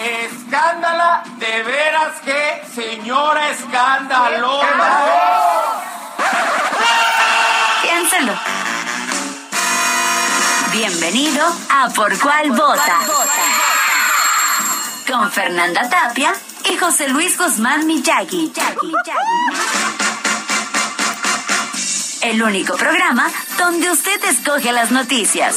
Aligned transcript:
Escándala, 0.00 1.24
de 1.38 1.62
veras 1.64 2.20
que 2.24 2.62
señora 2.72 3.50
escándalo. 3.50 4.60
Piénselo. 7.82 8.32
Bienvenido 10.70 11.44
a 11.70 11.88
Por 11.88 12.16
Cuál 12.20 12.52
Vota. 12.52 13.00
Con 15.08 15.32
Fernanda 15.32 15.88
Tapia 15.88 16.32
y 16.70 16.76
José 16.76 17.08
Luis 17.08 17.36
Guzmán 17.36 17.84
Miyagi. 17.88 18.52
El 22.22 22.40
único 22.40 22.76
programa 22.76 23.28
donde 23.58 23.90
usted 23.90 24.22
escoge 24.26 24.72
las 24.72 24.92
noticias. 24.92 25.56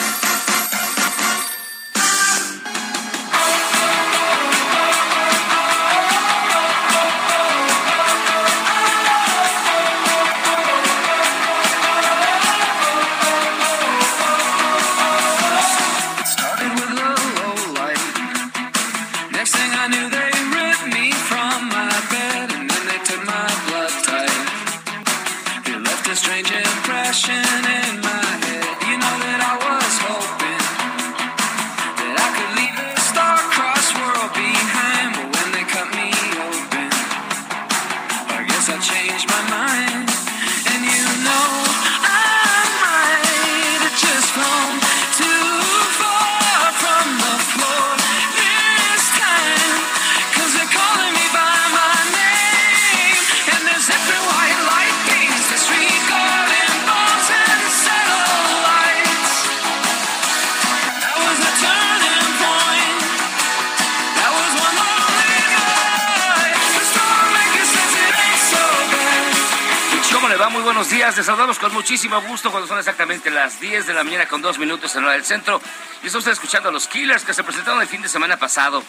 Muchísimo 71.91 72.21
gusto 72.21 72.51
cuando 72.51 72.69
son 72.69 72.79
exactamente 72.79 73.29
las 73.29 73.59
10 73.59 73.85
de 73.85 73.93
la 73.93 74.05
mañana 74.05 74.25
con 74.25 74.41
dos 74.41 74.57
minutos 74.57 74.95
en 74.95 75.03
hora 75.03 75.11
del 75.11 75.25
centro. 75.25 75.61
Y 76.01 76.05
está 76.05 76.19
usted 76.19 76.31
escuchando 76.31 76.69
a 76.69 76.71
los 76.71 76.87
Killers 76.87 77.25
que 77.25 77.33
se 77.33 77.43
presentaron 77.43 77.81
el 77.81 77.87
fin 77.89 78.01
de 78.01 78.07
semana 78.07 78.37
pasado 78.37 78.81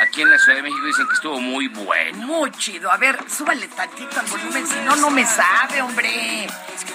aquí 0.00 0.22
en 0.22 0.30
la 0.30 0.38
Ciudad 0.38 0.56
de 0.56 0.62
México. 0.62 0.86
Dicen 0.86 1.06
que 1.06 1.12
estuvo 1.12 1.38
muy 1.40 1.68
bueno. 1.68 2.26
Muy 2.26 2.50
chido. 2.52 2.90
A 2.90 2.96
ver, 2.96 3.22
súbale 3.28 3.68
tantito 3.68 4.18
al 4.18 4.24
volumen, 4.24 4.66
si 4.66 4.76
no, 4.76 4.96
no 4.96 5.10
me 5.10 5.26
sabe, 5.26 5.82
hombre. 5.82 6.46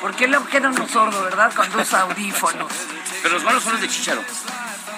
Porque 0.01 0.27
luego 0.27 0.47
queda 0.47 0.69
uno 0.69 0.87
sordo, 0.87 1.21
¿verdad? 1.23 1.53
Cuando 1.55 1.79
usa 1.83 2.01
audífonos. 2.01 2.73
Pero 3.21 3.35
los 3.35 3.43
malos 3.43 3.61
son 3.61 3.73
los 3.73 3.81
de 3.81 3.89
Chicharo. 3.89 4.23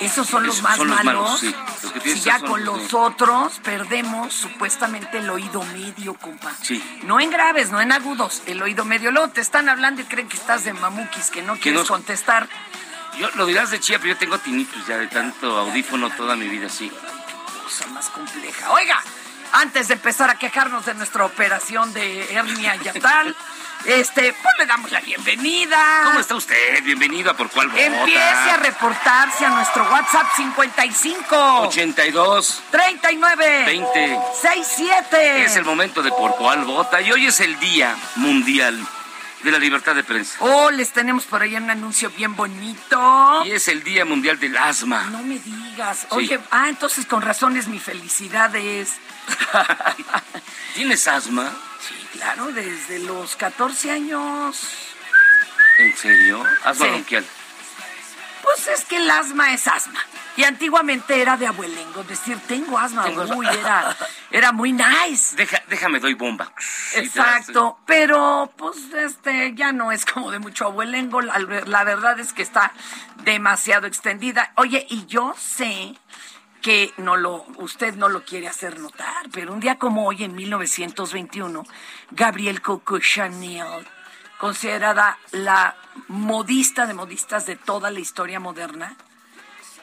Esos 0.02 0.28
son 0.28 0.46
los 0.46 0.56
Esos 0.56 0.64
más 0.64 0.78
son 0.78 0.88
los 0.90 1.04
malos. 1.04 1.24
malos, 1.24 1.40
sí. 1.40 1.56
Los 1.84 1.92
que 1.94 2.00
tienen 2.02 2.22
si 2.22 2.26
ya 2.30 2.40
con 2.40 2.64
los 2.66 2.90
de- 2.92 2.98
otros 2.98 3.60
perdemos 3.64 4.34
supuestamente 4.34 5.20
el 5.20 5.30
oído 5.30 5.64
medio, 5.64 6.14
compa. 6.16 6.52
Sí. 6.62 6.84
No 7.04 7.20
en 7.20 7.30
graves, 7.30 7.72
no 7.72 7.80
en 7.82 7.92
agudos, 7.92 8.42
el 8.46 8.62
oído 8.62 8.84
medio. 8.86 9.12
Luego 9.12 9.30
te 9.30 9.42
están 9.42 9.70
hablando 9.70 10.02
y 10.02 10.06
creen 10.06 10.28
que 10.28 10.38
estás 10.38 10.64
de 10.66 10.74
mamuquis, 10.74 11.30
que 11.32 11.42
no 11.42 11.56
quieres 11.58 11.84
contestar. 11.88 12.48
Yo 13.20 13.30
lo 13.36 13.46
dirás 13.46 13.72
de 13.72 13.80
chía, 13.80 13.98
pero 14.00 14.14
yo 14.14 14.18
tengo 14.18 14.38
tinnitus 14.40 14.86
ya 14.88 14.98
de 14.98 15.08
tanto 15.08 15.58
audífono 15.58 16.10
toda 16.10 16.36
mi 16.36 16.48
vida, 16.50 16.68
sí. 16.70 16.92
cosa 17.64 17.88
más 17.88 18.10
compleja. 18.10 18.72
Oiga, 18.72 19.02
antes 19.54 19.88
de 19.88 19.94
empezar 19.94 20.30
a 20.30 20.38
quejarnos 20.38 20.86
de 20.86 20.94
nuestra 20.96 21.24
operación 21.26 21.94
de 21.94 22.34
hernia 22.36 22.76
y 22.76 23.00
tal, 23.00 23.34
este, 23.86 24.34
pues 24.34 24.56
le 24.60 24.66
damos 24.66 24.92
la 24.92 25.00
bienvenida. 25.02 26.02
¿Cómo 26.06 26.20
está 26.20 26.36
usted? 26.36 26.84
Bienvenido 26.84 27.32
a 27.32 27.38
Por 27.38 27.50
Cuál 27.50 27.70
Vota. 27.70 27.84
Empiece 27.84 28.20
a 28.20 28.58
reportarse 28.58 29.46
a 29.46 29.50
nuestro 29.50 29.84
WhatsApp 29.84 30.28
55 30.36 31.62
82 31.68 32.64
39 32.72 33.64
20 33.66 34.20
67. 34.42 35.44
Es 35.44 35.56
el 35.56 35.66
momento 35.66 36.02
de 36.02 36.10
Por 36.10 36.36
Cuál 36.36 36.66
Vota 36.66 37.02
y 37.02 37.12
hoy 37.12 37.28
es 37.28 37.40
el 37.40 37.60
Día 37.60 37.96
Mundial 38.16 38.80
de 39.44 39.52
la 39.52 39.60
Libertad 39.60 39.96
de 39.96 40.04
Prensa. 40.04 40.38
Oh, 40.40 40.72
les 40.72 40.92
tenemos 40.92 41.26
por 41.26 41.44
ahí 41.44 41.56
un 41.56 41.70
anuncio 41.70 42.10
bien 42.18 42.36
bonito. 42.36 43.46
Y 43.46 43.52
es 43.52 43.68
el 43.68 43.84
Día 43.84 44.04
Mundial 44.04 44.40
del 44.40 44.58
Asma. 44.58 45.04
No 45.12 45.22
me 45.22 45.38
digas. 45.38 46.08
Oye, 46.10 46.40
ah, 46.50 46.68
entonces 46.68 47.06
con 47.06 47.22
razón 47.22 47.56
es 47.56 47.68
mi 47.68 47.80
felicidad 47.80 48.56
es. 48.56 48.94
¿Tienes 50.74 51.08
asma? 51.08 51.54
Sí, 51.80 51.96
claro, 52.14 52.48
desde 52.52 53.00
los 53.00 53.36
14 53.36 53.92
años. 53.92 54.68
¿En 55.80 55.96
serio? 55.96 56.44
Asma 56.64 56.86
Sí. 56.86 56.92
bronquial. 56.92 57.26
Pues 58.42 58.68
es 58.68 58.86
que 58.86 58.98
el 58.98 59.10
asma 59.10 59.54
es 59.54 59.68
asma. 59.68 60.00
Y 60.38 60.44
antiguamente 60.44 61.22
era 61.22 61.38
de 61.38 61.48
abuelengo, 61.48 62.04
decir 62.04 62.38
tengo 62.48 62.78
asma, 62.78 63.06
Tengo 63.06 63.22
asma. 63.22 63.36
uy, 63.38 63.48
era, 63.48 63.96
era 64.32 64.52
muy 64.52 64.74
nice. 64.74 65.36
Deja, 65.36 65.64
déjame, 65.70 66.00
doy 66.02 66.14
bomba. 66.14 66.52
Exacto, 66.94 67.80
pero 67.86 68.52
pues 68.58 68.76
este 68.94 69.54
ya 69.56 69.72
no 69.72 69.92
es 69.94 70.06
como 70.06 70.32
de 70.32 70.40
mucho 70.40 70.66
abuelengo, 70.66 71.22
la, 71.22 71.40
la 71.40 71.84
verdad 71.86 72.20
es 72.20 72.34
que 72.34 72.42
está 72.42 72.74
demasiado 73.24 73.88
extendida. 73.88 74.52
Oye, 74.58 74.86
y 74.90 75.06
yo 75.06 75.34
sé 75.40 75.96
que 76.66 76.92
no 76.98 77.16
lo, 77.16 77.46
usted 77.58 77.94
no 77.94 78.10
lo 78.10 78.26
quiere 78.26 78.48
hacer 78.48 78.80
notar, 78.80 79.30
pero 79.32 79.54
un 79.54 79.60
día 79.60 79.78
como 79.78 80.08
hoy, 80.08 80.24
en 80.24 80.34
1921, 80.34 81.64
Gabrielle 82.10 82.60
Coco 82.60 82.98
Chanel, 82.98 83.86
considerada 84.40 85.20
la 85.30 85.76
modista 86.08 86.88
de 86.88 86.96
modistas 86.96 87.46
de 87.46 87.56
toda 87.56 87.92
la 87.92 88.00
historia 88.00 88.40
moderna, 88.40 88.98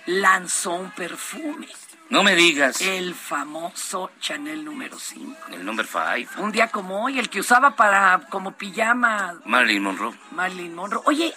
lanzó 0.06 0.72
un 0.72 0.90
perfume, 0.90 1.68
No 2.08 2.24
me 2.24 2.34
digas. 2.34 2.80
el 2.80 3.14
famoso 3.14 4.10
Chanel 4.18 4.64
número 4.64 4.98
5. 4.98 5.36
El 5.52 5.64
number 5.64 5.86
five. 5.86 6.26
Un 6.38 6.50
día 6.50 6.66
como 6.66 7.04
hoy, 7.04 7.20
el 7.20 7.28
que 7.30 7.38
usaba 7.38 7.76
para 7.76 8.22
como 8.28 8.56
pijama 8.56 9.34
Marilyn 9.44 9.84
Monroe. 9.84 10.18
Marilyn 10.32 10.74
Monroe. 10.74 11.02
Oye, 11.04 11.32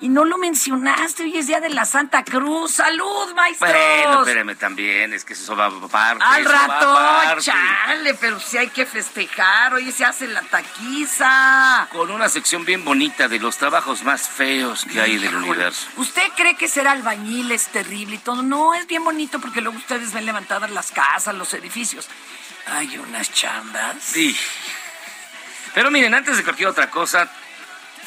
Y 0.00 0.08
no 0.08 0.24
lo 0.24 0.38
mencionaste, 0.38 1.24
hoy 1.24 1.38
es 1.38 1.48
día 1.48 1.58
de 1.58 1.70
la 1.70 1.84
Santa 1.84 2.22
Cruz. 2.22 2.70
¡Salud, 2.70 3.34
maestros! 3.34 3.68
Bueno, 3.68 4.20
espérame 4.20 4.56
también, 4.56 5.12
es 5.12 5.24
que 5.24 5.32
eso 5.32 5.56
va 5.56 5.66
aparte. 5.66 6.22
Al 6.24 6.44
rato, 6.44 6.96
aparte. 6.96 7.42
chale, 7.42 8.14
pero 8.14 8.38
sí 8.38 8.58
hay 8.58 8.68
que 8.68 8.86
festejar. 8.86 9.74
Hoy 9.74 9.90
se 9.90 10.04
hace 10.04 10.28
la 10.28 10.42
taquiza. 10.42 11.88
Con 11.90 12.12
una 12.12 12.28
sección 12.28 12.64
bien 12.64 12.84
bonita 12.84 13.26
de 13.26 13.40
los 13.40 13.56
trabajos 13.56 14.04
más 14.04 14.28
feos 14.28 14.84
que 14.84 15.00
hay 15.00 15.18
del 15.18 15.34
universo. 15.34 15.88
¿Usted 15.96 16.28
cree 16.36 16.54
que 16.54 16.68
ser 16.68 16.86
albañil 16.86 17.50
es 17.50 17.66
terrible 17.66 18.16
y 18.16 18.18
todo? 18.18 18.42
No, 18.42 18.74
es 18.74 18.86
bien 18.86 19.02
bonito 19.02 19.40
porque 19.40 19.60
luego 19.60 19.78
ustedes 19.78 20.12
ven 20.12 20.26
levantadas 20.26 20.70
las 20.70 20.92
casas, 20.92 21.34
los 21.34 21.52
edificios. 21.54 22.08
Hay 22.66 22.96
unas 22.98 23.32
chambas. 23.32 23.96
Sí. 24.00 24.36
Pero 25.74 25.90
miren, 25.90 26.14
antes 26.14 26.36
de 26.36 26.44
cualquier 26.44 26.68
otra 26.68 26.88
cosa, 26.88 27.28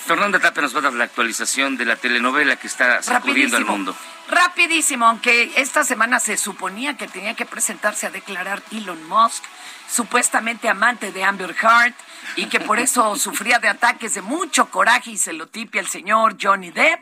Fernanda 0.05 0.39
Tapia 0.39 0.61
nos 0.63 0.75
va 0.75 0.79
a 0.79 0.83
dar 0.83 0.93
la 0.93 1.03
actualización 1.03 1.77
de 1.77 1.85
la 1.85 1.95
telenovela 1.95 2.55
que 2.55 2.67
está 2.67 3.01
sacudiendo 3.01 3.57
al 3.57 3.65
mundo. 3.65 3.95
Rapidísimo, 4.27 5.05
aunque 5.05 5.51
esta 5.57 5.83
semana 5.83 6.19
se 6.19 6.37
suponía 6.37 6.97
que 6.97 7.07
tenía 7.07 7.33
que 7.35 7.45
presentarse 7.45 8.07
a 8.07 8.11
declarar 8.11 8.61
Elon 8.71 9.07
Musk, 9.07 9.43
supuestamente 9.89 10.69
amante 10.69 11.11
de 11.11 11.23
Amber 11.23 11.55
Heard, 11.61 11.93
y 12.35 12.45
que 12.45 12.59
por 12.59 12.79
eso 12.79 13.15
sufría 13.17 13.59
de 13.59 13.67
ataques 13.67 14.13
de 14.13 14.21
mucho 14.21 14.69
coraje 14.69 15.11
y 15.11 15.17
celotipia 15.17 15.81
el 15.81 15.87
señor 15.87 16.37
Johnny 16.41 16.71
Depp. 16.71 17.01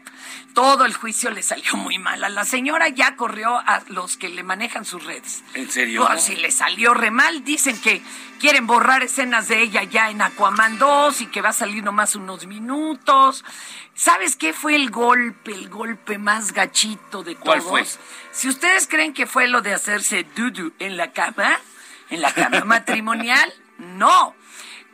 Todo 0.53 0.85
el 0.85 0.93
juicio 0.93 1.29
le 1.29 1.43
salió 1.43 1.75
muy 1.77 1.99
mal. 1.99 2.23
A 2.23 2.29
la 2.29 2.45
señora 2.45 2.89
ya 2.89 3.15
corrió 3.15 3.57
a 3.57 3.83
los 3.87 4.17
que 4.17 4.29
le 4.29 4.43
manejan 4.43 4.85
sus 4.85 5.03
redes. 5.03 5.43
¿En 5.53 5.69
serio? 5.69 6.05
Pues, 6.07 6.23
si 6.23 6.35
le 6.35 6.51
salió 6.51 6.93
re 6.93 7.11
mal, 7.11 7.43
dicen 7.43 7.79
que 7.79 8.01
quieren 8.39 8.65
borrar 8.65 9.03
escenas 9.03 9.47
de 9.47 9.61
ella 9.61 9.83
ya 9.83 10.09
en 10.09 10.21
Aquaman 10.21 10.79
2 10.79 11.21
y 11.21 11.27
que 11.27 11.41
va 11.41 11.49
a 11.49 11.53
salir 11.53 11.83
nomás 11.83 12.15
unos 12.15 12.47
minutos. 12.47 13.45
¿Sabes 13.99 14.37
qué 14.37 14.53
fue 14.53 14.77
el 14.77 14.91
golpe, 14.91 15.51
el 15.51 15.67
golpe 15.67 16.17
más 16.17 16.53
gachito 16.53 17.21
de 17.21 17.35
¿Cuál 17.35 17.59
todos? 17.59 17.69
fue? 17.69 17.85
Si 18.31 18.47
ustedes 18.47 18.87
creen 18.87 19.13
que 19.13 19.27
fue 19.27 19.49
lo 19.49 19.59
de 19.59 19.73
hacerse 19.73 20.23
dudu 20.37 20.71
en 20.79 20.95
la 20.95 21.11
cama, 21.11 21.59
en 22.09 22.21
la 22.21 22.31
cama 22.33 22.63
matrimonial, 22.63 23.53
no. 23.77 24.35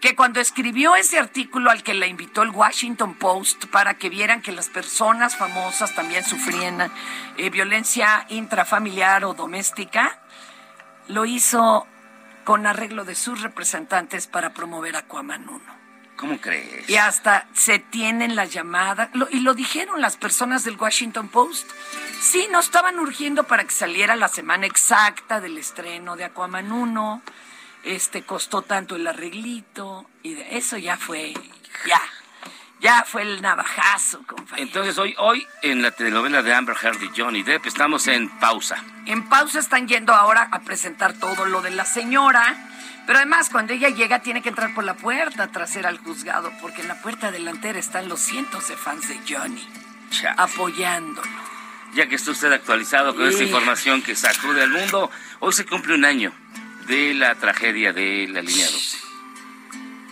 Que 0.02 0.16
cuando 0.16 0.40
escribió 0.40 0.96
ese 0.96 1.20
artículo 1.20 1.70
al 1.70 1.84
que 1.84 1.94
la 1.94 2.08
invitó 2.08 2.42
el 2.42 2.50
Washington 2.50 3.14
Post 3.14 3.66
para 3.66 3.94
que 3.94 4.10
vieran 4.10 4.42
que 4.42 4.52
las 4.52 4.70
personas 4.70 5.38
famosas 5.38 5.94
también 5.94 6.24
sufrían 6.24 6.92
eh, 7.38 7.50
violencia 7.52 8.26
intrafamiliar 8.30 9.24
o 9.24 9.36
doméstica, 9.36 10.20
lo 11.10 11.26
hizo 11.26 11.86
con 12.44 12.66
arreglo 12.66 13.06
de 13.06 13.14
sus 13.14 13.44
representantes 13.44 14.26
para 14.26 14.56
promover 14.56 14.96
Aquaman 14.96 15.48
1. 15.48 15.75
¿Cómo 16.16 16.40
crees? 16.40 16.90
Y 16.90 16.96
hasta 16.96 17.48
se 17.54 17.80
tienen 17.80 18.36
las 18.36 18.52
llamadas, 18.54 19.10
lo- 19.14 19.28
y 19.30 19.40
lo 19.42 19.54
dijeron 19.54 20.02
las 20.02 20.16
personas 20.18 20.64
del 20.64 20.78
Washington 20.78 21.28
Post. 21.30 21.70
Sí, 22.22 22.48
no 22.52 22.60
estaban 22.60 22.98
urgiendo 23.00 23.44
para 23.44 23.64
que 23.66 23.72
saliera 23.72 24.16
la 24.16 24.28
semana 24.30 24.66
exacta 24.66 25.42
del 25.42 25.58
estreno 25.58 26.16
de 26.16 26.24
Aquaman 26.26 26.72
1. 26.72 27.22
Este 27.84 28.24
costó 28.24 28.62
tanto 28.62 28.96
el 28.96 29.06
arreglito, 29.06 30.10
y 30.24 30.34
de- 30.36 30.58
eso 30.58 30.78
ya 30.78 30.98
fue, 30.98 31.34
ya, 31.86 32.02
ya 32.80 33.04
fue 33.06 33.22
el 33.24 33.42
navajazo, 33.42 34.24
compañero. 34.26 34.68
Entonces 34.68 34.98
hoy, 34.98 35.14
hoy 35.20 35.46
en 35.62 35.82
la 35.82 35.92
telenovela 35.92 36.42
de 36.42 36.54
Amber 36.54 36.76
Heard 36.82 37.02
y 37.04 37.12
Johnny 37.16 37.44
Depp 37.44 37.66
estamos 37.68 38.08
en 38.08 38.30
pausa. 38.40 38.84
En 39.06 39.28
pausa 39.30 39.60
están 39.60 39.88
yendo 39.88 40.14
ahora 40.16 40.48
a 40.52 40.62
presentar 40.62 41.14
todo 41.14 41.46
lo 41.46 41.62
de 41.62 41.72
la 41.72 41.86
señora. 41.86 42.56
Pero 43.06 43.20
además, 43.20 43.50
cuando 43.50 43.74
ella 43.74 43.90
llega, 43.90 44.20
tiene 44.20 44.42
que 44.42 44.50
entrar 44.50 44.74
por 44.74 44.84
la 44.84 44.96
puerta 44.96 45.48
trasera 45.48 45.90
al 45.90 46.00
juzgado, 46.00 46.52
porque 46.62 46.82
en 46.82 46.88
la 46.88 47.02
puerta 47.02 47.32
delantera 47.32 47.78
están 47.78 48.10
los 48.10 48.20
cientos 48.20 48.68
de 48.68 48.76
fans 48.76 49.08
de 49.08 49.20
Johnny 49.28 49.68
apoyándolo. 50.38 51.28
Ya 51.94 52.08
que 52.08 52.16
está 52.16 52.32
usted 52.32 52.52
actualizado 52.52 53.16
con 53.16 53.28
esta 53.28 53.44
información 53.44 54.02
que 54.02 54.16
sacude 54.16 54.64
al 54.64 54.70
mundo, 54.70 55.10
hoy 55.40 55.54
se 55.54 55.66
cumple 55.66 55.96
un 55.96 56.06
año 56.06 56.34
de 56.88 57.14
la 57.14 57.36
tragedia 57.36 57.94
de 57.94 58.28
la 58.28 58.42
línea 58.42 58.66
12. 58.66 58.98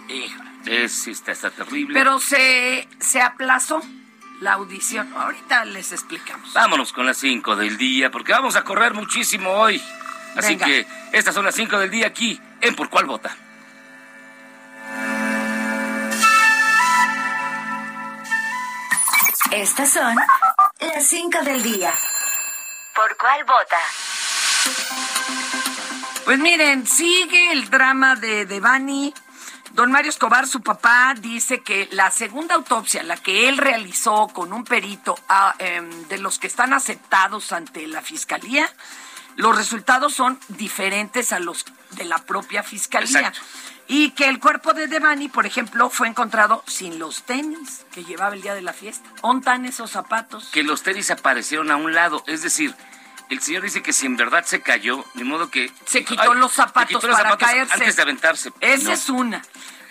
Híjole. 0.09 0.51
Es, 0.65 1.07
está, 1.07 1.33
está 1.33 1.49
terrible. 1.49 1.93
Pero 1.93 2.19
se, 2.19 2.87
se 2.99 3.21
aplazó 3.21 3.81
la 4.39 4.53
audición. 4.53 5.11
Ahorita 5.13 5.65
les 5.65 5.91
explicamos. 5.91 6.53
Vámonos 6.53 6.93
con 6.93 7.05
las 7.05 7.17
5 7.17 7.57
del 7.57 7.77
día, 7.77 8.11
porque 8.11 8.31
vamos 8.31 8.55
a 8.55 8.63
correr 8.63 8.93
muchísimo 8.93 9.49
hoy. 9.49 9.81
Así 10.37 10.55
Venga. 10.55 10.65
que 10.65 10.87
estas 11.11 11.35
son 11.35 11.43
las 11.43 11.55
5 11.55 11.79
del 11.79 11.91
día 11.91 12.07
aquí 12.07 12.39
en 12.63 12.75
Por 12.75 12.89
Cuál 12.89 13.05
Vota. 13.05 13.35
Estas 19.51 19.91
son 19.91 20.15
las 20.79 21.05
5 21.05 21.41
del 21.43 21.61
día. 21.61 21.93
¿Por 22.95 23.15
cuál 23.17 23.43
vota? 23.43 23.77
Pues 26.25 26.39
miren, 26.39 26.87
sigue 26.87 27.51
el 27.51 27.69
drama 27.69 28.15
de 28.15 28.47
Devani. 28.47 29.13
Don 29.73 29.91
Mario 29.91 30.09
Escobar, 30.09 30.47
su 30.47 30.61
papá, 30.61 31.13
dice 31.19 31.61
que 31.61 31.87
la 31.91 32.09
segunda 32.09 32.55
autopsia, 32.55 33.03
la 33.03 33.17
que 33.17 33.47
él 33.47 33.57
realizó 33.57 34.27
con 34.29 34.53
un 34.53 34.63
perito 34.63 35.15
ah, 35.29 35.53
em, 35.59 36.07
de 36.07 36.17
los 36.17 36.39
que 36.39 36.47
están 36.47 36.73
aceptados 36.73 37.51
ante 37.51 37.85
la 37.85 38.01
fiscalía, 38.01 38.67
los 39.35 39.55
resultados 39.55 40.13
son 40.13 40.39
diferentes 40.49 41.31
a 41.31 41.39
los 41.39 41.65
de 41.91 42.05
la 42.05 42.19
propia 42.19 42.63
fiscalía. 42.63 43.19
Exacto. 43.19 43.39
Y 43.87 44.11
que 44.11 44.29
el 44.29 44.39
cuerpo 44.39 44.73
de 44.73 44.87
Devani, 44.87 45.27
por 45.27 45.45
ejemplo, 45.45 45.89
fue 45.89 46.07
encontrado 46.07 46.63
sin 46.67 46.99
los 46.99 47.23
tenis 47.23 47.85
que 47.91 48.03
llevaba 48.05 48.33
el 48.33 48.41
día 48.41 48.53
de 48.55 48.61
la 48.61 48.71
fiesta. 48.73 49.07
¿Ontan 49.21 49.65
esos 49.65 49.91
zapatos? 49.91 50.49
Que 50.51 50.63
los 50.63 50.83
tenis 50.83 51.11
aparecieron 51.11 51.69
a 51.69 51.75
un 51.75 51.93
lado. 51.93 52.23
Es 52.27 52.41
decir, 52.43 52.73
el 53.29 53.41
señor 53.41 53.63
dice 53.63 53.81
que 53.83 53.91
si 53.91 54.05
en 54.05 54.15
verdad 54.15 54.45
se 54.45 54.61
cayó, 54.61 55.03
de 55.15 55.25
modo 55.25 55.49
que... 55.51 55.69
Se 55.85 56.05
quitó 56.05 56.33
los 56.33 56.53
zapatos 56.53 56.95
quitó 56.95 57.07
los 57.07 57.17
para 57.17 57.31
zapatos 57.31 57.49
caerse. 57.49 57.73
Antes 57.73 57.95
de 57.97 58.01
aventarse. 58.01 58.53
Esa 58.61 58.83
No. 58.85 58.91
es 58.93 59.09
una. 59.09 59.41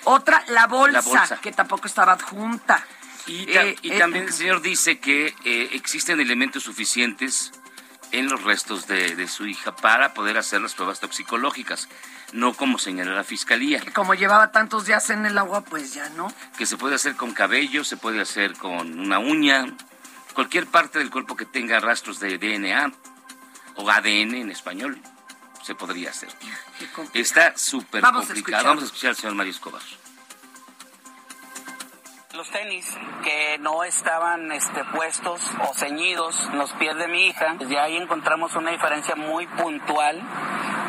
Otra, 0.04 0.42
la 0.48 0.66
bolsa, 0.66 0.92
La 0.92 1.00
bolsa. 1.02 1.36
que 1.40 1.52
tampoco 1.52 1.86
estaba 1.86 2.12
adjunta. 2.12 2.84
Y, 3.26 3.46
ta- 3.46 3.62
Eh, 3.62 3.76
y 3.82 3.92
eh, 3.92 3.98
también 3.98 4.24
el 4.24 4.32
señor 4.32 4.62
dice 4.62 4.98
que 5.00 5.34
eh, 5.44 5.68
existen 5.72 6.18
elementos 6.18 6.62
suficientes 6.64 7.52
en 8.12 8.28
los 8.28 8.42
restos 8.44 8.86
de, 8.86 9.16
de 9.16 9.26
su 9.26 9.46
hija 9.46 9.74
para 9.74 10.14
poder 10.14 10.38
hacer 10.38 10.60
las 10.60 10.74
pruebas 10.74 11.00
toxicológicas, 11.00 11.88
no 12.32 12.54
como 12.54 12.78
señala 12.78 13.12
la 13.12 13.24
fiscalía, 13.24 13.82
Como 13.94 14.14
llevaba 14.14 14.52
tantos 14.52 14.86
días 14.86 15.10
en 15.10 15.26
el 15.26 15.36
agua, 15.38 15.62
pues 15.62 15.94
ya 15.94 16.08
no. 16.10 16.32
que 16.56 16.66
se 16.66 16.76
puede 16.76 16.94
hacer 16.94 17.16
con 17.16 17.32
cabello, 17.32 17.84
se 17.84 17.96
puede 17.96 18.20
hacer 18.20 18.56
con 18.56 18.98
una 18.98 19.18
uña, 19.18 19.66
cualquier 20.34 20.66
parte 20.66 20.98
del 20.98 21.10
cuerpo 21.10 21.36
que 21.36 21.46
tenga 21.46 21.80
rastros 21.80 22.20
de 22.20 22.38
DNA 22.38 22.92
o 23.76 23.90
ADN 23.90 24.34
en 24.34 24.50
español, 24.50 25.00
se 25.62 25.74
podría 25.74 26.10
hacer. 26.10 26.30
Está 27.14 27.56
súper 27.56 28.02
complicado. 28.02 28.64
Vamos 28.64 28.82
a 28.82 28.86
escuchar 28.86 29.10
al 29.10 29.16
señor 29.16 29.34
Mario 29.34 29.52
Escobar. 29.52 29.82
Los 32.34 32.48
tenis 32.48 32.86
que 33.22 33.58
no 33.58 33.84
estaban 33.84 34.50
este, 34.52 34.84
puestos 34.86 35.42
o 35.68 35.74
ceñidos 35.74 36.48
en 36.50 36.58
los 36.58 36.72
pies 36.72 36.96
de 36.96 37.06
mi 37.06 37.26
hija, 37.26 37.54
desde 37.58 37.78
ahí 37.78 37.96
encontramos 37.96 38.56
una 38.56 38.70
diferencia 38.70 39.14
muy 39.16 39.46
puntual 39.46 40.18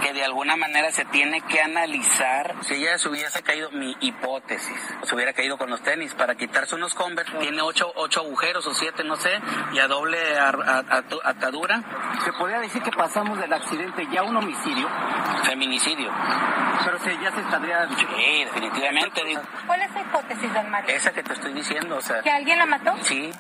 que 0.04 0.14
de 0.14 0.24
alguna 0.24 0.56
manera 0.58 0.92
se 0.92 1.06
tiene 1.06 1.42
que 1.42 1.62
analizar. 1.62 2.56
Si 2.62 2.74
ella 2.76 2.98
se 2.98 3.10
hubiese 3.10 3.42
caído, 3.42 3.72
mi 3.72 3.96
hipótesis, 4.02 4.78
se 5.04 5.16
hubiera 5.16 5.34
caído 5.34 5.58
con 5.58 5.70
los 5.70 5.82
tenis 5.82 6.14
para 6.14 6.36
quitarse 6.36 6.76
unos 6.76 6.94
Converse, 6.94 7.38
tiene 7.38 7.62
ocho, 7.62 7.92
ocho 7.96 8.20
agujeros 8.22 8.68
o 8.68 8.74
siete, 8.74 9.04
no 9.04 9.16
sé, 9.16 9.32
y 9.74 9.80
a 9.80 9.88
doble 9.88 10.38
ar- 10.38 10.62
a- 10.62 10.84
atu- 11.02 11.22
atadura, 11.24 11.82
Se 12.26 12.34
podría 12.34 12.60
decir 12.60 12.82
que 12.84 12.92
pasamos 12.92 13.40
del 13.40 13.52
accidente 13.54 14.06
ya 14.12 14.22
a 14.22 14.24
un 14.24 14.36
homicidio, 14.38 14.88
feminicidio. 15.44 16.12
pero 16.86 17.00
se, 17.00 17.18
ya 17.20 17.32
se 17.32 17.40
estaría... 17.42 17.88
Sí, 17.90 18.44
definitivamente. 18.46 19.24
digo, 19.26 19.42
¿Cuál 19.66 19.82
es 19.82 19.92
su 19.92 20.00
hipótesis, 20.00 20.54
don 20.54 20.70
Mario? 20.70 20.96
Esa 20.96 21.12
que 21.12 21.24
te 21.24 21.34
estoy 21.34 21.54
diciendo, 21.54 21.98
o 21.98 22.02
sea, 22.02 22.22
¿Que 22.22 22.32
alguien 22.32 22.58
la 22.60 22.66
mató? 22.66 22.94
sí. 23.04 23.32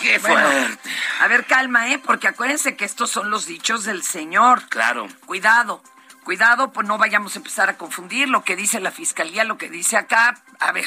¡Qué 0.00 0.18
Bueno. 0.18 0.36
fuerte! 0.50 0.90
A 1.20 1.28
ver, 1.28 1.46
calma, 1.46 1.88
¿eh? 1.92 1.98
Porque 1.98 2.28
acuérdense 2.28 2.76
que 2.76 2.84
estos 2.84 3.10
son 3.10 3.30
los 3.30 3.46
dichos 3.46 3.84
del 3.84 4.02
Señor. 4.02 4.62
Claro. 4.68 5.06
Cuidado, 5.26 5.82
cuidado, 6.24 6.72
pues 6.72 6.86
no 6.86 6.98
vayamos 6.98 7.34
a 7.36 7.38
empezar 7.38 7.68
a 7.70 7.76
confundir 7.76 8.28
lo 8.28 8.44
que 8.44 8.56
dice 8.56 8.80
la 8.80 8.90
fiscalía, 8.90 9.44
lo 9.44 9.58
que 9.58 9.68
dice 9.68 9.96
acá. 9.96 10.40
A 10.58 10.72
ver, 10.72 10.86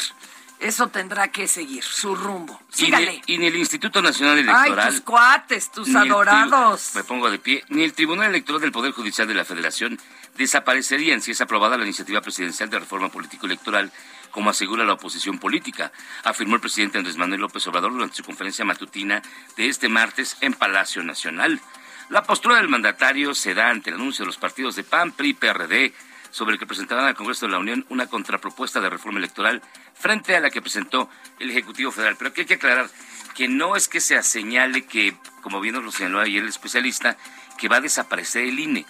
eso 0.59 0.87
tendrá 0.87 1.27
que 1.29 1.47
seguir 1.47 1.83
su 1.83 2.15
rumbo. 2.15 2.59
Sígale. 2.69 3.21
y 3.27 3.37
ni 3.37 3.47
el 3.47 3.55
Instituto 3.57 4.01
Nacional 4.01 4.37
Ay, 4.37 4.43
Electoral. 4.43 4.89
tus 4.91 5.01
cuates, 5.01 5.71
tus 5.71 5.93
adorados. 5.95 6.91
Me 6.95 7.03
pongo 7.03 7.29
de 7.29 7.37
pie. 7.39 7.63
Ni 7.69 7.83
el 7.83 7.93
Tribunal 7.93 8.29
Electoral 8.29 8.61
del 8.61 8.71
Poder 8.71 8.91
Judicial 8.93 9.27
de 9.27 9.33
la 9.35 9.45
Federación 9.45 9.99
desaparecerían 10.37 11.21
si 11.21 11.31
es 11.31 11.41
aprobada 11.41 11.77
la 11.77 11.83
iniciativa 11.83 12.21
presidencial 12.21 12.69
de 12.69 12.79
reforma 12.79 13.09
político-electoral, 13.09 13.91
como 14.33 14.49
asegura 14.49 14.83
la 14.83 14.93
oposición 14.93 15.37
política, 15.37 15.91
afirmó 16.23 16.55
el 16.55 16.61
presidente 16.61 16.97
Andrés 16.97 17.17
Manuel 17.17 17.41
López 17.41 17.67
Obrador 17.67 17.93
durante 17.93 18.15
su 18.15 18.23
conferencia 18.23 18.65
matutina 18.65 19.21
de 19.55 19.67
este 19.67 19.89
martes 19.89 20.37
en 20.41 20.53
Palacio 20.53 21.03
Nacional. 21.03 21.61
La 22.09 22.23
postura 22.23 22.55
del 22.55 22.67
mandatario 22.67 23.35
se 23.35 23.53
da 23.53 23.69
ante 23.69 23.91
el 23.91 23.97
anuncio 23.97 24.23
de 24.23 24.27
los 24.27 24.37
partidos 24.37 24.75
de 24.75 24.83
PAN, 24.83 25.11
PRI, 25.11 25.35
PRD, 25.35 25.93
sobre 26.31 26.57
que 26.57 26.65
presentaban 26.65 27.05
al 27.05 27.13
Congreso 27.13 27.45
de 27.45 27.51
la 27.51 27.59
Unión 27.59 27.85
una 27.89 28.07
contrapropuesta 28.07 28.81
de 28.81 28.89
reforma 28.89 29.19
electoral 29.19 29.61
frente 29.93 30.35
a 30.35 30.39
la 30.39 30.49
que 30.49 30.63
presentó 30.63 31.11
el 31.37 31.51
Ejecutivo 31.51 31.91
Federal. 31.91 32.15
Pero 32.17 32.31
aquí 32.31 32.41
hay 32.41 32.47
que 32.47 32.55
aclarar 32.55 32.89
que 33.35 33.47
no 33.47 33.75
es 33.75 33.87
que 33.87 33.99
se 33.99 34.21
señale 34.23 34.87
que, 34.87 35.15
como 35.43 35.61
bien 35.61 35.75
nos 35.75 35.83
lo 35.83 35.91
señaló 35.91 36.19
ayer 36.19 36.41
el 36.41 36.49
especialista, 36.49 37.17
que 37.59 37.69
va 37.69 37.75
a 37.75 37.81
desaparecer 37.81 38.45
el 38.45 38.59
INE, 38.59 38.87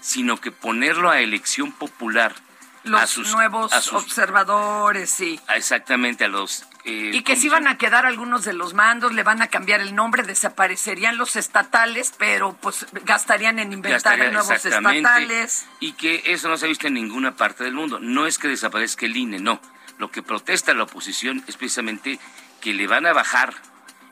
sino 0.00 0.40
que 0.40 0.52
ponerlo 0.52 1.10
a 1.10 1.20
elección 1.20 1.72
popular 1.72 2.36
Los 2.84 3.00
a 3.00 3.06
sus 3.06 3.32
nuevos 3.32 3.72
a 3.72 3.80
sus- 3.80 3.94
observadores, 4.02 5.10
sí. 5.10 5.40
exactamente 5.54 6.24
a 6.24 6.28
los 6.28 6.64
eh, 6.84 7.10
Y 7.14 7.22
que 7.22 7.34
si 7.34 7.48
van 7.48 7.66
a 7.66 7.78
quedar 7.78 8.04
algunos 8.04 8.44
de 8.44 8.52
los 8.52 8.74
mandos, 8.74 9.14
le 9.14 9.22
van 9.22 9.40
a 9.40 9.46
cambiar 9.48 9.80
el 9.80 9.94
nombre, 9.94 10.22
desaparecerían 10.22 11.16
los 11.16 11.36
estatales, 11.36 12.12
pero 12.18 12.54
pues 12.60 12.86
gastarían 13.04 13.58
en 13.58 13.72
inventar 13.72 14.18
Gastaría 14.18 14.30
nuevos 14.30 14.50
estatales. 14.64 15.66
Y 15.80 15.92
que 15.92 16.22
eso 16.26 16.48
no 16.48 16.58
se 16.58 16.66
ha 16.66 16.68
visto 16.68 16.86
en 16.86 16.94
ninguna 16.94 17.36
parte 17.36 17.64
del 17.64 17.72
mundo. 17.74 17.98
No 18.00 18.26
es 18.26 18.38
que 18.38 18.48
desaparezca 18.48 19.06
el 19.06 19.16
INE, 19.16 19.38
no. 19.40 19.60
Lo 19.96 20.10
que 20.10 20.22
protesta 20.22 20.74
la 20.74 20.82
oposición 20.82 21.42
es 21.46 21.56
precisamente 21.56 22.18
que 22.60 22.74
le 22.74 22.86
van 22.86 23.06
a 23.06 23.12
bajar 23.14 23.54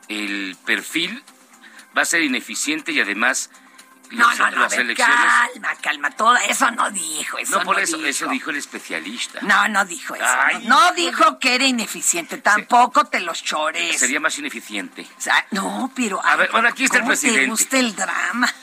el 0.07 0.57
perfil, 0.65 1.23
va 1.95 2.01
a 2.01 2.05
ser 2.05 2.23
ineficiente 2.23 2.91
y 2.91 2.99
además 2.99 3.51
No, 4.11 4.29
no, 4.35 4.37
no, 4.37 4.45
a 4.45 4.51
las 4.51 4.71
ver, 4.71 4.81
elecciones... 4.81 5.15
calma, 5.17 5.75
calma, 5.81 6.11
todo 6.11 6.35
eso 6.37 6.69
no 6.71 6.91
dijo, 6.91 7.37
eso 7.39 7.57
no, 7.57 7.65
por 7.65 7.77
no 7.77 7.81
eso, 7.81 7.97
dijo. 7.97 8.09
eso 8.09 8.27
dijo 8.27 8.49
el 8.51 8.57
especialista. 8.57 9.39
No, 9.41 9.67
no 9.69 9.85
dijo 9.85 10.13
eso. 10.15 10.23
Ay. 10.25 10.67
no, 10.67 10.89
No 10.89 10.93
dijo 10.93 11.39
que 11.39 11.55
era 11.55 11.65
ineficiente, 11.65 12.37
tampoco 12.37 13.05
te 13.05 13.19
los 13.21 13.43
chores. 13.43 13.99
Sería 13.99 14.19
más 14.19 14.37
ineficiente. 14.37 15.07
O 15.17 15.21
sea, 15.21 15.45
no, 15.51 15.91
pero... 15.95 16.23
A 16.23 16.35
ver, 16.35 16.51
bueno, 16.51 16.67
aquí 16.69 16.83
está 16.83 16.97
el 16.97 17.03
¿cómo 17.03 17.13
te 17.15 17.19
presidente. 17.21 17.49
gusta 17.49 17.79
el 17.79 17.95
drama? 17.95 18.53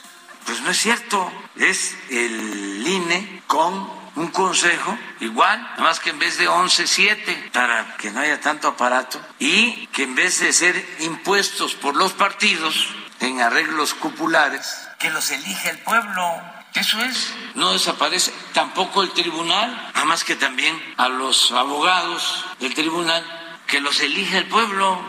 Pues 0.47 0.61
no 0.62 0.70
es 0.70 0.78
cierto, 0.78 1.32
es 1.56 1.97
el 2.11 2.87
INE 2.87 3.42
con 3.47 4.00
un 4.16 4.28
consejo 4.28 4.97
igual, 5.20 5.61
nada 5.62 5.82
más 5.82 6.00
que 6.00 6.11
en 6.11 6.18
vez 6.18 6.38
de 6.38 6.49
11, 6.49 6.87
7, 6.87 7.50
para 7.52 7.97
que 7.97 8.11
no 8.11 8.20
haya 8.20 8.40
tanto 8.40 8.68
aparato, 8.68 9.20
y 9.38 9.87
que 9.88 10.04
en 10.04 10.14
vez 10.14 10.40
de 10.40 10.52
ser 10.52 10.97
impuestos 11.00 11.75
por 11.75 11.97
los 11.97 12.12
partidos 12.12 12.88
en 13.20 13.40
arreglos 13.40 13.94
cupulares, 13.94 14.88
que 15.00 15.11
los 15.11 15.30
elige 15.30 15.71
el 15.71 15.78
pueblo. 15.78 16.40
Eso 16.75 17.00
es. 17.02 17.35
No 17.54 17.73
desaparece 17.73 18.33
tampoco 18.52 19.02
el 19.02 19.11
tribunal, 19.12 19.71
nada 19.95 20.04
más 20.04 20.23
que 20.23 20.37
también 20.37 20.80
a 20.99 21.09
los 21.09 21.50
abogados 21.50 22.45
del 22.61 22.75
tribunal, 22.75 23.25
que 23.66 23.80
los 23.80 23.99
elige 24.00 24.38
el 24.38 24.47
pueblo. 24.47 25.02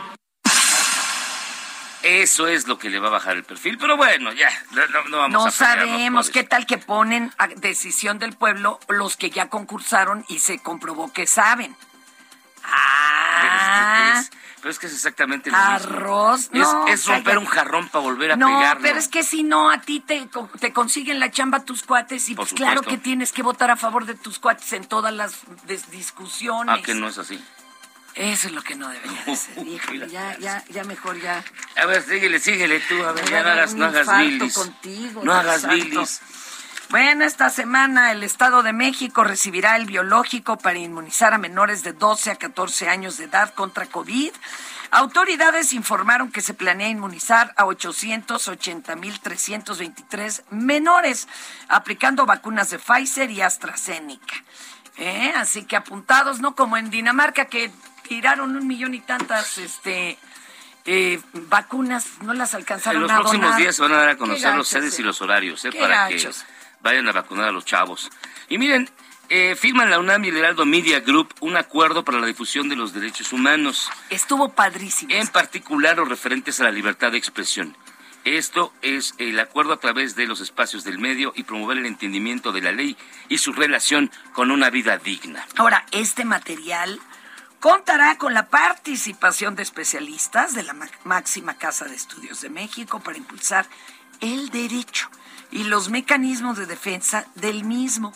Eso 2.02 2.48
es 2.48 2.66
lo 2.66 2.78
que 2.78 2.90
le 2.90 2.98
va 2.98 3.08
a 3.08 3.12
bajar 3.12 3.36
el 3.36 3.44
perfil. 3.44 3.78
Pero 3.78 3.96
bueno, 3.96 4.32
ya, 4.32 4.48
no, 4.72 4.84
no- 4.88 5.04
no 5.04 5.18
vamos 5.18 5.32
No 5.32 5.46
a 5.46 5.50
pelearnos 5.52 5.88
sabemos 5.88 6.30
qué 6.30 6.42
tal 6.42 6.66
que 6.66 6.78
ponen 6.78 7.32
a 7.38 7.46
decisión 7.46 8.18
del 8.18 8.32
pueblo 8.36 8.80
los 8.88 9.16
que 9.16 9.30
ya 9.30 9.48
concursaron 9.48 10.24
y 10.28 10.40
se 10.40 10.58
comprobó 10.58 11.12
que 11.12 11.28
saben. 11.28 11.76
Ah, 12.64 14.10
Pero 14.10 14.20
es, 14.20 14.30
pero 14.62 14.70
es 14.72 14.78
que 14.78 14.86
es 14.86 14.94
exactamente 14.94 15.50
lo 15.50 15.56
mismo. 15.58 15.70
arroz. 15.72 16.48
No, 16.52 16.86
es 16.86 17.04
romper 17.06 17.24
cállate. 17.34 17.38
un 17.38 17.46
jarrón 17.46 17.88
para 17.88 18.02
volver 18.04 18.32
a 18.32 18.36
No, 18.36 18.46
pegarlo. 18.46 18.82
pero 18.82 18.98
es 18.98 19.08
que 19.08 19.22
si 19.24 19.42
no, 19.42 19.70
a 19.70 19.80
ti 19.80 20.00
te, 20.00 20.26
te 20.60 20.72
consiguen 20.72 21.18
la 21.20 21.30
chamba 21.30 21.64
tus 21.64 21.82
cuates 21.82 22.28
y 22.28 22.34
Por 22.36 22.46
pues 22.46 22.54
claro 22.54 22.80
que 22.82 22.96
tienes 22.96 23.32
que 23.32 23.42
votar 23.42 23.70
a 23.70 23.76
favor 23.76 24.06
de 24.06 24.14
tus 24.14 24.38
cuates 24.38 24.72
en 24.72 24.84
todas 24.86 25.12
las 25.12 25.40
discusiones. 25.90 26.74
Ah, 26.78 26.82
que 26.82 26.94
no 26.94 27.08
es 27.08 27.18
así. 27.18 27.42
Eso 28.14 28.48
es 28.48 28.52
lo 28.52 28.62
que 28.62 28.74
no 28.76 28.88
debería 28.88 29.24
de 29.24 29.36
ser, 29.36 29.66
híjole, 29.66 30.08
ya, 30.10 30.38
ya, 30.38 30.62
ya 30.68 30.84
mejor 30.84 31.18
ya. 31.20 31.42
A 31.76 31.86
ver, 31.86 32.02
síguele, 32.02 32.38
síguele 32.38 32.78
tú. 32.80 33.02
A 33.04 33.12
ver, 33.12 33.28
ya 33.28 33.42
no 33.42 33.48
hagas, 33.50 33.74
no 33.74 33.86
hagas 33.86 34.18
bilis. 34.18 34.54
contigo, 34.54 35.22
no 35.24 35.32
hagas 35.32 35.66
bilis. 35.66 36.20
Bueno, 36.92 37.24
esta 37.24 37.48
semana 37.48 38.12
el 38.12 38.22
Estado 38.22 38.62
de 38.62 38.74
México 38.74 39.24
recibirá 39.24 39.76
el 39.76 39.86
biológico 39.86 40.58
para 40.58 40.78
inmunizar 40.78 41.32
a 41.32 41.38
menores 41.38 41.82
de 41.82 41.94
12 41.94 42.32
a 42.32 42.36
14 42.36 42.90
años 42.90 43.16
de 43.16 43.24
edad 43.24 43.54
contra 43.54 43.86
COVID. 43.86 44.30
Autoridades 44.90 45.72
informaron 45.72 46.30
que 46.30 46.42
se 46.42 46.52
planea 46.52 46.90
inmunizar 46.90 47.54
a 47.56 47.64
880.323 47.64 50.42
menores, 50.50 51.28
aplicando 51.68 52.26
vacunas 52.26 52.68
de 52.68 52.78
Pfizer 52.78 53.30
y 53.30 53.40
AstraZeneca. 53.40 54.44
¿Eh? 54.98 55.32
Así 55.34 55.64
que 55.64 55.76
apuntados, 55.76 56.40
no 56.40 56.54
como 56.54 56.76
en 56.76 56.90
Dinamarca 56.90 57.46
que 57.46 57.70
tiraron 58.06 58.54
un 58.54 58.66
millón 58.66 58.92
y 58.92 59.00
tantas 59.00 59.56
este, 59.56 60.18
eh, 60.84 61.18
vacunas, 61.32 62.06
no 62.20 62.34
las 62.34 62.52
alcanzaron 62.52 63.00
En 63.00 63.04
los 63.04 63.12
a 63.12 63.20
próximos 63.20 63.46
donar. 63.46 63.58
días 63.58 63.76
se 63.76 63.80
van 63.80 63.92
a 63.92 63.96
dar 63.96 64.10
a 64.10 64.18
conocer 64.18 64.54
los 64.54 64.68
sedes 64.68 64.98
y 64.98 65.00
eh. 65.00 65.06
los 65.06 65.22
horarios, 65.22 65.64
¿eh? 65.64 65.72
Para 65.72 66.10
gachos. 66.10 66.42
que 66.42 66.61
vayan 66.82 67.08
a 67.08 67.12
vacunar 67.12 67.48
a 67.48 67.52
los 67.52 67.64
chavos. 67.64 68.10
Y 68.48 68.58
miren, 68.58 68.90
eh, 69.28 69.56
firman 69.56 69.88
la 69.90 69.98
UNAM 69.98 70.24
y 70.24 70.28
el 70.28 70.36
Heraldo 70.36 70.66
Media 70.66 71.00
Group 71.00 71.34
un 71.40 71.56
acuerdo 71.56 72.04
para 72.04 72.20
la 72.20 72.26
difusión 72.26 72.68
de 72.68 72.76
los 72.76 72.92
derechos 72.92 73.32
humanos. 73.32 73.88
Estuvo 74.10 74.50
padrísimo. 74.50 75.12
En 75.14 75.28
particular 75.28 75.96
los 75.96 76.08
referentes 76.08 76.60
a 76.60 76.64
la 76.64 76.70
libertad 76.70 77.12
de 77.12 77.18
expresión. 77.18 77.76
Esto 78.24 78.72
es 78.82 79.14
el 79.18 79.40
acuerdo 79.40 79.72
a 79.72 79.80
través 79.80 80.14
de 80.14 80.26
los 80.26 80.40
espacios 80.40 80.84
del 80.84 80.98
medio 80.98 81.32
y 81.34 81.42
promover 81.42 81.78
el 81.78 81.86
entendimiento 81.86 82.52
de 82.52 82.60
la 82.60 82.70
ley 82.70 82.96
y 83.28 83.38
su 83.38 83.52
relación 83.52 84.12
con 84.32 84.50
una 84.52 84.70
vida 84.70 84.96
digna. 84.98 85.44
Ahora, 85.56 85.86
este 85.90 86.24
material 86.24 87.00
contará 87.58 88.18
con 88.18 88.32
la 88.34 88.48
participación 88.48 89.56
de 89.56 89.62
especialistas 89.64 90.54
de 90.54 90.62
la 90.62 90.72
ma- 90.72 90.88
máxima 91.04 91.54
Casa 91.58 91.86
de 91.86 91.96
Estudios 91.96 92.40
de 92.42 92.50
México 92.50 93.00
para 93.00 93.18
impulsar 93.18 93.66
el 94.20 94.50
derecho 94.50 95.08
y 95.52 95.64
los 95.64 95.90
mecanismos 95.90 96.56
de 96.56 96.66
defensa 96.66 97.26
del 97.36 97.64
mismo 97.64 98.12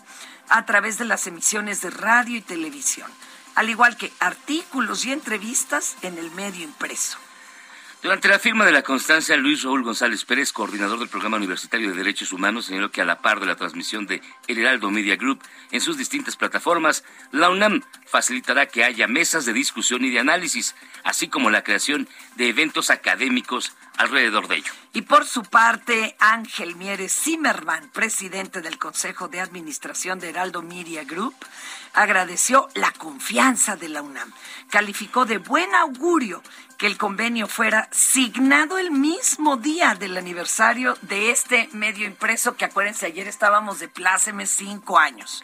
a 0.49 0.65
través 0.65 0.99
de 0.99 1.05
las 1.05 1.27
emisiones 1.27 1.81
de 1.83 1.91
radio 1.91 2.37
y 2.37 2.41
televisión, 2.41 3.11
al 3.55 3.71
igual 3.71 3.97
que 3.97 4.13
artículos 4.21 5.05
y 5.05 5.13
entrevistas 5.13 5.97
en 6.03 6.19
el 6.19 6.31
medio 6.33 6.65
impreso. 6.65 7.19
Durante 8.03 8.29
la 8.29 8.39
firma 8.39 8.65
de 8.65 8.73
la 8.73 8.83
constancia, 8.83 9.37
Luis 9.37 9.63
Raúl 9.63 9.83
González 9.83 10.25
Pérez, 10.25 10.53
coordinador 10.53 10.99
del 10.99 11.09
Programa 11.09 11.39
Universitario 11.39 11.91
de 11.91 11.97
Derechos 11.97 12.33
Humanos, 12.33 12.67
señaló 12.67 12.91
que 12.91 13.01
a 13.01 13.05
la 13.05 13.21
par 13.21 13.41
de 13.41 13.47
la 13.47 13.57
transmisión 13.57 14.07
de 14.07 14.23
El 14.47 14.59
Heraldo 14.59 14.91
Media 14.91 15.17
Group 15.17 15.43
en 15.73 15.81
sus 15.81 15.97
distintas 15.97 16.37
plataformas, 16.37 17.05
la 17.33 17.49
UNAM 17.49 17.83
facilitará 18.07 18.67
que 18.67 18.85
haya 18.85 19.09
mesas 19.09 19.45
de 19.45 19.55
discusión 19.55 20.05
y 20.05 20.11
de 20.11 20.21
análisis, 20.21 20.77
así 21.03 21.27
como 21.27 21.51
la 21.51 21.65
creación 21.65 22.07
de 22.37 22.49
eventos 22.49 22.91
académicos 22.91 23.73
alrededor 23.97 24.49
de 24.49 24.57
ello. 24.57 24.73
Y 24.93 25.03
por 25.03 25.25
su 25.27 25.43
parte, 25.43 26.17
Ángel 26.19 26.77
Mieres 26.77 27.13
Zimmerman, 27.13 27.91
presidente 27.91 28.61
del 28.61 28.79
Consejo 28.79 29.29
de 29.29 29.41
Administración 29.41 30.19
de 30.19 30.31
Heraldo 30.31 30.63
Media 30.63 31.05
Group, 31.05 31.35
agradeció 31.93 32.69
la 32.75 32.93
confianza 32.93 33.77
de 33.77 33.89
la 33.89 34.03
UNAM. 34.03 34.33
Calificó 34.71 35.25
de 35.25 35.39
buen 35.39 35.75
augurio 35.75 36.43
que 36.79 36.87
el 36.87 36.99
convenio 36.99 37.47
fuera 37.47 37.89
signado 37.91 38.79
el 38.79 38.91
mismo 38.91 39.57
día 39.57 39.95
del 39.95 40.17
aniversario 40.17 40.97
de 41.03 41.31
este 41.31 41.69
medio 41.73 42.07
impreso, 42.07 42.57
que 42.57 42.67
acuérdense, 42.67 43.07
ayer 43.07 43.27
estábamos 43.29 43.79
de 43.79 43.89
plácemes 43.89 44.51
cinco 44.51 44.99
años. 44.99 45.43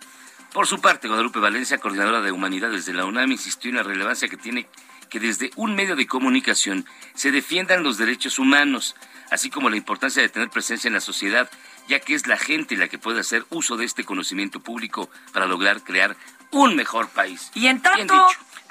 Por 0.53 0.67
su 0.67 0.81
parte, 0.83 1.09
Guadalupe 1.09 1.39
Valencia, 1.39 1.79
coordinadora 1.79 2.21
de 2.21 2.31
Humanidades 2.31 2.85
de 2.85 2.93
la 2.93 3.07
UNAM, 3.07 3.33
insistió 3.33 3.71
en 3.71 3.77
la 3.77 3.83
relevancia 3.83 4.29
que 4.29 4.37
tiene 4.37 4.69
que 5.13 5.21
desde 5.21 5.51
un 5.57 5.75
medio 5.75 5.95
de 5.95 6.07
comunicación 6.07 6.87
se 7.13 7.31
defiendan 7.31 7.83
los 7.83 7.99
derechos 7.99 8.39
humanos, 8.39 8.97
así 9.31 9.51
como 9.51 9.69
la 9.69 9.77
importancia 9.77 10.23
de 10.23 10.31
tener 10.31 10.49
presencia 10.49 10.89
en 10.89 10.95
la 10.95 11.03
sociedad, 11.03 11.51
ya 11.87 12.01
que 12.01 12.15
es 12.15 12.27
la 12.27 12.39
gente 12.39 12.79
la 12.79 12.89
que 12.89 12.97
puede 12.97 13.21
hacer 13.21 13.45
uso 13.51 13.77
de 13.77 13.85
este 13.85 14.05
conocimiento 14.05 14.61
público 14.61 15.11
para 15.35 15.45
lograr 15.45 15.83
crear 15.83 16.17
un 16.51 16.77
mejor 16.77 17.11
país. 17.11 17.51
Y 17.53 17.67
en 17.67 17.83
tanto. 17.83 18.15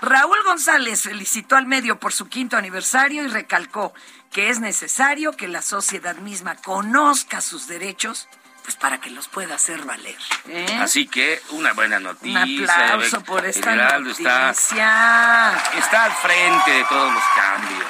Raúl 0.01 0.39
González 0.43 1.03
felicitó 1.03 1.57
al 1.57 1.67
medio 1.67 1.99
por 1.99 2.11
su 2.11 2.27
quinto 2.27 2.57
aniversario 2.57 3.23
y 3.23 3.27
recalcó 3.27 3.93
que 4.31 4.49
es 4.49 4.59
necesario 4.59 5.33
que 5.33 5.47
la 5.47 5.61
sociedad 5.61 6.15
misma 6.15 6.55
conozca 6.55 7.39
sus 7.39 7.67
derechos, 7.67 8.27
pues 8.63 8.75
para 8.75 8.99
que 8.99 9.09
los 9.09 9.27
pueda 9.27 9.55
hacer 9.55 9.83
valer. 9.85 10.17
¿eh? 10.47 10.77
Así 10.79 11.07
que 11.07 11.41
una 11.49 11.73
buena 11.73 11.99
noticia. 11.99 12.43
Un 12.43 12.69
aplauso 12.69 13.23
por 13.23 13.45
esta 13.45 13.73
Heraldo 13.73 14.09
noticia. 14.09 14.49
Está, 14.51 15.63
está 15.77 16.03
al 16.05 16.11
frente 16.13 16.71
de 16.71 16.83
todos 16.85 17.13
los 17.13 17.23
cambios. 17.35 17.85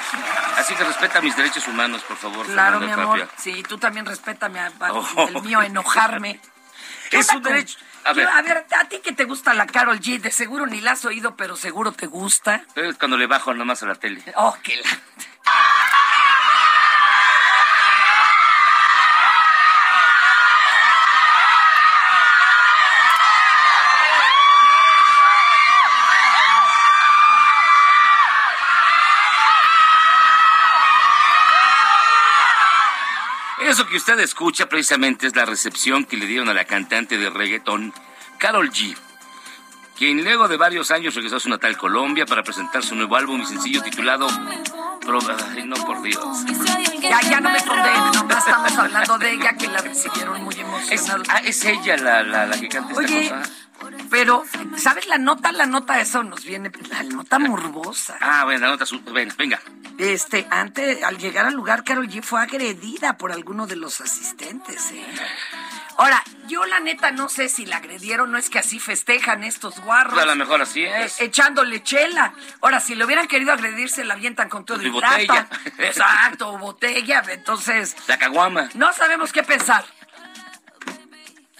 Así 0.57 0.73
que 0.75 0.83
respeta 0.83 1.21
mis 1.21 1.35
derechos 1.35 1.67
humanos, 1.67 2.01
por 2.03 2.17
favor. 2.17 2.45
Claro, 2.45 2.79
Fernando 2.79 2.85
mi 2.85 2.91
amor. 3.03 3.19
Tapia. 3.19 3.35
Sí, 3.37 3.63
tú 3.63 3.77
también 3.77 4.05
respétame 4.05 4.59
a, 4.59 4.67
a- 4.79 4.93
Oh. 4.93 5.27
el 5.27 5.41
mío 5.41 5.61
enojarme. 5.61 6.39
¿Qué 7.09 7.17
Es 7.19 7.29
un 7.29 7.41
con- 7.41 7.51
derecho. 7.51 7.77
A 8.03 8.09
Yo- 8.13 8.15
ver. 8.15 8.27
a 8.29 8.41
ver, 8.41 8.65
a 8.79 8.85
ti 8.85 8.99
que 9.03 9.11
te 9.11 9.25
gusta 9.25 9.53
la 9.53 9.67
Carol 9.67 9.99
G, 9.99 10.19
de 10.19 10.31
seguro 10.31 10.65
ni 10.65 10.81
la 10.81 10.93
has 10.93 11.05
oído, 11.05 11.35
pero 11.35 11.55
seguro 11.55 11.91
te 11.91 12.07
gusta. 12.07 12.63
Es 12.75 12.97
cuando 12.97 13.15
le 13.17 13.27
bajo 13.27 13.53
nomás 13.53 13.83
a 13.83 13.85
la 13.85 13.95
tele. 13.95 14.23
Oh, 14.35 14.57
que 14.63 14.75
la... 14.77 14.89
Eso 33.71 33.87
que 33.87 33.95
usted 33.95 34.19
escucha 34.19 34.67
precisamente 34.67 35.27
es 35.27 35.35
la 35.37 35.45
recepción 35.45 36.03
que 36.03 36.17
le 36.17 36.25
dieron 36.25 36.49
a 36.49 36.53
la 36.53 36.65
cantante 36.65 37.17
de 37.17 37.29
reggaetón 37.29 37.93
Carol 38.37 38.69
G 38.69 38.97
quien 39.97 40.23
luego 40.25 40.49
de 40.49 40.57
varios 40.57 40.91
años 40.91 41.15
regresó 41.15 41.37
a 41.37 41.39
su 41.39 41.47
natal 41.47 41.77
Colombia 41.77 42.25
para 42.25 42.43
presentar 42.43 42.83
su 42.83 42.95
nuevo 42.95 43.15
álbum 43.15 43.39
y 43.41 43.45
sencillo 43.45 43.81
titulado 43.81 44.27
Ay, 44.27 45.63
no 45.63 45.75
por 45.85 46.01
Dios. 46.01 46.25
Ya, 46.99 47.21
ya 47.21 47.39
no 47.39 47.49
me 47.49 47.63
condenen, 47.63 48.11
nomás 48.13 48.39
estamos 48.45 48.77
hablando 48.77 49.17
de 49.19 49.31
ella, 49.31 49.53
que 49.53 49.67
la 49.67 49.79
recibieron 49.81 50.43
muy 50.43 50.53
Es, 50.55 50.61
emocionada. 50.61 51.23
ah, 51.29 51.41
es 51.45 51.63
ella 51.65 51.97
la, 51.97 52.23
la, 52.23 52.45
la 52.47 52.59
que 52.59 52.67
canta 52.67 52.89
esta 52.91 53.01
Oye, 53.03 53.29
cosa. 53.29 53.51
Pero, 54.09 54.43
¿sabes 54.77 55.07
la 55.07 55.17
nota? 55.17 55.51
La 55.51 55.65
nota, 55.65 55.99
eso 55.99 56.23
nos 56.23 56.43
viene, 56.43 56.71
la 56.89 57.03
nota 57.03 57.39
morbosa. 57.39 58.17
Ah, 58.19 58.43
bueno, 58.45 58.61
la 58.65 58.71
nota 58.73 58.85
su- 58.85 59.01
ven, 59.03 59.33
venga. 59.37 59.59
Este, 59.97 60.47
antes, 60.49 61.03
al 61.03 61.17
llegar 61.17 61.45
al 61.45 61.53
lugar, 61.53 61.83
Carol 61.83 62.07
G 62.09 62.21
fue 62.23 62.41
agredida 62.41 63.17
por 63.17 63.31
alguno 63.31 63.67
de 63.67 63.75
los 63.75 64.01
asistentes, 64.01 64.91
¿eh? 64.91 65.05
Ahora, 65.97 66.23
yo 66.47 66.65
la 66.65 66.79
neta 66.79 67.11
no 67.11 67.29
sé 67.29 67.47
si 67.49 67.65
la 67.65 67.77
agredieron, 67.77 68.31
no 68.31 68.37
es 68.39 68.49
que 68.49 68.57
así 68.57 68.79
festejan 68.79 69.43
estos 69.43 69.79
guarros. 69.81 70.17
A 70.17 70.25
lo 70.25 70.35
mejor 70.35 70.61
así 70.61 70.83
es. 70.83 71.19
eh, 71.21 71.25
echándole 71.25 71.83
chela. 71.83 72.33
Ahora, 72.61 72.79
si 72.79 72.95
lo 72.95 73.05
hubieran 73.05 73.27
querido 73.27 73.53
agredir, 73.53 73.89
se 73.89 74.03
la 74.03 74.15
avientan 74.15 74.49
con 74.49 74.65
todo 74.65 74.81
Y 74.81 74.85
el 74.85 74.91
botella. 74.91 75.47
Exacto, 75.77 76.57
botella. 76.57 77.23
Entonces, 77.29 77.95
La 78.07 78.17
caguama. 78.17 78.69
no 78.73 78.91
sabemos 78.93 79.31
qué 79.31 79.43
pensar. 79.43 79.85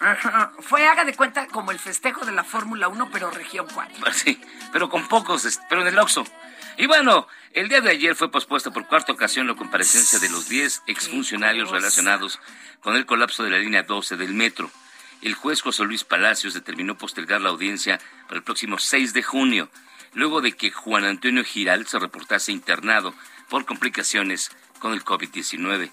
Ajá. 0.02 0.52
Fue, 0.60 0.88
haga 0.88 1.06
de 1.06 1.16
cuenta, 1.16 1.48
como 1.48 1.72
el 1.72 1.78
festejo 1.78 2.26
de 2.26 2.32
la 2.32 2.44
Fórmula 2.44 2.88
1, 2.88 3.10
pero 3.14 3.30
región 3.30 3.68
4. 3.72 4.12
Sí, 4.14 4.42
pero 4.74 4.90
con 4.90 5.08
pocos, 5.08 5.60
pero 5.70 5.82
en 5.82 5.88
el 5.88 6.00
Oxxo. 6.00 6.26
Y 6.78 6.88
bueno, 6.88 7.28
el 7.54 7.70
día 7.70 7.82
de 7.82 7.92
ayer 7.92 8.16
fue 8.16 8.32
pospuesta 8.32 8.72
por 8.72 8.88
cuarta 8.88 9.12
ocasión 9.12 9.46
la 9.46 9.54
comparecencia 9.54 10.18
de 10.18 10.30
los 10.30 10.50
10 10.50 10.84
exfuncionarios 10.88 11.70
relacionados 11.70 12.40
con 12.82 12.96
el 12.96 13.06
colapso 13.06 13.44
de 13.44 13.52
la 13.52 13.60
línea 13.60 13.84
12 13.84 14.18
del 14.18 14.34
metro. 14.34 14.72
El 15.22 15.36
juez 15.36 15.62
José 15.62 15.84
Luis 15.84 16.04
Palacios 16.04 16.56
determinó 16.56 16.98
postergar 16.98 17.42
la 17.42 17.50
audiencia 17.50 18.00
para 18.28 18.38
el 18.38 18.44
próximo 18.44 18.80
6 18.80 19.14
de 19.14 19.22
junio, 19.22 19.70
luego 20.14 20.42
de 20.42 20.54
que 20.54 20.72
Juan 20.72 21.06
Antonio 21.06 21.44
Giral 21.44 21.86
se 21.86 22.00
reportase 22.00 22.52
internado 22.52 23.14
por 23.50 23.66
complicaciones 23.66 24.50
con 24.80 24.94
el 24.94 25.06
COVID-19. 25.06 25.92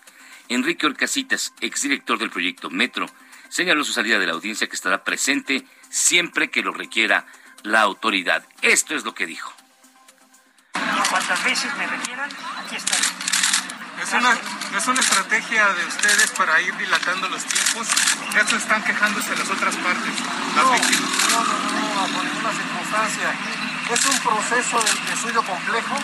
Enrique 0.49 0.87
Orcasitas, 0.87 1.53
exdirector 1.61 2.19
del 2.19 2.31
proyecto 2.31 2.71
Metro, 2.71 3.07
señaló 3.49 3.85
su 3.85 3.93
salida 3.93 4.19
de 4.19 4.27
la 4.27 4.33
audiencia 4.33 4.67
que 4.69 4.77
estará 4.77 5.05
presente 5.05 5.65
siempre 5.91 6.51
que 6.51 6.63
lo 6.63 6.73
requiera 6.73 7.27
la 7.63 7.81
autoridad. 7.83 8.45
Esto 8.63 8.95
es 8.95 9.05
lo 9.05 9.15
que 9.15 9.27
dijo. 9.27 9.53
Cuantas 11.11 11.43
veces 11.45 11.75
me 11.77 11.87
requieran, 11.87 12.31
aquí 12.65 12.77
estaré. 12.77 13.03
Es 14.03 14.13
una, 14.13 14.31
es 14.79 14.87
una 14.87 15.01
estrategia 15.01 15.67
de 15.75 15.85
ustedes 15.87 16.31
para 16.33 16.61
ir 16.61 16.77
dilatando 16.77 17.29
los 17.31 17.43
tiempos. 17.45 17.89
Eso 18.37 18.57
están 18.57 18.83
quejándose 18.85 19.35
las 19.35 19.49
otras 19.51 19.75
partes, 19.77 20.13
las 20.55 20.65
No, 20.65 20.73
víctimas. 20.73 21.11
no, 21.31 21.45
no, 21.45 21.59
no, 21.81 21.95
bajo 21.97 22.23
ninguna 22.23 22.53
circunstancia. 22.53 23.35
Es 23.91 24.05
un 24.07 24.19
proceso 24.21 24.79
de, 24.83 25.07
de 25.09 25.13
estudio 25.15 25.43
complejo, 25.43 25.97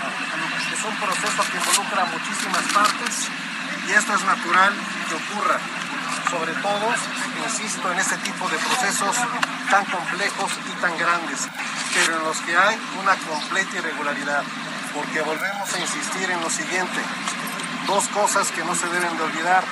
es 0.73 0.85
un 0.85 0.97
proceso 0.97 1.45
que 1.53 1.59
involucra 1.59 2.05
muchísimas 2.07 2.65
partes 2.73 3.29
y 3.87 3.93
esto 3.93 4.15
es 4.15 4.25
natural 4.25 4.73
que 5.09 5.15
ocurra. 5.15 5.61
Sobre 6.35 6.53
todo, 6.55 6.91
insisto, 7.47 7.93
en 7.93 7.99
este 8.01 8.17
tipo 8.19 8.49
de 8.49 8.59
procesos 8.59 9.17
tan 9.71 9.85
complejos 9.85 10.51
y 10.67 10.81
tan 10.81 10.99
grandes, 10.99 11.47
pero 11.95 12.19
en 12.19 12.25
los 12.25 12.39
que 12.39 12.57
hay 12.57 12.77
una 13.01 13.15
completa 13.15 13.77
irregularidad, 13.79 14.43
porque 14.93 15.21
volvemos 15.23 15.73
a 15.73 15.79
insistir 15.79 16.29
en 16.29 16.41
lo 16.41 16.51
siguiente, 16.51 16.99
dos 17.87 18.09
cosas 18.09 18.51
que 18.51 18.65
no 18.65 18.75
se 18.75 18.89
deben 18.89 19.17
de 19.17 19.23
olvidar. 19.23 19.63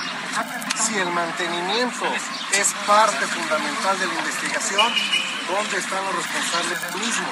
Si 0.86 0.96
el 0.98 1.10
mantenimiento 1.10 2.06
es 2.52 2.74
parte 2.86 3.26
fundamental 3.26 3.98
de 3.98 4.06
la 4.06 4.14
investigación, 4.14 4.86
¿dónde 5.50 5.78
están 5.78 6.04
los 6.04 6.14
responsables 6.14 6.80
del 6.80 6.94
mismo? 6.94 7.26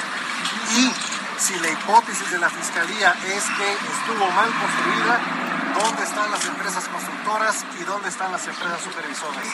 Y 0.75 0.93
si 1.39 1.55
la 1.61 1.71
hipótesis 1.71 2.31
de 2.33 2.39
la 2.39 2.51
Fiscalía 2.51 3.15
es 3.27 3.45
que 3.45 3.73
estuvo 3.95 4.29
mal 4.33 4.51
construida, 4.59 5.40
¿dónde 5.83 6.03
están 6.03 6.31
las 6.31 6.45
empresas 6.45 6.89
constructoras 6.89 7.65
y 7.81 7.85
dónde 7.85 8.09
están 8.09 8.33
las 8.33 8.47
empresas 8.47 8.81
supervisoras? 8.83 9.45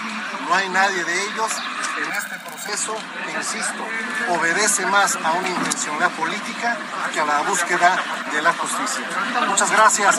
No 0.48 0.54
hay 0.54 0.68
nadie 0.68 1.04
de 1.04 1.22
ellos 1.26 1.52
en 1.98 2.12
este 2.12 2.38
proceso, 2.40 2.96
insisto, 3.36 3.86
obedece 4.30 4.86
más 4.86 5.16
a 5.16 5.32
una 5.32 5.48
intencionalidad 5.48 6.10
política 6.12 6.76
que 7.12 7.20
a 7.20 7.24
la 7.24 7.42
búsqueda 7.42 7.96
de 8.32 8.42
la 8.42 8.52
justicia. 8.52 9.04
Muchas 9.46 9.70
gracias. 9.70 10.18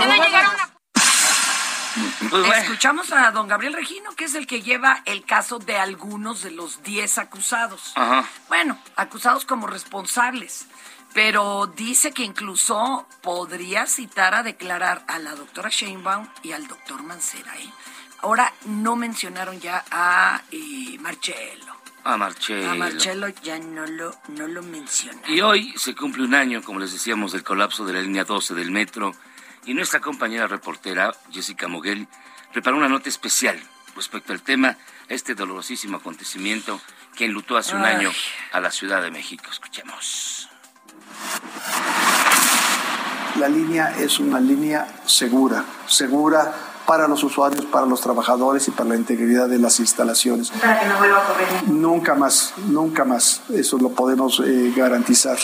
Escuchamos 2.57 3.11
a 3.11 3.31
don 3.31 3.47
Gabriel 3.47 3.73
Regino, 3.73 4.11
que 4.15 4.25
es 4.25 4.35
el 4.35 4.45
que 4.45 4.61
lleva 4.61 5.01
el 5.05 5.25
caso 5.25 5.59
de 5.59 5.77
algunos 5.77 6.43
de 6.43 6.51
los 6.51 6.83
10 6.83 7.17
acusados. 7.17 7.93
Ajá. 7.95 8.25
Bueno, 8.47 8.77
acusados 8.95 9.45
como 9.45 9.67
responsables. 9.67 10.67
Pero 11.13 11.67
dice 11.67 12.11
que 12.11 12.23
incluso 12.23 13.07
podría 13.21 13.85
citar 13.87 14.35
a 14.35 14.43
declarar 14.43 15.03
a 15.07 15.19
la 15.19 15.35
doctora 15.35 15.69
Sheinbaum 15.69 16.27
y 16.43 16.51
al 16.51 16.67
doctor 16.67 17.03
Mancera. 17.03 17.55
¿eh? 17.57 17.69
Ahora 18.19 18.53
no 18.65 18.95
mencionaron 18.95 19.59
ya 19.59 19.83
a 19.91 20.41
eh, 20.51 20.97
Marcelo. 20.99 21.75
A 22.03 22.17
Marcelo. 22.17 22.71
A 22.71 22.75
Marcelo 22.75 23.27
ya 23.29 23.59
no 23.59 23.85
lo, 23.85 24.15
no 24.29 24.47
lo 24.47 24.61
mencionaron. 24.63 25.33
Y 25.33 25.41
hoy 25.41 25.73
se 25.77 25.95
cumple 25.95 26.23
un 26.23 26.35
año, 26.35 26.61
como 26.63 26.79
les 26.79 26.93
decíamos, 26.93 27.31
del 27.31 27.43
colapso 27.43 27.85
de 27.85 27.93
la 27.93 28.01
línea 28.01 28.23
12 28.23 28.53
del 28.53 28.71
metro. 28.71 29.13
Y 29.65 29.73
nuestra 29.73 29.99
compañera 29.99 30.47
reportera, 30.47 31.13
Jessica 31.31 31.67
Moguel, 31.67 32.07
preparó 32.53 32.77
una 32.77 32.87
nota 32.87 33.09
especial 33.09 33.59
respecto 33.95 34.31
al 34.31 34.41
tema, 34.41 34.77
este 35.09 35.35
dolorosísimo 35.35 35.97
acontecimiento 35.97 36.79
que 37.15 37.25
enlutó 37.25 37.57
hace 37.57 37.75
un 37.75 37.83
Ay. 37.83 37.95
año 37.95 38.11
a 38.53 38.61
la 38.61 38.71
Ciudad 38.71 39.01
de 39.01 39.11
México. 39.11 39.49
Escuchemos. 39.51 40.46
La 43.39 43.47
línea 43.47 43.95
es 43.99 44.19
una 44.19 44.39
línea 44.39 44.87
segura, 45.05 45.63
segura 45.85 46.53
para 46.87 47.07
los 47.07 47.23
usuarios, 47.23 47.65
para 47.65 47.85
los 47.85 48.01
trabajadores 48.01 48.67
y 48.67 48.71
para 48.71 48.89
la 48.89 48.95
integridad 48.95 49.47
de 49.47 49.59
las 49.59 49.79
instalaciones. 49.79 50.49
Para 50.51 50.79
que 50.79 50.87
no 50.87 50.97
vuelva 50.97 51.17
a 51.17 51.29
ocurrir. 51.29 51.47
Nunca 51.67 52.15
más, 52.15 52.53
nunca 52.65 53.05
más. 53.05 53.41
Eso 53.53 53.77
lo 53.77 53.89
podemos 53.89 54.41
eh, 54.43 54.73
garantizar. 54.75 55.37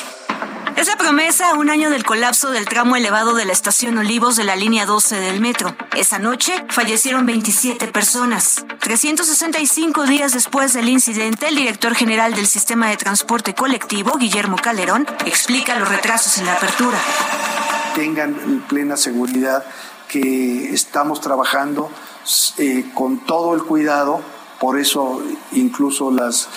Es 0.83 0.89
la 0.89 0.97
promesa 0.97 1.53
un 1.53 1.69
año 1.69 1.89
del 1.89 2.03
colapso 2.03 2.51
del 2.51 2.65
tramo 2.65 2.97
elevado 2.97 3.35
de 3.35 3.45
la 3.45 3.53
estación 3.53 3.97
Olivos 3.97 4.35
de 4.35 4.43
la 4.43 4.57
línea 4.57 4.85
12 4.85 5.17
del 5.17 5.39
metro. 5.39 5.73
Esa 5.95 6.19
noche 6.19 6.51
fallecieron 6.67 7.25
27 7.25 7.87
personas. 7.87 8.65
365 8.81 10.03
días 10.03 10.33
después 10.33 10.73
del 10.73 10.89
incidente, 10.89 11.47
el 11.47 11.55
director 11.55 11.95
general 11.95 12.33
del 12.35 12.47
sistema 12.47 12.89
de 12.89 12.97
transporte 12.97 13.55
colectivo, 13.55 14.17
Guillermo 14.17 14.57
Calderón, 14.57 15.07
explica 15.25 15.79
los 15.79 15.87
retrasos 15.87 16.37
en 16.39 16.47
la 16.47 16.55
apertura. 16.55 16.97
Tengan 17.95 18.65
plena 18.67 18.97
seguridad 18.97 19.63
que 20.09 20.73
estamos 20.73 21.21
trabajando 21.21 21.89
eh, 22.57 22.87
con 22.93 23.19
todo 23.19 23.55
el 23.55 23.63
cuidado, 23.63 24.19
por 24.59 24.77
eso 24.77 25.23
incluso 25.53 26.11
las 26.11 26.49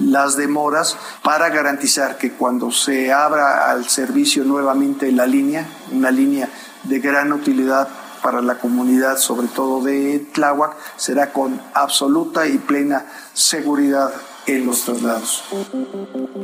las 0.00 0.36
demoras 0.36 0.96
para 1.22 1.48
garantizar 1.50 2.18
que 2.18 2.32
cuando 2.32 2.70
se 2.70 3.12
abra 3.12 3.70
al 3.70 3.88
servicio 3.88 4.44
nuevamente 4.44 5.10
la 5.12 5.26
línea, 5.26 5.66
una 5.92 6.10
línea 6.10 6.48
de 6.84 6.98
gran 7.00 7.32
utilidad 7.32 7.88
para 8.22 8.42
la 8.42 8.58
comunidad, 8.58 9.18
sobre 9.18 9.48
todo 9.48 9.82
de 9.82 10.26
Tláhuac, 10.32 10.74
será 10.96 11.32
con 11.32 11.60
absoluta 11.74 12.46
y 12.46 12.58
plena 12.58 13.06
seguridad 13.32 14.12
en 14.46 14.66
los 14.66 14.82
traslados. 14.84 15.44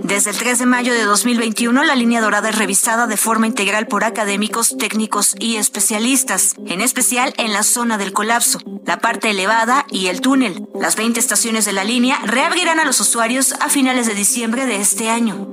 Desde 0.03 0.31
el 0.31 0.37
3 0.37 0.59
de 0.59 0.67
mayo 0.67 0.93
de 0.93 1.05
2021, 1.05 1.85
la 1.85 1.95
línea 1.95 2.21
dorada 2.21 2.49
es 2.49 2.59
revisada 2.59 3.07
de 3.07 3.17
forma 3.17 3.47
integral 3.47 3.87
por 3.87 4.05
académicos, 4.05 4.77
técnicos 4.77 5.35
y 5.39 5.57
especialistas, 5.57 6.55
en 6.67 6.81
especial 6.81 7.33
en 7.39 7.53
la 7.53 7.63
zona 7.63 7.99
del 7.99 8.13
colapso, 8.13 8.59
la 8.85 8.99
parte 8.99 9.31
elevada 9.31 9.87
y 9.89 10.09
el 10.09 10.21
túnel. 10.21 10.69
Las 10.75 10.97
20 10.97 11.21
estaciones 11.21 11.65
de 11.65 11.73
la 11.73 11.85
línea 11.85 12.19
reabrirán 12.25 12.81
a 12.81 12.85
los 12.85 13.01
usuarios 13.01 13.55
a 13.61 13.69
finales 13.69 14.07
de 14.07 14.15
diciembre 14.15 14.67
de 14.67 14.81
este 14.81 15.09
año. 15.09 15.47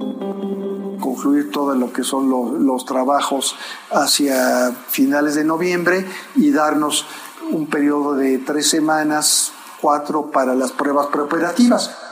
Concluir 0.99 1.51
todo 1.51 1.75
lo 1.75 1.93
que 1.93 2.03
son 2.03 2.29
lo, 2.29 2.57
los 2.57 2.85
trabajos 2.85 3.55
hacia 3.91 4.73
finales 4.89 5.35
de 5.35 5.43
noviembre 5.43 6.05
y 6.35 6.51
darnos 6.51 7.05
un 7.51 7.67
periodo 7.67 8.15
de 8.15 8.39
tres 8.39 8.69
semanas, 8.69 9.51
cuatro 9.81 10.31
para 10.31 10.55
las 10.55 10.71
pruebas 10.71 11.07
preoperativas. 11.07 12.08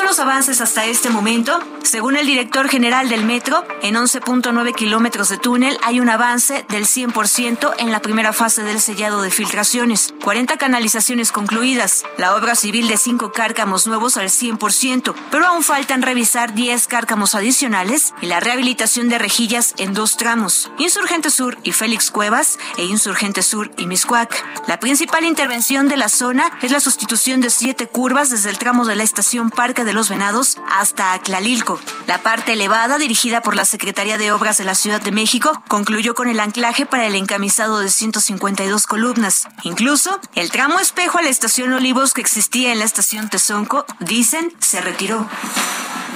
¿Cuáles 0.00 0.16
son 0.16 0.24
los 0.24 0.32
avances 0.32 0.60
hasta 0.62 0.86
este 0.86 1.10
momento? 1.10 1.60
Según 1.82 2.16
el 2.16 2.26
director 2.26 2.68
general 2.68 3.10
del 3.10 3.24
metro, 3.24 3.64
en 3.82 3.96
11.9 3.96 4.74
kilómetros 4.74 5.28
de 5.28 5.36
túnel 5.36 5.76
hay 5.82 6.00
un 6.00 6.08
avance 6.08 6.64
del 6.68 6.86
100% 6.86 7.74
en 7.78 7.90
la 7.90 8.00
primera 8.00 8.32
fase 8.32 8.62
del 8.62 8.80
sellado 8.80 9.20
de 9.20 9.30
filtraciones, 9.30 10.14
40 10.22 10.56
canalizaciones 10.56 11.32
concluidas, 11.32 12.04
la 12.16 12.34
obra 12.34 12.54
civil 12.54 12.88
de 12.88 12.96
5 12.96 13.32
cárcamos 13.32 13.86
nuevos 13.86 14.16
al 14.16 14.28
100%, 14.28 15.14
pero 15.30 15.46
aún 15.46 15.62
faltan 15.62 16.00
revisar 16.00 16.54
10 16.54 16.86
cárcamos 16.86 17.34
adicionales 17.34 18.14
y 18.22 18.26
la 18.26 18.40
rehabilitación 18.40 19.08
de 19.08 19.18
rejillas 19.18 19.74
en 19.78 19.92
dos 19.92 20.16
tramos, 20.16 20.70
Insurgente 20.78 21.30
Sur 21.30 21.58
y 21.62 21.72
Félix 21.72 22.10
Cuevas 22.10 22.58
e 22.78 22.84
Insurgente 22.84 23.42
Sur 23.42 23.70
y 23.76 23.86
Miscuac. 23.86 24.44
La 24.66 24.80
principal 24.80 25.24
intervención 25.24 25.88
de 25.88 25.96
la 25.96 26.08
zona 26.08 26.52
es 26.62 26.70
la 26.70 26.80
sustitución 26.80 27.40
de 27.40 27.50
siete 27.50 27.86
curvas 27.86 28.30
desde 28.30 28.50
el 28.50 28.58
tramo 28.58 28.86
de 28.86 28.96
la 28.96 29.02
estación 29.02 29.50
Parque 29.50 29.84
de 29.84 29.89
los 29.92 30.08
Venados 30.08 30.58
hasta 30.70 31.12
Aclalilco. 31.12 31.80
La 32.06 32.22
parte 32.22 32.52
elevada, 32.52 32.98
dirigida 32.98 33.42
por 33.42 33.56
la 33.56 33.64
Secretaría 33.64 34.18
de 34.18 34.32
Obras 34.32 34.58
de 34.58 34.64
la 34.64 34.74
Ciudad 34.74 35.00
de 35.00 35.12
México, 35.12 35.62
concluyó 35.68 36.14
con 36.14 36.28
el 36.28 36.40
anclaje 36.40 36.86
para 36.86 37.06
el 37.06 37.14
encamisado 37.14 37.80
de 37.80 37.88
152 37.88 38.86
columnas. 38.86 39.48
Incluso, 39.62 40.20
el 40.34 40.50
tramo 40.50 40.78
espejo 40.78 41.18
a 41.18 41.22
la 41.22 41.28
estación 41.28 41.72
Olivos 41.72 42.14
que 42.14 42.20
existía 42.20 42.72
en 42.72 42.78
la 42.78 42.84
estación 42.84 43.28
Tezonco, 43.28 43.84
dicen, 44.00 44.52
se 44.60 44.80
retiró. 44.80 45.28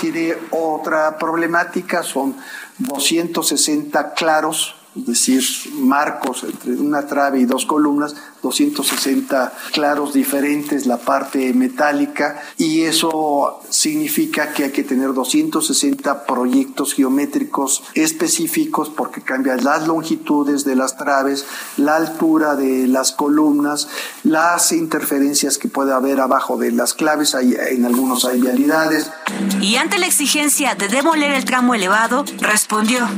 Tiene 0.00 0.36
otra 0.50 1.18
problemática, 1.18 2.02
son 2.02 2.36
260 2.78 4.14
claros 4.14 4.74
es 4.96 5.06
decir, 5.06 5.44
marcos 5.72 6.44
entre 6.44 6.72
una 6.74 7.06
trave 7.06 7.40
y 7.40 7.46
dos 7.46 7.66
columnas, 7.66 8.14
260 8.42 9.52
claros 9.72 10.12
diferentes, 10.12 10.86
la 10.86 10.98
parte 10.98 11.52
metálica, 11.52 12.40
y 12.58 12.82
eso 12.82 13.60
significa 13.70 14.52
que 14.52 14.64
hay 14.64 14.70
que 14.70 14.84
tener 14.84 15.12
260 15.12 16.26
proyectos 16.26 16.94
geométricos 16.94 17.82
específicos 17.94 18.90
porque 18.90 19.22
cambian 19.22 19.64
las 19.64 19.86
longitudes 19.86 20.64
de 20.64 20.76
las 20.76 20.96
traves, 20.96 21.44
la 21.76 21.96
altura 21.96 22.54
de 22.54 22.86
las 22.86 23.12
columnas, 23.12 23.88
las 24.22 24.70
interferencias 24.72 25.58
que 25.58 25.68
puede 25.68 25.92
haber 25.92 26.20
abajo 26.20 26.56
de 26.56 26.70
las 26.70 26.94
claves, 26.94 27.34
hay, 27.34 27.56
en 27.70 27.84
algunos 27.84 28.24
hay 28.24 28.40
vialidades. 28.40 29.10
Y 29.60 29.76
ante 29.76 29.98
la 29.98 30.06
exigencia 30.06 30.74
de 30.76 30.88
demoler 30.88 31.32
el 31.32 31.44
tramo 31.44 31.74
elevado, 31.74 32.24
respondió 32.40 33.08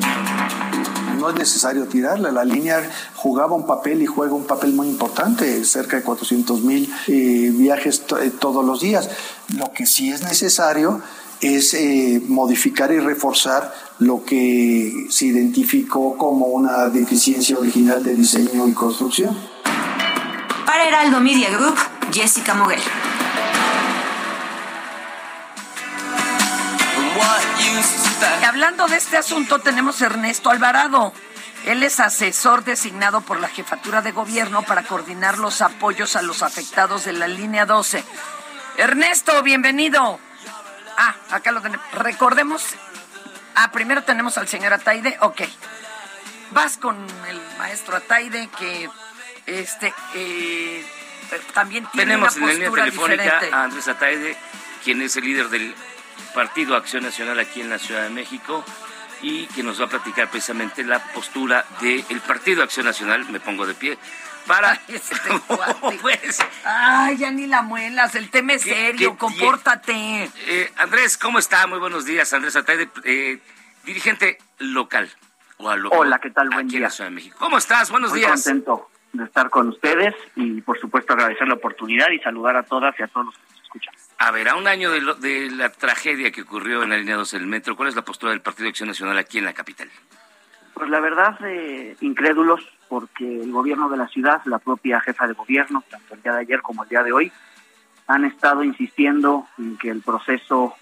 no 1.27 1.33
es 1.33 1.39
necesario 1.39 1.87
tirarla. 1.87 2.31
La 2.31 2.45
línea 2.45 2.89
jugaba 3.17 3.55
un 3.55 3.67
papel 3.67 4.01
y 4.03 4.07
juega 4.07 4.35
un 4.35 4.45
papel 4.45 4.73
muy 4.73 4.89
importante, 4.89 5.65
cerca 5.65 5.97
de 5.97 6.03
400 6.03 6.61
mil 6.63 6.93
eh, 7.09 7.51
viajes 7.53 8.05
eh, 8.21 8.31
todos 8.39 8.65
los 8.65 8.81
días. 8.81 9.11
Lo 9.57 9.73
que 9.73 9.87
sí 9.87 10.11
es 10.11 10.23
necesario 10.23 11.01
es 11.41 11.75
eh, 11.75 12.23
modificar 12.29 12.93
y 12.93 13.01
reforzar 13.01 13.75
lo 13.99 14.25
que 14.25 15.07
se 15.11 15.27
identificó 15.27 16.17
como 16.17 16.47
una 16.47 16.89
deficiencia 16.89 17.59
original 17.59 18.05
de 18.05 18.15
diseño 18.15 18.69
y 18.69 18.73
construcción. 18.73 19.37
Para 20.65 20.87
Heraldo 20.87 21.21
Media 21.21 21.51
Group, 21.51 21.77
Jessica 22.13 22.55
Moguel. 22.55 22.81
Hablando 28.47 28.87
de 28.87 28.97
este 28.97 29.17
asunto, 29.17 29.59
tenemos 29.59 30.01
a 30.01 30.07
Ernesto 30.07 30.51
Alvarado. 30.51 31.13
Él 31.67 31.83
es 31.83 32.01
asesor 32.01 32.65
designado 32.65 33.21
por 33.21 33.41
la 33.41 33.49
jefatura 33.49 34.01
de 34.01 34.13
gobierno 34.13 34.63
para 34.63 34.83
coordinar 34.83 35.39
los 35.39 35.61
apoyos 35.61 36.17
a 36.17 36.23
los 36.23 36.43
afectados 36.43 37.05
de 37.05 37.13
la 37.13 37.27
línea 37.27 37.67
12. 37.67 38.05
Ernesto, 38.79 39.43
bienvenido. 39.43 40.19
Ah, 40.97 41.15
acá 41.31 41.53
lo 41.53 41.61
tenemos. 41.61 41.85
Recordemos. 41.93 42.65
Ah, 43.55 43.71
primero 43.73 44.05
tenemos 44.05 44.39
al 44.39 44.49
señor 44.49 44.73
Ataide. 44.73 45.17
Ok. 45.21 45.43
Vas 46.53 46.79
con 46.79 46.97
el 47.29 47.41
maestro 47.59 47.97
Ataide 47.97 48.49
que 48.59 48.89
este 49.47 49.93
eh, 50.15 50.87
también 51.53 51.87
tiene 51.93 52.13
tenemos 52.13 52.37
una 52.37 52.53
en 52.53 52.59
línea 52.61 52.71
telefónica 52.71 53.41
a 53.53 53.65
Andrés 53.65 53.89
Ataide, 53.89 54.37
quien 54.85 55.03
es 55.03 55.17
el 55.17 55.25
líder 55.25 55.49
del 55.49 55.75
Partido 56.35 56.77
Acción 56.77 57.03
Nacional 57.03 57.39
aquí 57.39 57.61
en 57.61 57.71
la 57.71 57.79
Ciudad 57.79 58.03
de 58.03 58.11
México 58.11 58.65
y 59.23 59.47
que 59.47 59.63
nos 59.63 59.81
va 59.81 59.87
a 59.87 59.89
platicar 59.89 60.31
precisamente 60.31 60.85
la 60.85 60.99
postura 61.13 61.65
del 61.81 62.21
Partido 62.27 62.63
Acción 62.63 62.87
Nacional, 62.87 63.27
me 63.31 63.41
pongo 63.41 63.67
de 63.67 63.75
pie, 63.75 63.99
para... 64.47 64.79
Este 64.89 65.17
pues, 66.03 66.39
Ay, 66.65 67.17
ya 67.17 67.31
ni 67.31 67.47
la 67.47 67.63
muelas, 67.63 68.15
el 68.15 68.31
tema 68.31 68.55
es 68.55 68.63
serio, 68.63 69.17
compórtate. 69.17 70.31
Eh, 70.47 70.73
Andrés, 70.77 71.17
¿cómo 71.19 71.39
está? 71.39 71.67
Muy 71.67 71.79
buenos 71.79 72.05
días, 72.05 72.33
Andrés 72.33 72.57
Ataide, 72.57 72.89
eh, 73.05 73.39
dirigente 73.85 74.39
local. 74.59 75.11
Hola, 75.59 76.19
¿qué 76.19 76.31
tal? 76.31 76.49
Buen 76.49 76.67
aquí 76.67 76.71
día. 76.71 76.79
En 76.79 76.83
la 76.83 76.91
Ciudad 76.91 77.11
de 77.11 77.15
México. 77.15 77.37
¿Cómo 77.39 77.57
estás? 77.57 77.91
Buenos 77.91 78.11
Muy 78.11 78.21
días. 78.21 78.33
contento 78.33 78.91
de 79.13 79.25
estar 79.25 79.49
con 79.49 79.69
ustedes 79.69 80.15
y, 80.35 80.61
por 80.61 80.79
supuesto, 80.79 81.15
agradecer 81.15 81.49
la 81.49 81.55
oportunidad 81.55 82.11
y 82.11 82.19
saludar 82.19 82.57
a 82.57 82.63
todas 82.63 82.95
y 82.99 83.03
a 83.03 83.09
todos 83.09 83.27
los 83.27 83.35
que. 83.35 83.56
A 84.19 84.31
ver, 84.31 84.49
a 84.49 84.57
un 84.57 84.67
año 84.67 84.91
de, 84.91 85.01
lo- 85.03 85.15
de 85.15 85.51
la 85.51 85.71
tragedia 85.71 86.31
que 86.31 86.43
ocurrió 86.43 86.83
en 86.83 86.91
la 86.91 86.97
línea 86.97 87.17
2 87.17 87.31
del 87.33 87.47
metro, 87.47 87.77
¿cuál 87.77 87.89
es 87.91 87.95
la 87.97 88.03
postura 88.03 88.33
del 88.33 88.41
Partido 88.41 88.69
Acción 88.69 88.89
Nacional 88.89 89.19
aquí 89.19 89.39
en 89.39 89.45
la 89.45 89.53
capital? 89.53 89.91
Pues 90.75 90.89
la 90.91 91.01
verdad, 91.01 91.39
eh, 91.45 91.97
incrédulos, 92.01 92.67
porque 92.89 93.43
el 93.43 93.51
gobierno 93.53 93.89
de 93.89 93.97
la 93.99 94.09
ciudad, 94.09 94.41
la 94.47 94.59
propia 94.59 95.01
jefa 95.01 95.27
de 95.27 95.35
gobierno, 95.35 95.85
tanto 95.91 96.15
el 96.15 96.23
día 96.23 96.33
de 96.33 96.41
ayer 96.41 96.63
como 96.63 96.83
el 96.83 96.89
día 96.89 97.03
de 97.03 97.13
hoy, 97.13 97.33
han 98.07 98.25
estado 98.25 98.63
insistiendo 98.63 99.47
en 99.59 99.77
que 99.77 99.91
el 99.91 100.01
proceso 100.01 100.75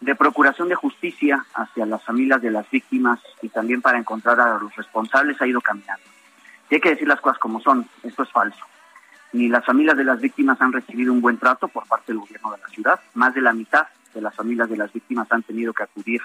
de 0.00 0.14
procuración 0.14 0.68
de 0.68 0.74
justicia 0.74 1.44
hacia 1.54 1.86
las 1.86 2.02
familias 2.04 2.40
de 2.42 2.50
las 2.50 2.68
víctimas 2.70 3.20
y 3.42 3.48
también 3.48 3.82
para 3.82 3.98
encontrar 3.98 4.40
a 4.40 4.58
los 4.58 4.74
responsables 4.76 5.40
ha 5.40 5.46
ido 5.46 5.60
caminando. 5.60 6.04
Y 6.70 6.76
hay 6.76 6.80
que 6.80 6.90
decir 6.90 7.06
las 7.06 7.20
cosas 7.20 7.38
como 7.38 7.60
son, 7.60 7.86
esto 8.02 8.22
es 8.22 8.30
falso. 8.30 8.64
Ni 9.32 9.48
las 9.48 9.64
familias 9.64 9.96
de 9.96 10.04
las 10.04 10.20
víctimas 10.20 10.60
han 10.60 10.72
recibido 10.72 11.12
un 11.12 11.20
buen 11.20 11.38
trato 11.38 11.68
por 11.68 11.86
parte 11.86 12.12
del 12.12 12.18
gobierno 12.20 12.52
de 12.52 12.58
la 12.58 12.68
ciudad. 12.68 13.00
Más 13.14 13.34
de 13.34 13.40
la 13.40 13.52
mitad 13.52 13.86
de 14.14 14.20
las 14.20 14.34
familias 14.34 14.68
de 14.68 14.76
las 14.76 14.92
víctimas 14.92 15.26
han 15.32 15.42
tenido 15.42 15.72
que 15.72 15.82
acudir 15.84 16.20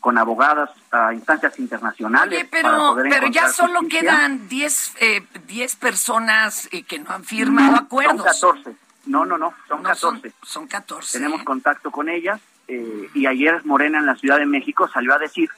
con 0.00 0.18
abogadas 0.18 0.68
a 0.92 1.14
instancias 1.14 1.58
internacionales. 1.58 2.38
Oye, 2.38 2.44
para 2.48 2.62
pero, 2.68 2.78
poder 2.94 3.08
pero 3.08 3.26
ya 3.28 3.48
solo 3.48 3.78
justicia. 3.80 4.00
quedan 4.02 4.48
10 4.48 4.92
eh, 5.00 5.26
10 5.46 5.76
personas 5.76 6.68
eh, 6.72 6.82
que 6.82 6.98
no 6.98 7.10
han 7.10 7.24
firmado 7.24 7.72
No, 7.72 7.78
acuerdos. 7.78 8.36
Son 8.36 8.56
14. 8.62 8.76
No, 9.06 9.24
no, 9.24 9.38
no, 9.38 9.54
son 9.66 9.82
No, 9.82 9.94
son- 9.94 10.16
14. 10.20 10.34
Son 10.42 10.66
14. 10.66 11.18
Tenemos 11.18 11.42
contacto 11.42 11.90
con 11.90 12.10
ellas 12.10 12.38
eh, 12.68 13.08
y 13.14 13.24
ayer 13.26 13.64
Morena 13.64 13.98
en 13.98 14.04
la 14.04 14.16
Ciudad 14.16 14.36
de 14.38 14.44
México 14.46 14.86
salió 14.88 15.14
a 15.14 15.18
decir 15.18 15.48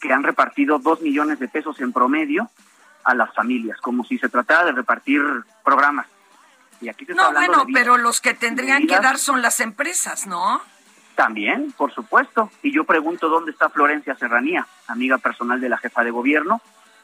que 0.00 0.12
han 0.12 0.22
repartido 0.22 0.78
dos 0.78 1.00
millones 1.00 1.40
de 1.40 1.48
pesos 1.48 1.80
en 1.80 1.92
promedio 1.92 2.48
a 3.06 3.14
las 3.14 3.32
familias, 3.34 3.80
como 3.80 4.04
si 4.04 4.18
se 4.18 4.28
tratara 4.28 4.64
de 4.66 4.72
repartir 4.72 5.22
programas. 5.64 6.06
Y 6.80 6.88
aquí 6.90 7.06
se 7.06 7.14
No, 7.14 7.32
bueno, 7.32 7.64
de 7.64 7.72
pero 7.72 7.96
los 7.96 8.20
que 8.20 8.34
tendrían 8.34 8.86
que 8.86 8.98
dar 8.98 9.16
son 9.18 9.40
las 9.40 9.60
empresas, 9.60 10.26
¿no? 10.26 10.60
También, 11.14 11.72
por 11.72 11.94
supuesto. 11.94 12.50
Y 12.62 12.72
yo 12.74 12.84
pregunto 12.84 13.28
dónde 13.28 13.52
está 13.52 13.70
Florencia 13.70 14.14
Serranía, 14.16 14.66
amiga 14.88 15.16
personal 15.18 15.60
de 15.60 15.68
la 15.70 15.78
jefa 15.78 16.04
de 16.04 16.10
gobierno. 16.10 16.60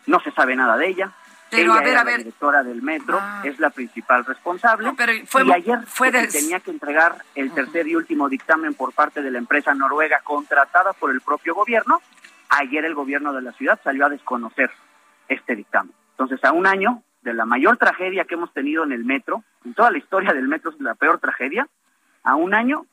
No 0.07 0.21
se 0.21 0.31
sabe 0.33 0.55
nada 0.57 0.77
de 0.77 0.89
ella. 0.89 1.13
Pero, 1.51 1.73
ella 1.73 1.81
a 1.81 1.83
ver, 1.85 1.89
era 1.93 2.01
a 2.01 2.05
la 2.05 2.11
ver. 2.11 2.19
directora 2.19 2.63
del 2.63 2.83
metro, 2.83 3.21
es 3.45 3.59
la 3.61 3.71
principal 3.71 4.25
responsable. 4.25 4.93
pero 4.97 5.13
fue- 5.27 5.45
y 5.47 5.53
ayer 5.53 5.87
fue 5.87 6.11
des- 6.11 6.33
tenía 6.33 6.61
que 6.61 6.71
entregar 6.71 7.23
el 7.35 7.53
tercer 7.53 7.87
y 7.87 7.95
último 7.95 8.29
dictamen 8.29 8.75
por 8.75 8.93
parte 8.93 9.23
de 9.23 9.31
la 9.31 9.39
empresa 9.39 9.73
noruega 9.75 10.21
contratada 10.25 10.93
por 10.95 11.11
el 11.11 11.21
propio 11.21 11.55
gobierno. 11.55 12.01
Ayer 12.49 12.85
el 12.85 12.95
gobierno 12.95 13.33
de 13.33 13.43
la 13.43 13.53
ciudad 13.53 13.79
salió 13.85 14.05
a 14.07 14.09
desconocer 14.09 14.71
este 15.33 15.57
dictamen. 15.57 15.93
Entonces, 16.13 16.43
a 16.45 16.53
un 16.53 16.67
año 16.67 17.03
de 17.23 17.35
la 17.35 17.45
mayor 17.45 17.77
tragedia 17.77 18.25
que 18.25 18.35
hemos 18.35 18.53
tenido 18.53 18.85
en 18.85 18.93
el 18.93 19.05
metro, 19.05 19.45
en 19.65 19.75
toda 19.75 19.91
la 19.91 19.99
historia 19.99 20.33
del 20.33 20.49
metro 20.49 20.71
es 20.71 20.81
la 20.81 20.95
peor 20.95 21.19
tragedia, 21.19 21.67
a 22.25 22.35
un 22.37 22.55
año 22.55 22.87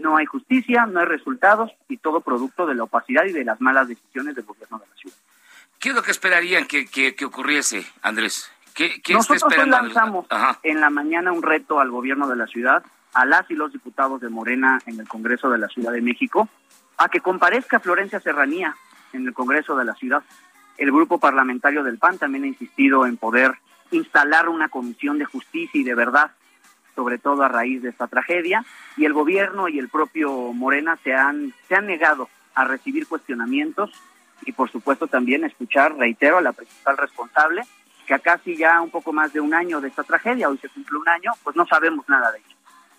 no 0.00 0.16
hay 0.16 0.26
justicia, 0.26 0.86
no 0.86 1.00
hay 1.00 1.06
resultados 1.06 1.70
y 1.88 1.96
todo 1.98 2.20
producto 2.20 2.66
de 2.66 2.74
la 2.74 2.82
opacidad 2.84 3.24
y 3.24 3.32
de 3.32 3.44
las 3.44 3.60
malas 3.60 3.86
decisiones 3.88 4.34
del 4.34 4.44
gobierno 4.44 4.78
de 4.78 4.86
la 4.86 4.94
ciudad. 4.96 5.16
¿Qué 5.78 5.90
es 5.90 5.94
lo 5.94 6.02
que 6.02 6.10
esperarían 6.10 6.66
que, 6.66 6.86
que- 6.86 7.14
que 7.14 7.24
ocurriese, 7.24 7.86
Andrés? 8.02 8.50
¿Qué, 8.74 9.00
qué 9.02 9.12
Nosotros 9.14 9.44
hoy 9.56 9.68
lanzamos 9.68 10.26
Ajá. 10.28 10.58
en 10.62 10.80
la 10.80 10.90
mañana 10.90 11.32
un 11.32 11.42
reto 11.42 11.80
al 11.80 11.90
gobierno 11.90 12.26
de 12.28 12.36
la 12.36 12.46
ciudad, 12.46 12.84
a 13.14 13.24
las 13.24 13.48
y 13.50 13.54
los 13.54 13.72
diputados 13.72 14.20
de 14.20 14.28
Morena 14.28 14.80
en 14.86 14.98
el 15.00 15.08
Congreso 15.08 15.48
de 15.48 15.58
la 15.58 15.68
Ciudad 15.68 15.92
de 15.92 16.02
México, 16.02 16.48
a 16.98 17.08
que 17.08 17.20
comparezca 17.20 17.78
Florencia 17.80 18.20
Serranía 18.20 18.74
en 19.12 19.26
el 19.26 19.32
Congreso 19.34 19.76
de 19.76 19.84
la 19.84 19.94
ciudad. 19.94 20.22
El 20.78 20.92
grupo 20.92 21.18
parlamentario 21.18 21.82
del 21.82 21.98
PAN 21.98 22.18
también 22.18 22.44
ha 22.44 22.48
insistido 22.48 23.06
en 23.06 23.16
poder 23.16 23.54
instalar 23.90 24.48
una 24.48 24.68
comisión 24.68 25.18
de 25.18 25.24
justicia 25.24 25.80
y 25.80 25.84
de 25.84 25.94
verdad, 25.94 26.32
sobre 26.94 27.18
todo 27.18 27.42
a 27.42 27.48
raíz 27.48 27.82
de 27.82 27.90
esta 27.90 28.08
tragedia, 28.08 28.64
y 28.96 29.04
el 29.04 29.12
gobierno 29.12 29.68
y 29.68 29.78
el 29.78 29.88
propio 29.88 30.52
Morena 30.52 30.98
se 31.02 31.14
han, 31.14 31.54
se 31.68 31.76
han 31.76 31.86
negado 31.86 32.28
a 32.54 32.64
recibir 32.64 33.06
cuestionamientos 33.06 33.90
y 34.42 34.52
por 34.52 34.70
supuesto 34.70 35.06
también 35.06 35.44
escuchar, 35.44 35.96
reitero, 35.96 36.38
a 36.38 36.42
la 36.42 36.52
principal 36.52 36.96
responsable, 36.98 37.62
que 38.06 38.14
a 38.14 38.18
casi 38.18 38.56
ya 38.56 38.80
un 38.80 38.90
poco 38.90 39.12
más 39.12 39.32
de 39.32 39.40
un 39.40 39.54
año 39.54 39.80
de 39.80 39.88
esta 39.88 40.04
tragedia, 40.04 40.48
hoy 40.48 40.58
se 40.58 40.68
cumple 40.68 40.98
un 40.98 41.08
año, 41.08 41.32
pues 41.42 41.56
no 41.56 41.66
sabemos 41.66 42.08
nada 42.08 42.30
de 42.32 42.38
ello. 42.38 42.56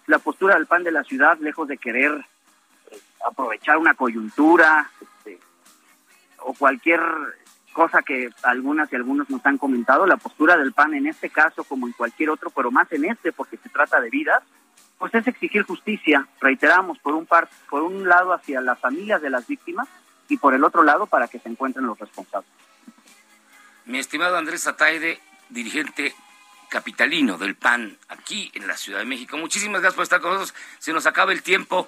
La 0.08 0.20
postura 0.20 0.56
del 0.56 0.66
PAN 0.66 0.84
de 0.84 0.92
la 0.92 1.04
ciudad, 1.04 1.38
lejos 1.40 1.68
de 1.68 1.78
querer 1.78 2.26
eh, 2.92 3.00
aprovechar 3.26 3.78
una 3.78 3.94
coyuntura 3.94 4.90
este, 5.00 5.40
o 6.40 6.54
cualquier 6.54 7.02
cosa 7.78 8.02
que 8.02 8.32
algunas 8.42 8.92
y 8.92 8.96
algunos 8.96 9.30
nos 9.30 9.46
han 9.46 9.60
comentado, 9.60 10.08
la 10.08 10.18
postura 10.18 10.58
del 10.58 10.74
PAN 10.74 10.96
en 10.96 11.06
este 11.06 11.30
caso 11.30 11.64
como 11.64 11.86
en 11.86 11.94
cualquier 11.94 12.32
otro, 12.32 12.50
pero 12.50 12.72
más 12.72 12.92
en 12.92 13.06
este 13.06 13.32
porque 13.32 13.56
se 13.58 13.70
trata 13.70 14.02
de 14.02 14.10
vidas, 14.10 14.42
pues 14.98 15.14
es 15.14 15.28
exigir 15.28 15.62
justicia, 15.62 16.28
reiteramos, 16.42 16.98
por 16.98 17.14
un, 17.14 17.28
par, 17.28 17.48
por 17.70 17.84
un 17.84 18.10
lado 18.10 18.34
hacia 18.34 18.62
las 18.62 18.80
familias 18.80 19.22
de 19.22 19.30
las 19.30 19.46
víctimas 19.46 19.88
y 20.28 20.38
por 20.38 20.56
el 20.56 20.64
otro 20.64 20.82
lado 20.82 21.06
para 21.06 21.28
que 21.28 21.38
se 21.38 21.50
encuentren 21.50 21.86
los 21.86 22.00
responsables. 22.00 22.50
Mi 23.86 24.00
estimado 24.00 24.38
Andrés 24.38 24.66
Ataide, 24.66 25.20
dirigente 25.50 26.16
capitalino 26.70 27.38
del 27.38 27.54
PAN 27.54 27.96
aquí 28.10 28.52
en 28.56 28.66
la 28.66 28.76
Ciudad 28.76 28.98
de 28.98 29.06
México. 29.06 29.38
Muchísimas 29.38 29.82
gracias 29.82 29.94
por 29.98 30.04
estar 30.04 30.20
con 30.20 30.32
nosotros. 30.32 30.60
Se 30.80 30.94
nos 30.94 31.06
acaba 31.06 31.32
el 31.32 31.44
tiempo. 31.44 31.88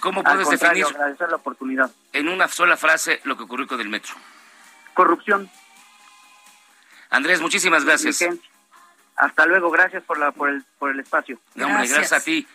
¿Cómo 0.00 0.20
Al 0.26 0.36
puedes 0.36 0.60
definir 0.60 0.84
la 1.26 1.36
oportunidad. 1.36 1.90
en 2.12 2.28
una 2.28 2.48
sola 2.48 2.76
frase 2.76 3.22
lo 3.24 3.38
que 3.38 3.44
ocurrió 3.44 3.66
con 3.66 3.80
el 3.80 3.88
metro? 3.88 4.14
Corrupción. 4.94 5.50
Andrés, 7.10 7.40
muchísimas 7.40 7.84
gracias. 7.84 8.24
Hasta 9.16 9.46
luego, 9.46 9.70
gracias 9.70 10.02
por, 10.02 10.18
la, 10.18 10.32
por, 10.32 10.48
el, 10.48 10.64
por 10.78 10.90
el 10.90 11.00
espacio. 11.00 11.38
No, 11.54 11.66
hombre, 11.66 11.86
gracias 11.86 12.12
a 12.12 12.24
ti. 12.24 12.46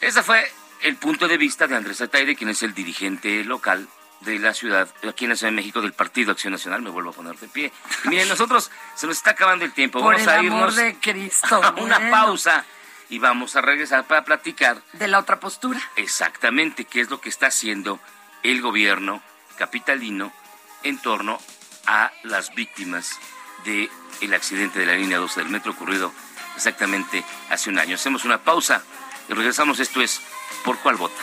Ese 0.00 0.22
fue 0.22 0.46
el 0.82 0.96
punto 0.96 1.26
de 1.28 1.36
vista 1.38 1.66
de 1.66 1.76
Andrés 1.76 2.00
Ataide, 2.00 2.36
quien 2.36 2.50
es 2.50 2.62
el 2.62 2.74
dirigente 2.74 3.44
local 3.44 3.88
de 4.20 4.38
la 4.38 4.54
ciudad, 4.54 4.88
aquí 5.08 5.24
en 5.24 5.30
la 5.30 5.36
Ciudad 5.36 5.50
de 5.50 5.56
México, 5.56 5.80
del 5.80 5.94
Partido 5.94 6.32
Acción 6.32 6.52
Nacional. 6.52 6.82
Me 6.82 6.90
vuelvo 6.90 7.10
a 7.10 7.12
poner 7.14 7.36
de 7.36 7.48
pie. 7.48 7.72
Y 8.04 8.08
miren, 8.08 8.28
nosotros 8.28 8.70
se 8.94 9.06
nos 9.06 9.16
está 9.16 9.30
acabando 9.30 9.64
el 9.64 9.72
tiempo. 9.72 10.00
Por 10.00 10.14
vamos 10.14 10.22
el 10.22 10.28
a 10.28 10.38
amor 10.38 10.52
irnos 10.70 10.76
de 10.76 10.96
Cristo. 11.00 11.60
a 11.64 11.70
una 11.70 11.98
bueno. 11.98 12.10
pausa 12.10 12.64
y 13.08 13.18
vamos 13.18 13.56
a 13.56 13.60
regresar 13.60 14.04
para 14.04 14.24
platicar 14.24 14.80
De 14.92 15.08
la 15.08 15.18
otra 15.18 15.38
postura. 15.40 15.80
exactamente 15.96 16.84
qué 16.84 17.00
es 17.00 17.10
lo 17.10 17.20
que 17.20 17.28
está 17.28 17.48
haciendo 17.48 18.00
el 18.42 18.60
gobierno 18.62 19.22
capitalino 19.58 20.32
en 20.84 20.98
torno 20.98 21.38
a 21.86 22.12
las 22.22 22.54
víctimas 22.54 23.18
del 23.64 23.90
el 24.20 24.34
accidente 24.34 24.78
de 24.78 24.86
la 24.86 24.94
línea 24.94 25.18
12 25.18 25.40
del 25.40 25.50
metro 25.50 25.72
ocurrido 25.72 26.12
exactamente 26.54 27.24
hace 27.50 27.70
un 27.70 27.78
año. 27.78 27.96
Hacemos 27.96 28.24
una 28.24 28.42
pausa 28.42 28.82
y 29.28 29.32
regresamos. 29.32 29.80
Esto 29.80 30.00
es 30.00 30.20
¿Por 30.64 30.78
cuál 30.78 30.96
vota? 30.96 31.14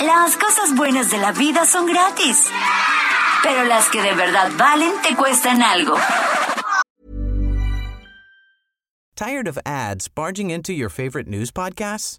Las 0.00 0.36
cosas 0.36 0.74
buenas 0.74 1.10
de 1.10 1.18
la 1.18 1.32
vida 1.32 1.64
son 1.66 1.86
gratis. 1.86 2.46
Pero 3.42 3.64
las 3.64 3.88
que 3.88 4.00
de 4.00 4.14
verdad 4.14 4.50
valen 4.56 4.92
te 5.02 5.14
cuestan 5.16 5.62
algo. 5.62 5.96
Tired 9.16 9.46
of 9.46 9.58
ads 9.64 10.08
barging 10.08 10.50
into 10.50 10.72
your 10.72 10.90
favorite 10.90 11.28
news 11.28 11.50
podcasts? 11.52 12.18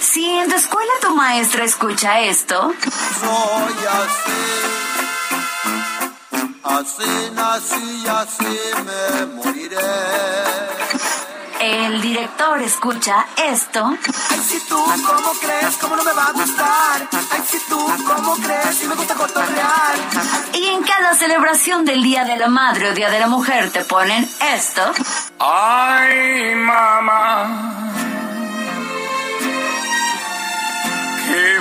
Si 0.00 0.24
en 0.26 0.48
tu 0.48 0.56
escuela 0.56 0.90
tu 1.00 1.14
maestra 1.14 1.64
escucha 1.64 2.20
esto, 2.20 2.72
Soy 3.20 3.74
así, 4.00 4.42
así 6.64 7.30
nací 7.34 8.04
así 8.08 8.60
me 8.84 9.26
moriré. 9.26 9.76
el 11.60 12.00
director 12.00 12.60
escucha 12.62 13.26
esto, 13.36 13.94
Ay, 14.30 14.40
si 14.48 14.60
tú, 14.66 14.76
¿cómo 14.82 15.32
crees? 15.40 15.76
¿Cómo 15.80 15.96
no 15.96 16.02
me 16.04 16.12
va 16.12 16.26
a 16.26 16.32
gustar? 16.32 17.08
Ay, 17.32 17.42
si 17.48 17.58
tú, 17.68 17.78
¿cómo 18.06 18.34
crees? 18.36 18.76
Si 18.78 18.86
me 18.86 18.94
gusta 18.94 19.14
cotorrear. 19.14 19.94
y 20.54 20.66
en 20.66 20.82
cada 20.82 21.14
celebración 21.14 21.84
del 21.84 22.02
Día 22.02 22.24
de 22.24 22.36
la 22.36 22.48
Madre 22.48 22.90
o 22.90 22.94
Día 22.94 23.10
de 23.10 23.20
la 23.20 23.26
Mujer 23.26 23.70
te 23.70 23.84
ponen 23.84 24.28
esto, 24.54 24.92
Ay, 25.38 26.54
mamá, 26.54 27.82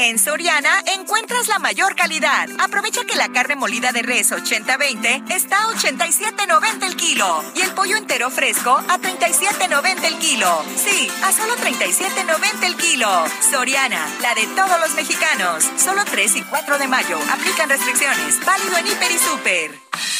En 0.00 0.16
Soriana 0.16 0.70
encuentras 0.94 1.48
la 1.48 1.58
mayor 1.58 1.96
calidad. 1.96 2.48
Aprovecha 2.60 3.04
que 3.04 3.16
la 3.16 3.30
carne 3.30 3.56
molida 3.56 3.90
de 3.90 4.02
res 4.02 4.30
80-20 4.30 5.32
está 5.32 5.64
a 5.64 5.74
87.90 5.74 6.86
el 6.86 6.94
kilo 6.94 7.44
y 7.56 7.62
el 7.62 7.72
pollo 7.72 7.96
entero 7.96 8.30
fresco 8.30 8.70
a 8.70 8.98
37.90 8.98 10.04
el 10.04 10.18
kilo. 10.18 10.64
Sí, 10.76 11.10
a 11.24 11.32
solo 11.32 11.56
37.90 11.56 12.64
el 12.64 12.76
kilo. 12.76 13.08
Soriana, 13.50 14.06
la 14.22 14.36
de 14.36 14.46
todos 14.46 14.78
los 14.78 14.94
mexicanos. 14.94 15.68
Solo 15.76 16.04
3 16.04 16.36
y 16.36 16.42
4 16.42 16.78
de 16.78 16.86
mayo. 16.86 17.18
Aplican 17.32 17.68
restricciones. 17.68 18.38
Válido 18.46 18.78
en 18.78 18.86
Hiper 18.86 19.10
y 19.10 19.18
Super. 19.18 20.17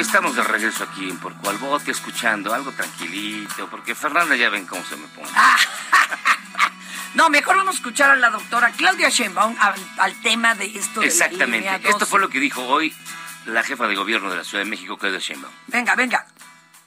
Estamos 0.00 0.34
de 0.34 0.42
regreso 0.42 0.84
aquí 0.84 1.10
en 1.10 1.18
Por 1.18 1.34
cuál 1.34 1.58
vote, 1.58 1.90
escuchando 1.90 2.54
algo 2.54 2.72
tranquilito, 2.72 3.68
porque 3.68 3.94
Fernanda 3.94 4.34
ya 4.34 4.48
ven 4.48 4.64
cómo 4.66 4.82
se 4.84 4.96
me 4.96 5.06
pone. 5.08 5.28
No, 7.12 7.28
mejor 7.28 7.56
vamos 7.56 7.74
a 7.74 7.78
escuchar 7.78 8.10
a 8.10 8.14
la 8.14 8.30
doctora 8.30 8.70
Claudia 8.70 9.08
Sheinbaum 9.08 9.56
al, 9.58 9.74
al 9.98 10.14
tema 10.22 10.54
de 10.54 10.66
esto 10.66 11.00
de 11.00 11.06
la 11.06 11.12
Exactamente. 11.12 11.74
Esto 11.74 11.98
12. 11.98 12.06
fue 12.06 12.20
lo 12.20 12.28
que 12.28 12.38
dijo 12.38 12.62
hoy 12.62 12.94
la 13.46 13.64
jefa 13.64 13.88
de 13.88 13.96
gobierno 13.96 14.30
de 14.30 14.36
la 14.36 14.44
Ciudad 14.44 14.62
de 14.62 14.70
México, 14.70 14.96
Claudia 14.96 15.18
Sheinbaum. 15.18 15.52
Venga, 15.66 15.96
venga. 15.96 16.24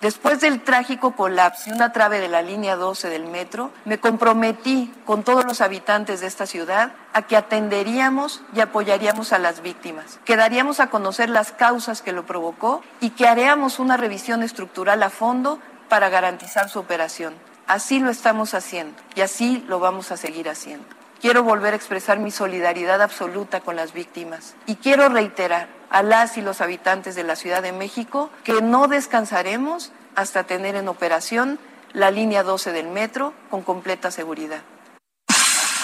Después 0.03 0.41
del 0.41 0.61
trágico 0.61 1.15
colapso 1.15 1.69
de 1.69 1.77
una 1.77 1.93
trave 1.93 2.19
de 2.19 2.27
la 2.27 2.41
línea 2.41 2.75
12 2.75 3.07
del 3.07 3.25
metro, 3.25 3.71
me 3.85 4.01
comprometí 4.01 4.93
con 5.05 5.23
todos 5.23 5.45
los 5.45 5.61
habitantes 5.61 6.19
de 6.19 6.27
esta 6.27 6.45
ciudad 6.45 6.91
a 7.13 7.21
que 7.21 7.37
atenderíamos 7.37 8.41
y 8.53 8.59
apoyaríamos 8.59 9.31
a 9.31 9.39
las 9.39 9.61
víctimas, 9.61 10.19
que 10.25 10.35
daríamos 10.35 10.81
a 10.81 10.87
conocer 10.87 11.29
las 11.29 11.53
causas 11.53 12.01
que 12.01 12.11
lo 12.11 12.25
provocó 12.25 12.83
y 12.99 13.11
que 13.11 13.29
haríamos 13.29 13.79
una 13.79 13.95
revisión 13.95 14.43
estructural 14.43 15.01
a 15.03 15.09
fondo 15.09 15.59
para 15.87 16.09
garantizar 16.09 16.67
su 16.67 16.79
operación. 16.79 17.33
Así 17.65 17.99
lo 17.99 18.09
estamos 18.09 18.53
haciendo 18.55 19.01
y 19.15 19.21
así 19.21 19.63
lo 19.69 19.79
vamos 19.79 20.11
a 20.11 20.17
seguir 20.17 20.49
haciendo. 20.49 21.02
Quiero 21.23 21.41
volver 21.43 21.71
a 21.71 21.77
expresar 21.77 22.19
mi 22.19 22.31
solidaridad 22.31 23.01
absoluta 23.01 23.62
con 23.62 23.77
las 23.77 23.93
víctimas 23.93 24.55
y 24.65 24.75
quiero 24.75 25.07
reiterar 25.07 25.69
a 25.89 26.03
las 26.03 26.36
y 26.36 26.41
los 26.41 26.59
habitantes 26.59 27.15
de 27.15 27.23
la 27.23 27.38
Ciudad 27.38 27.62
de 27.62 27.71
México 27.71 28.29
que 28.43 28.62
no 28.62 28.89
descansaremos 28.89 29.93
hasta 30.15 30.43
tener 30.43 30.75
en 30.75 30.89
operación 30.89 31.59
la 31.93 32.12
línea 32.12 32.43
12 32.43 32.73
del 32.73 32.89
metro 32.89 33.33
con 33.49 33.62
completa 33.62 34.12
seguridad. 34.12 34.63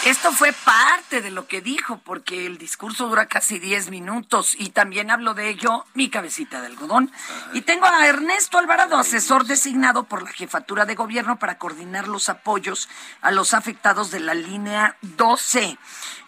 Esto 0.05 0.31
fue 0.31 0.53
parte 0.53 1.21
de 1.21 1.29
lo 1.29 1.45
que 1.47 1.61
dijo, 1.61 1.99
porque 1.99 2.45
el 2.45 2.57
discurso 2.57 3.07
dura 3.09 3.27
casi 3.27 3.59
10 3.59 3.89
minutos 3.89 4.55
y 4.57 4.69
también 4.69 5.11
hablo 5.11 5.33
de 5.33 5.49
ello 5.49 5.85
mi 5.93 6.09
cabecita 6.09 6.61
de 6.61 6.67
algodón. 6.67 7.11
Y 7.53 7.61
tengo 7.61 7.85
a 7.85 8.07
Ernesto 8.07 8.57
Alvarado, 8.57 8.97
asesor 8.97 9.45
designado 9.45 10.03
por 10.03 10.23
la 10.23 10.31
jefatura 10.31 10.85
de 10.85 10.95
gobierno 10.95 11.37
para 11.37 11.57
coordinar 11.57 12.07
los 12.07 12.29
apoyos 12.29 12.87
a 13.21 13.31
los 13.31 13.53
afectados 13.53 14.09
de 14.09 14.21
la 14.21 14.33
línea 14.33 14.97
12. 15.01 15.77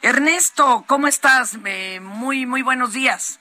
Ernesto, 0.02 0.84
¿cómo 0.86 1.08
estás? 1.08 1.58
Eh, 1.66 2.00
muy, 2.02 2.46
muy 2.46 2.62
buenos 2.62 2.94
días. 2.94 3.41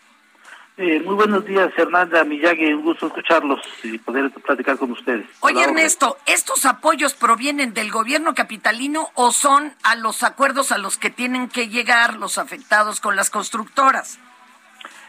Eh, 0.77 1.01
muy 1.05 1.15
buenos 1.15 1.45
días, 1.45 1.73
Fernanda 1.75 2.25
Miyagi. 2.25 2.73
Un 2.73 2.83
gusto 2.83 3.09
escucharlos 3.09 3.61
y 3.83 3.99
poder 3.99 4.31
platicar 4.31 4.79
con 4.79 4.93
ustedes. 4.93 5.27
Oye, 5.41 5.63
Ernesto, 5.63 6.17
¿estos 6.27 6.65
apoyos 6.65 7.13
provienen 7.15 7.75
del 7.75 7.91
gobierno 7.91 8.35
capitalino 8.35 9.11
o 9.15 9.31
son 9.31 9.75
a 9.83 9.95
los 9.97 10.23
acuerdos 10.23 10.73
a 10.73 10.79
los 10.79 10.97
que 10.97 11.11
tienen 11.11 11.49
que 11.49 11.69
llegar 11.69 12.17
los 12.17 12.39
afectados 12.39 13.01
con 13.01 13.15
las 13.15 13.29
constructoras? 13.29 14.19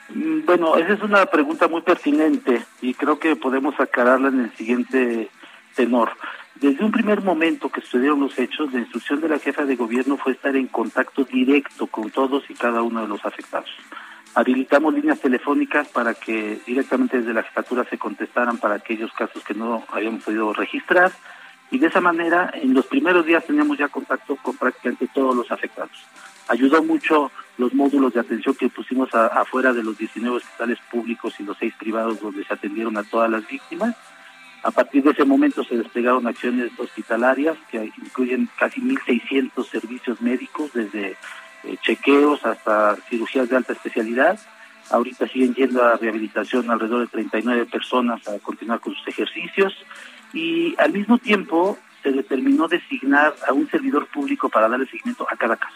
Mm, 0.10 0.46
Bueno, 0.46 0.76
esa 0.76 0.94
es 0.94 1.02
una 1.02 1.26
pregunta 1.28 1.70
muy 1.70 1.82
pertinente 1.82 2.66
y 2.82 2.94
creo 2.94 3.18
que 3.20 3.38
podemos 3.38 3.80
aclararla 3.80 4.28
en 4.28 4.42
el 4.42 4.58
siguiente 4.58 5.30
tenor. 5.76 6.12
Desde 6.56 6.84
un 6.84 6.92
primer 6.92 7.22
momento 7.22 7.70
que 7.70 7.82
sucedieron 7.82 8.20
los 8.20 8.38
hechos, 8.38 8.72
la 8.74 8.80
instrucción 8.80 9.22
de 9.22 9.30
la 9.30 9.40
jefa 9.40 9.64
de 9.64 9.76
gobierno 9.76 10.18
fue 10.18 10.34
estar 10.34 10.56
en 10.56 10.68
contacto 10.68 11.24
directo 11.24 11.88
con 11.88 12.12
todos 12.12 12.44
y 12.50 12.54
cada 12.56 12.82
uno 12.82 13.02
de 13.02 13.08
los 13.08 13.26
afectados. 13.26 13.70
Habilitamos 14.34 14.94
líneas 14.94 15.20
telefónicas 15.20 15.88
para 15.90 16.14
que 16.14 16.60
directamente 16.66 17.18
desde 17.18 17.34
la 17.34 17.44
jefatura 17.44 17.84
se 17.90 17.98
contestaran 17.98 18.58
para 18.58 18.76
aquellos 18.76 19.12
casos 19.14 19.44
que 19.44 19.54
no 19.54 19.84
habíamos 19.92 20.24
podido 20.24 20.54
registrar 20.54 21.12
y 21.70 21.80
de 21.80 21.88
esa 21.88 22.02
manera 22.02 22.50
en 22.54 22.74
los 22.74 22.86
primeros 22.86 23.26
días 23.26 23.46
teníamos 23.46 23.78
ya 23.78 23.88
contacto 23.90 24.38
con 24.38 24.56
prácticamente 24.58 25.10
todos 25.14 25.36
los 25.36 25.52
afectados. 25.52 25.92
Ayudó 26.48 26.84
mucho 26.84 27.32
los 27.58 27.74
módulos 27.74 28.14
de 28.14 28.22
atención 28.22 28.56
que 28.56 28.70
pusimos 28.70 29.14
afuera 29.14 29.74
de 29.74 29.84
los 29.84 29.98
19 29.98 30.38
hospitales 30.38 30.80
públicos 30.90 31.34
y 31.40 31.44
los 31.44 31.58
seis 31.58 31.74
privados 31.78 32.20
donde 32.20 32.44
se 32.46 32.54
atendieron 32.54 32.98
a 32.98 33.04
todas 33.04 33.30
las 33.30 33.48
víctimas 33.48 33.96
A 34.64 34.70
partir 34.70 35.04
de 35.04 35.12
ese 35.12 35.26
momento 35.26 35.64
se 35.64 35.76
desplegaron 35.76 36.28
acciones 36.28 36.72
hospitalarias 36.78 37.58
que 37.72 37.92
incluyen 37.98 38.48
casi 38.60 38.80
1.600 38.80 39.66
servicios 39.66 40.22
médicos, 40.22 40.72
desde 40.74 41.18
eh, 41.64 41.78
chequeos 41.82 42.46
hasta 42.46 42.96
cirugías 43.10 43.50
de 43.50 43.58
alta 43.58 43.74
especialidad. 43.74 44.40
Ahorita 44.90 45.28
siguen 45.28 45.54
yendo 45.54 45.84
a 45.84 45.96
rehabilitación 45.96 46.70
alrededor 46.70 47.02
de 47.02 47.08
39 47.08 47.66
personas 47.68 48.28
a 48.28 48.40
continuar 48.40 48.80
con 48.80 48.94
sus 48.94 49.08
ejercicios 49.08 49.74
y 50.34 50.76
al 50.78 50.92
mismo 50.92 51.18
tiempo 51.18 51.78
se 52.04 52.12
determinó 52.12 52.68
designar 52.68 53.36
a 53.48 53.54
un 53.54 53.70
servidor 53.70 54.08
público 54.08 54.50
para 54.50 54.68
darle 54.68 54.88
seguimiento 54.88 55.28
a 55.30 55.36
cada 55.36 55.56
caso. 55.56 55.76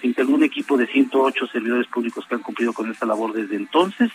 Se 0.00 0.06
integró 0.06 0.34
un 0.34 0.44
equipo 0.44 0.76
de 0.76 0.86
108 0.86 1.46
servidores 1.46 1.86
públicos 1.88 2.26
que 2.28 2.34
han 2.34 2.42
cumplido 2.42 2.72
con 2.72 2.90
esta 2.90 3.06
labor 3.06 3.32
desde 3.32 3.56
entonces 3.56 4.10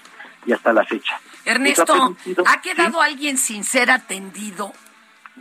y 0.46 0.54
hasta 0.54 0.72
la 0.72 0.86
fecha. 0.86 1.20
Ernesto, 1.46 2.16
¿ha 2.46 2.62
quedado 2.62 3.02
alguien 3.02 3.38
sin 3.38 3.64
ser 3.64 3.90
atendido 3.90 4.72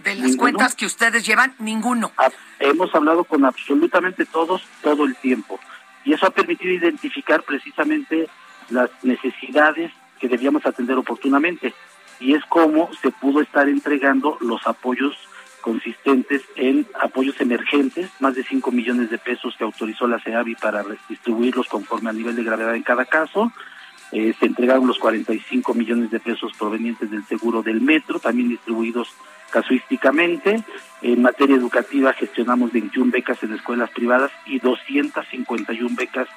de 0.02 0.14
las 0.14 0.37
cuentas 0.37 0.74
que 0.74 0.87
ustedes 0.87 1.26
llevan? 1.26 1.54
Ninguno. 1.58 2.12
Ah, 2.18 2.30
hemos 2.58 2.94
hablado 2.94 3.24
con 3.24 3.44
absolutamente 3.44 4.24
todos 4.26 4.62
todo 4.82 5.04
el 5.04 5.16
tiempo 5.16 5.58
y 6.04 6.12
eso 6.12 6.26
ha 6.26 6.30
permitido 6.30 6.72
identificar 6.72 7.42
precisamente 7.42 8.28
las 8.70 8.90
necesidades 9.02 9.92
que 10.18 10.28
debíamos 10.28 10.64
atender 10.66 10.96
oportunamente 10.96 11.74
y 12.20 12.34
es 12.34 12.44
como 12.46 12.90
se 13.00 13.11
pudo 13.11 13.40
estar 13.40 13.68
entregando 13.68 14.38
los 14.40 14.66
apoyos 14.66 15.16
consistentes 15.61 16.42
en 16.56 16.87
apoyos 17.00 17.40
emergentes, 17.40 18.11
más 18.20 18.34
de 18.34 18.44
5 18.44 18.70
millones 18.72 19.11
de 19.11 19.18
pesos 19.18 19.54
que 19.56 19.64
autorizó 19.64 20.06
la 20.06 20.20
CEAVI 20.20 20.54
para 20.54 20.84
distribuirlos 21.08 21.68
conforme 21.68 22.11
al 22.11 22.16
nivel 22.16 22.37
de 22.37 22.44
gravedad 22.44 22.74
en 22.74 22.82
cada 22.82 23.04
caso. 23.04 23.52
Eh, 24.12 24.34
se 24.38 24.46
entregaron 24.46 24.87
los 24.87 24.98
45 24.98 25.74
millones 25.74 26.11
de 26.11 26.20
pesos 26.20 26.52
provenientes 26.58 27.11
del 27.11 27.24
seguro 27.26 27.62
del 27.62 27.80
metro, 27.82 28.18
también 28.18 28.48
distribuidos 28.48 29.08
casuísticamente. 29.50 30.62
En 31.02 31.22
materia 31.22 31.56
educativa 31.56 32.12
gestionamos 32.12 32.72
21 32.72 33.11
becas 33.11 33.42
en 33.42 33.54
escuelas 33.54 33.90
privadas 33.90 34.30
y 34.46 34.58
251 34.58 35.96
becas 35.96 36.28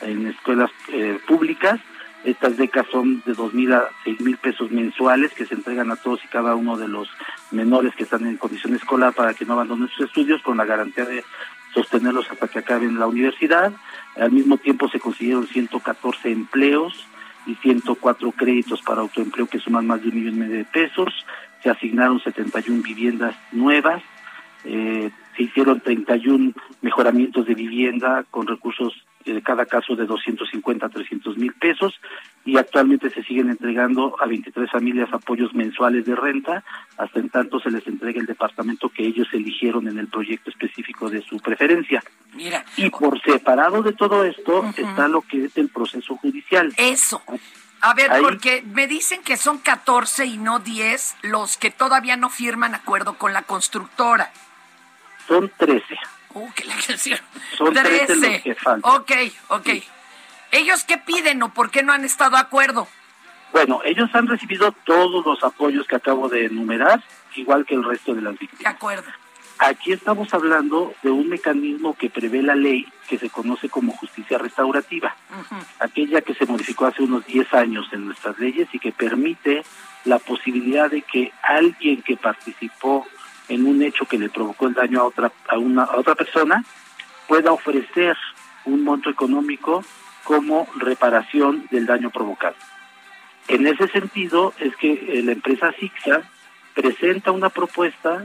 en 0.00 0.26
escuelas 0.26 0.70
eh, 0.92 1.18
públicas. 1.26 1.80
Estas 2.24 2.56
becas 2.56 2.86
son 2.90 3.22
de 3.24 3.32
dos 3.32 3.54
mil 3.54 3.72
a 3.72 3.88
seis 4.02 4.20
mil 4.20 4.36
pesos 4.38 4.70
mensuales 4.70 5.32
que 5.34 5.46
se 5.46 5.54
entregan 5.54 5.90
a 5.92 5.96
todos 5.96 6.24
y 6.24 6.28
cada 6.28 6.56
uno 6.56 6.76
de 6.76 6.88
los 6.88 7.08
menores 7.52 7.94
que 7.94 8.02
están 8.02 8.26
en 8.26 8.36
condición 8.36 8.74
escolar 8.74 9.12
para 9.12 9.34
que 9.34 9.44
no 9.44 9.52
abandonen 9.52 9.88
sus 9.88 10.06
estudios 10.06 10.42
con 10.42 10.56
la 10.56 10.64
garantía 10.64 11.04
de 11.04 11.24
sostenerlos 11.72 12.28
hasta 12.30 12.48
que 12.48 12.58
acaben 12.58 12.98
la 12.98 13.06
universidad. 13.06 13.72
Al 14.16 14.32
mismo 14.32 14.56
tiempo 14.56 14.88
se 14.88 14.98
consiguieron 14.98 15.46
114 15.46 16.30
empleos 16.30 17.06
y 17.46 17.54
104 17.54 18.32
créditos 18.32 18.82
para 18.82 19.00
autoempleo 19.00 19.46
que 19.46 19.60
suman 19.60 19.86
más 19.86 20.02
de 20.02 20.08
un 20.08 20.14
millón 20.16 20.50
de 20.50 20.64
pesos. 20.64 21.24
Se 21.62 21.70
asignaron 21.70 22.20
71 22.20 22.82
viviendas 22.82 23.36
nuevas. 23.52 24.02
Eh, 24.64 25.10
se 25.36 25.42
hicieron 25.44 25.80
31 25.80 26.52
mejoramientos 26.82 27.46
de 27.46 27.54
vivienda 27.54 28.24
con 28.30 28.46
recursos 28.46 28.92
de 29.32 29.42
cada 29.42 29.66
caso 29.66 29.94
de 29.94 30.06
250 30.06 30.86
a 30.86 30.88
300 30.88 31.36
mil 31.36 31.52
pesos 31.54 31.94
y 32.44 32.56
actualmente 32.56 33.10
se 33.10 33.22
siguen 33.22 33.50
entregando 33.50 34.16
a 34.20 34.26
23 34.26 34.70
familias 34.70 35.12
apoyos 35.12 35.54
mensuales 35.54 36.06
de 36.06 36.14
renta, 36.14 36.64
hasta 36.96 37.20
en 37.20 37.28
tanto 37.28 37.60
se 37.60 37.70
les 37.70 37.86
entrega 37.86 38.20
el 38.20 38.26
departamento 38.26 38.88
que 38.88 39.06
ellos 39.06 39.28
eligieron 39.32 39.88
en 39.88 39.98
el 39.98 40.08
proyecto 40.08 40.50
específico 40.50 41.10
de 41.10 41.22
su 41.22 41.38
preferencia. 41.38 42.02
Mira. 42.34 42.64
Y 42.76 42.90
por 42.90 43.20
separado 43.20 43.82
de 43.82 43.92
todo 43.92 44.24
esto 44.24 44.64
está 44.76 45.08
lo 45.08 45.22
que 45.22 45.44
es 45.44 45.56
el 45.56 45.68
proceso 45.68 46.16
judicial. 46.16 46.72
Eso. 46.76 47.22
A 47.80 47.94
ver, 47.94 48.10
porque 48.20 48.62
me 48.62 48.86
dicen 48.86 49.22
que 49.22 49.36
son 49.36 49.58
14 49.58 50.26
y 50.26 50.36
no 50.36 50.58
10 50.58 51.16
los 51.22 51.56
que 51.56 51.70
todavía 51.70 52.16
no 52.16 52.28
firman 52.28 52.74
acuerdo 52.74 53.14
con 53.18 53.32
la 53.32 53.42
constructora. 53.42 54.32
Son 55.26 55.50
13. 55.56 55.84
Uh, 56.34 56.50
que 56.52 56.64
la. 56.64 56.74
Son 57.56 57.72
13 57.72 58.16
los 58.16 58.42
que 58.42 58.54
faltan. 58.54 58.92
Ok, 58.92 59.12
ok. 59.48 59.68
¿Ellos 60.50 60.84
qué 60.84 60.98
piden 60.98 61.42
o 61.42 61.52
por 61.52 61.70
qué 61.70 61.82
no 61.82 61.92
han 61.92 62.04
estado 62.04 62.32
de 62.32 62.38
acuerdo? 62.38 62.88
Bueno, 63.52 63.80
ellos 63.84 64.10
han 64.14 64.26
recibido 64.26 64.72
todos 64.84 65.24
los 65.24 65.42
apoyos 65.42 65.86
que 65.86 65.96
acabo 65.96 66.28
de 66.28 66.46
enumerar, 66.46 67.02
igual 67.34 67.64
que 67.64 67.74
el 67.74 67.84
resto 67.84 68.14
de 68.14 68.22
las 68.22 68.38
víctimas. 68.38 68.60
De 68.60 68.68
acuerdo. 68.68 69.10
Aquí 69.60 69.92
estamos 69.92 70.32
hablando 70.32 70.94
de 71.02 71.10
un 71.10 71.28
mecanismo 71.28 71.94
que 71.94 72.10
prevé 72.10 72.42
la 72.42 72.54
ley 72.54 72.86
que 73.08 73.18
se 73.18 73.28
conoce 73.28 73.68
como 73.68 73.92
justicia 73.92 74.38
restaurativa, 74.38 75.16
aquella 75.80 76.20
que 76.20 76.34
se 76.34 76.46
modificó 76.46 76.86
hace 76.86 77.02
unos 77.02 77.26
10 77.26 77.52
años 77.54 77.86
en 77.92 78.06
nuestras 78.06 78.38
leyes 78.38 78.68
y 78.72 78.78
que 78.78 78.92
permite 78.92 79.64
la 80.04 80.20
posibilidad 80.20 80.88
de 80.88 81.02
que 81.02 81.32
alguien 81.42 82.02
que 82.02 82.16
participó 82.16 83.04
en 83.48 83.66
un 83.66 83.82
hecho 83.82 84.06
que 84.06 84.18
le 84.18 84.28
provocó 84.28 84.68
el 84.68 84.74
daño 84.74 85.00
a 85.00 85.04
otra 85.04 85.32
a 85.48 85.58
una 85.58 85.84
a 85.84 85.96
otra 85.96 86.14
persona 86.14 86.64
pueda 87.26 87.50
ofrecer 87.50 88.16
un 88.64 88.84
monto 88.84 89.10
económico 89.10 89.84
como 90.22 90.68
reparación 90.76 91.66
del 91.70 91.86
daño 91.86 92.10
provocado. 92.10 92.54
En 93.48 93.66
ese 93.66 93.88
sentido 93.88 94.52
es 94.58 94.76
que 94.76 94.92
eh, 94.92 95.22
la 95.22 95.32
empresa 95.32 95.72
SIXA 95.72 96.22
presenta 96.74 97.32
una 97.32 97.48
propuesta 97.48 98.24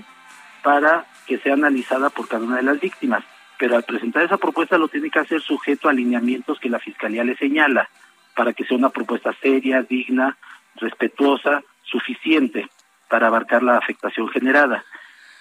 para 0.62 1.06
que 1.26 1.38
sea 1.40 1.54
analizada 1.54 2.10
por 2.10 2.28
cada 2.28 2.46
una 2.46 2.58
de 2.58 2.64
las 2.64 2.80
víctimas, 2.80 3.24
pero 3.58 3.76
al 3.76 3.84
presentar 3.84 4.24
esa 4.24 4.38
propuesta 4.38 4.78
lo 4.78 4.88
tiene 4.88 5.10
que 5.10 5.20
hacer 5.20 5.42
sujeto 5.42 5.88
a 5.88 5.92
alineamientos 5.92 6.60
que 6.60 6.70
la 6.70 6.80
Fiscalía 6.80 7.24
le 7.24 7.36
señala, 7.38 7.90
para 8.36 8.54
que 8.54 8.66
sea 8.66 8.78
una 8.78 8.90
propuesta 8.90 9.34
seria, 9.42 9.84
digna, 9.84 10.38
respetuosa, 10.76 11.64
suficiente 11.84 12.68
para 13.08 13.28
abarcar 13.28 13.62
la 13.62 13.78
afectación 13.78 14.28
generada. 14.30 14.84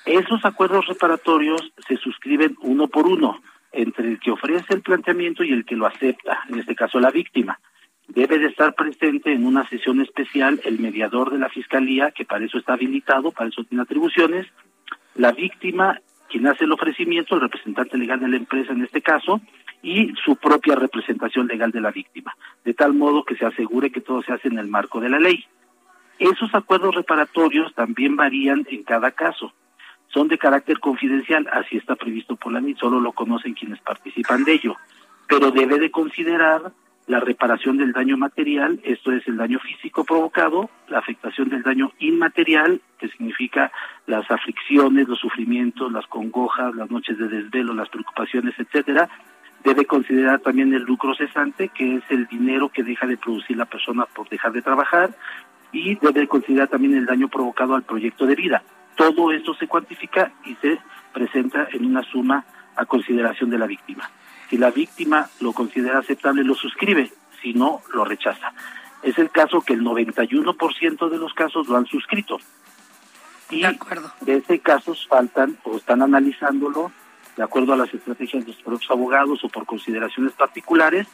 Esos 0.04 0.44
acuerdos 0.44 0.86
reparatorios 0.86 1.72
se 1.88 1.96
suscriben 1.96 2.56
uno 2.60 2.88
por 2.88 3.06
uno 3.06 3.40
entre 3.72 4.08
el 4.08 4.20
que 4.20 4.30
ofrece 4.30 4.74
el 4.74 4.82
planteamiento 4.82 5.42
y 5.42 5.52
el 5.52 5.64
que 5.64 5.76
lo 5.76 5.86
acepta, 5.86 6.40
en 6.50 6.58
este 6.58 6.74
caso 6.74 7.00
la 7.00 7.10
víctima. 7.10 7.58
Debe 8.08 8.38
de 8.38 8.48
estar 8.48 8.74
presente 8.74 9.32
en 9.32 9.46
una 9.46 9.66
sesión 9.68 10.02
especial 10.02 10.60
el 10.64 10.78
mediador 10.80 11.30
de 11.30 11.38
la 11.38 11.48
Fiscalía, 11.48 12.10
que 12.10 12.26
para 12.26 12.44
eso 12.44 12.58
está 12.58 12.74
habilitado, 12.74 13.30
para 13.30 13.48
eso 13.48 13.64
tiene 13.64 13.84
atribuciones, 13.84 14.46
la 15.14 15.32
víctima, 15.32 16.00
quien 16.28 16.46
hace 16.46 16.64
el 16.64 16.72
ofrecimiento, 16.72 17.34
el 17.34 17.42
representante 17.42 17.98
legal 17.98 18.20
de 18.20 18.28
la 18.28 18.36
empresa 18.36 18.72
en 18.72 18.82
este 18.82 19.02
caso, 19.02 19.40
y 19.82 20.14
su 20.24 20.36
propia 20.36 20.76
representación 20.76 21.48
legal 21.48 21.72
de 21.72 21.80
la 21.80 21.90
víctima, 21.90 22.34
de 22.64 22.72
tal 22.74 22.94
modo 22.94 23.24
que 23.24 23.36
se 23.36 23.44
asegure 23.44 23.90
que 23.90 24.00
todo 24.00 24.22
se 24.22 24.32
hace 24.32 24.48
en 24.48 24.58
el 24.58 24.68
marco 24.68 25.00
de 25.00 25.08
la 25.08 25.18
ley. 25.18 25.44
Esos 26.18 26.54
acuerdos 26.54 26.94
reparatorios 26.94 27.74
también 27.74 28.14
varían 28.14 28.64
en 28.70 28.84
cada 28.84 29.10
caso 29.10 29.52
son 30.12 30.28
de 30.28 30.38
carácter 30.38 30.78
confidencial, 30.78 31.48
así 31.52 31.76
está 31.76 31.96
previsto 31.96 32.36
por 32.36 32.52
la 32.52 32.60
ley, 32.60 32.76
solo 32.78 33.00
lo 33.00 33.12
conocen 33.12 33.54
quienes 33.54 33.80
participan 33.80 34.44
de 34.44 34.54
ello, 34.54 34.76
pero 35.26 35.50
debe 35.50 35.78
de 35.78 35.90
considerar 35.90 36.72
la 37.12 37.20
reparación 37.20 37.76
del 37.76 37.92
daño 37.92 38.16
material, 38.16 38.80
esto 38.84 39.12
es 39.12 39.26
el 39.28 39.36
daño 39.36 39.58
físico 39.60 40.02
provocado, 40.04 40.70
la 40.88 40.98
afectación 40.98 41.50
del 41.50 41.62
daño 41.62 41.92
inmaterial, 41.98 42.80
que 42.98 43.08
significa 43.08 43.70
las 44.06 44.30
aflicciones, 44.30 45.06
los 45.06 45.18
sufrimientos, 45.18 45.92
las 45.92 46.06
congojas, 46.06 46.74
las 46.74 46.90
noches 46.90 47.18
de 47.18 47.28
desvelo, 47.28 47.74
las 47.74 47.90
preocupaciones, 47.90 48.54
etcétera. 48.58 49.08
Debe 49.62 49.84
considerar 49.84 50.40
también 50.40 50.72
el 50.72 50.82
lucro 50.82 51.14
cesante, 51.14 51.68
que 51.68 51.96
es 51.96 52.02
el 52.08 52.26
dinero 52.26 52.70
que 52.70 52.82
deja 52.82 53.06
de 53.06 53.18
producir 53.18 53.56
la 53.56 53.66
persona 53.66 54.06
por 54.06 54.28
dejar 54.28 54.52
de 54.52 54.62
trabajar, 54.62 55.10
y 55.70 55.94
debe 55.96 56.26
considerar 56.26 56.68
también 56.68 56.96
el 56.96 57.06
daño 57.06 57.28
provocado 57.28 57.74
al 57.74 57.82
proyecto 57.82 58.26
de 58.26 58.34
vida 58.34 58.62
todo 58.96 59.32
esto 59.32 59.54
se 59.54 59.66
cuantifica 59.66 60.32
y 60.44 60.54
se 60.56 60.78
presenta 61.12 61.68
en 61.72 61.86
una 61.86 62.02
suma 62.02 62.44
a 62.76 62.84
consideración 62.84 63.50
de 63.50 63.58
la 63.58 63.66
víctima. 63.66 64.10
Si 64.52 64.58
la 64.58 64.70
víctima 64.70 65.30
lo 65.40 65.54
considera 65.54 66.00
aceptable, 66.00 66.44
lo 66.44 66.54
suscribe, 66.54 67.10
si 67.40 67.54
no, 67.54 67.80
lo 67.94 68.04
rechaza. 68.04 68.52
Es 69.02 69.16
el 69.16 69.30
caso 69.30 69.62
que 69.62 69.72
el 69.72 69.80
91% 69.80 71.08
de 71.08 71.16
los 71.16 71.32
casos 71.32 71.68
lo 71.68 71.78
han 71.78 71.86
suscrito. 71.86 72.38
Y 73.48 73.62
de, 73.62 74.36
ese 74.36 74.58
casos 74.58 75.06
faltan 75.08 75.56
o 75.64 75.78
están 75.78 76.02
analizándolo 76.02 76.92
de 77.34 77.42
acuerdo 77.42 77.72
a 77.72 77.76
las 77.78 77.94
estrategias 77.94 78.44
de 78.44 78.52
los 78.52 78.60
propios 78.60 78.90
abogados 78.90 79.42
o 79.42 79.48
por 79.48 79.64
consideraciones 79.64 80.34
particulares, 80.34 81.06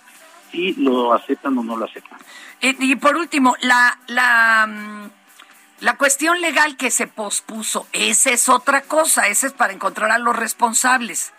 si 0.50 0.74
lo 0.74 1.12
aceptan 1.12 1.56
o 1.58 1.62
no 1.62 1.76
lo 1.76 1.84
aceptan. 1.84 2.18
Eh, 2.60 2.74
y 2.80 2.96
por 2.96 3.16
último, 3.16 3.54
la, 3.60 4.00
la 4.08 4.66
mm, 4.66 5.10
la 5.80 5.96
cuestión 5.96 6.40
legal 6.40 6.76
que 6.76 6.90
se 6.90 7.06
pospuso, 7.06 7.86
esa 7.92 8.30
es 8.30 8.48
otra 8.48 8.82
cosa, 8.82 9.28
esa 9.28 9.46
es 9.46 9.52
para 9.52 9.72
encontrar 9.72 10.10
a 10.10 10.18
los 10.18 10.34
responsables. 10.34 11.32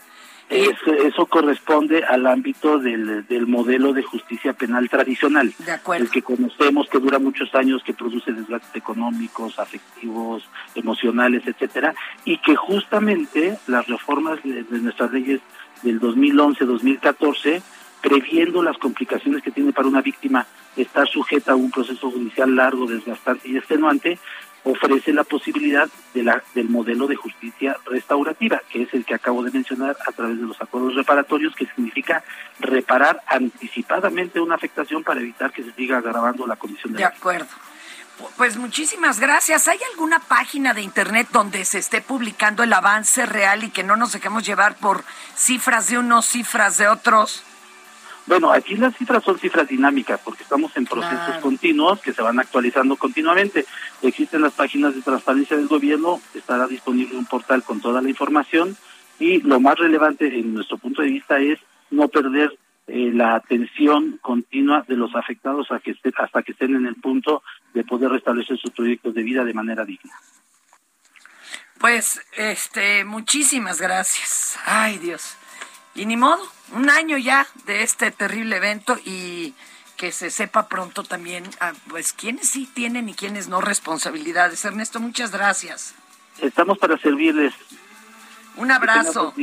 Eso, 0.49 1.27
corresponde 1.27 2.03
al 2.03 2.25
ámbito 2.25 2.79
del, 2.79 3.45
modelo 3.45 3.93
de 3.93 4.01
justicia 4.01 4.53
penal 4.53 4.89
tradicional, 4.89 5.53
el 5.95 6.09
que 6.09 6.23
conocemos, 6.23 6.89
que 6.89 6.97
dura 6.97 7.19
muchos 7.19 7.53
años, 7.53 7.83
que 7.83 7.93
produce 7.93 8.31
desgastes 8.31 8.75
económicos, 8.75 9.59
afectivos, 9.59 10.43
emocionales, 10.73 11.45
etcétera, 11.45 11.93
y 12.25 12.39
que 12.39 12.55
justamente 12.55 13.59
las 13.67 13.85
reformas 13.87 14.41
de, 14.43 14.63
de 14.63 14.79
nuestras 14.79 15.11
leyes 15.11 15.39
del 15.83 16.01
2011-2014, 16.01 17.61
previendo 18.01 18.63
las 18.63 18.77
complicaciones 18.79 19.43
que 19.43 19.51
tiene 19.51 19.71
para 19.71 19.87
una 19.87 20.01
víctima 20.01 20.47
estar 20.75 21.07
sujeta 21.07 21.51
a 21.51 21.55
un 21.55 21.69
proceso 21.69 22.09
judicial 22.09 22.55
largo, 22.55 22.87
desgastante 22.87 23.49
y 23.49 23.57
extenuante, 23.57 24.17
ofrece 24.71 25.13
la 25.13 25.23
posibilidad 25.23 25.89
de 26.13 26.23
la, 26.23 26.43
del 26.53 26.69
modelo 26.69 27.07
de 27.07 27.15
justicia 27.15 27.77
restaurativa, 27.85 28.61
que 28.69 28.83
es 28.83 28.93
el 28.93 29.05
que 29.05 29.15
acabo 29.15 29.43
de 29.43 29.51
mencionar 29.51 29.97
a 30.05 30.11
través 30.11 30.39
de 30.39 30.45
los 30.45 30.61
acuerdos 30.61 30.95
reparatorios, 30.95 31.55
que 31.55 31.65
significa 31.67 32.23
reparar 32.59 33.21
anticipadamente 33.27 34.39
una 34.39 34.55
afectación 34.55 35.03
para 35.03 35.21
evitar 35.21 35.51
que 35.51 35.63
se 35.63 35.73
siga 35.73 35.97
agravando 35.97 36.45
la 36.47 36.55
condición 36.55 36.93
de, 36.93 36.99
de 36.99 37.05
acuerdo. 37.05 37.47
Pues 38.35 38.57
muchísimas 38.57 39.19
gracias. 39.19 39.67
¿Hay 39.67 39.79
alguna 39.91 40.19
página 40.19 40.73
de 40.73 40.81
internet 40.81 41.29
donde 41.31 41.63
se 41.63 41.77
esté 41.77 42.01
publicando 42.01 42.63
el 42.63 42.73
avance 42.73 43.25
real 43.25 43.63
y 43.63 43.69
que 43.69 43.83
no 43.83 43.95
nos 43.95 44.11
dejemos 44.11 44.45
llevar 44.45 44.75
por 44.75 45.03
cifras 45.35 45.87
de 45.87 45.97
unos, 45.97 46.25
cifras 46.25 46.77
de 46.77 46.89
otros? 46.89 47.43
Bueno, 48.29 48.51
aquí 48.53 48.75
las 48.75 48.95
cifras 48.95 49.23
son 49.23 49.39
cifras 49.39 49.67
dinámicas 49.67 50.19
porque 50.23 50.43
estamos 50.43 50.71
en 50.77 50.85
procesos 50.85 51.25
Claro. 51.25 51.41
continuos 51.41 51.99
que 51.99 52.13
se 52.13 52.21
van 52.21 52.39
actualizando 52.39 52.95
continuamente. 52.95 53.65
Existen 54.03 54.43
las 54.43 54.53
páginas 54.53 54.93
de 54.93 55.01
transparencia 55.01 55.57
del 55.57 55.67
gobierno, 55.67 56.21
estará 56.35 56.67
disponible 56.67 57.17
un 57.17 57.25
portal 57.25 57.63
con 57.63 57.81
toda 57.81 58.03
la 58.03 58.09
información 58.09 58.77
y 59.19 59.41
lo 59.41 59.59
más 59.59 59.79
relevante 59.79 60.27
en 60.27 60.53
nuestro 60.53 60.77
punto 60.77 61.01
de 61.01 61.09
vista 61.09 61.39
es 61.39 61.57
no 61.89 62.07
perder 62.07 62.55
eh, 62.85 63.09
la 63.13 63.33
atención 63.33 64.19
continua 64.21 64.85
de 64.87 64.95
los 64.95 65.15
afectados 65.15 65.71
a 65.71 65.79
que 65.79 65.91
esté- 65.91 66.13
hasta 66.17 66.43
que 66.43 66.51
estén 66.51 66.75
en 66.75 66.85
el 66.85 66.95
punto 66.95 67.41
de 67.73 67.83
poder 67.83 68.11
restablecer 68.11 68.59
sus 68.59 68.69
proyectos 68.71 69.15
de 69.15 69.23
vida 69.23 69.43
de 69.43 69.55
manera 69.55 69.85
digna. 69.85 70.13
Pues, 71.79 72.21
este, 72.37 73.05
muchísimas 73.05 73.81
gracias. 73.81 74.59
Ay, 74.65 74.99
Dios. 74.99 75.35
Y 75.99 76.05
ni 76.05 76.15
modo, 76.15 76.41
un 76.71 76.89
año 76.89 77.17
ya 77.17 77.45
de 77.65 77.83
este 77.83 78.09
terrible 78.09 78.55
evento 78.55 78.97
y 79.03 79.53
que 79.97 80.13
se 80.13 80.31
sepa 80.31 80.69
pronto 80.69 81.03
también, 81.03 81.43
ah, 81.59 81.73
pues, 81.89 82.13
quiénes 82.13 82.49
sí 82.49 82.69
tienen 82.73 83.09
y 83.09 83.13
quiénes 83.13 83.49
no 83.49 83.59
responsabilidades. 83.59 84.63
Ernesto, 84.63 85.01
muchas 85.01 85.31
gracias. 85.31 85.93
Estamos 86.37 86.77
para 86.77 86.97
servirles. 86.97 87.53
Un 88.55 88.71
abrazo. 88.71 89.33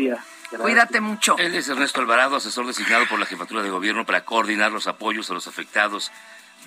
Cuídate 0.59 1.03
mucho. 1.03 1.37
Él 1.37 1.55
es 1.55 1.69
Ernesto 1.69 2.01
Alvarado, 2.01 2.37
asesor 2.37 2.67
designado 2.67 3.07
por 3.07 3.19
la 3.19 3.27
Jefatura 3.27 3.63
de 3.63 3.69
Gobierno 3.69 4.07
para 4.07 4.25
coordinar 4.25 4.73
los 4.73 4.87
apoyos 4.87 5.31
a 5.31 5.35
los 5.35 5.49
afectados 5.49 6.11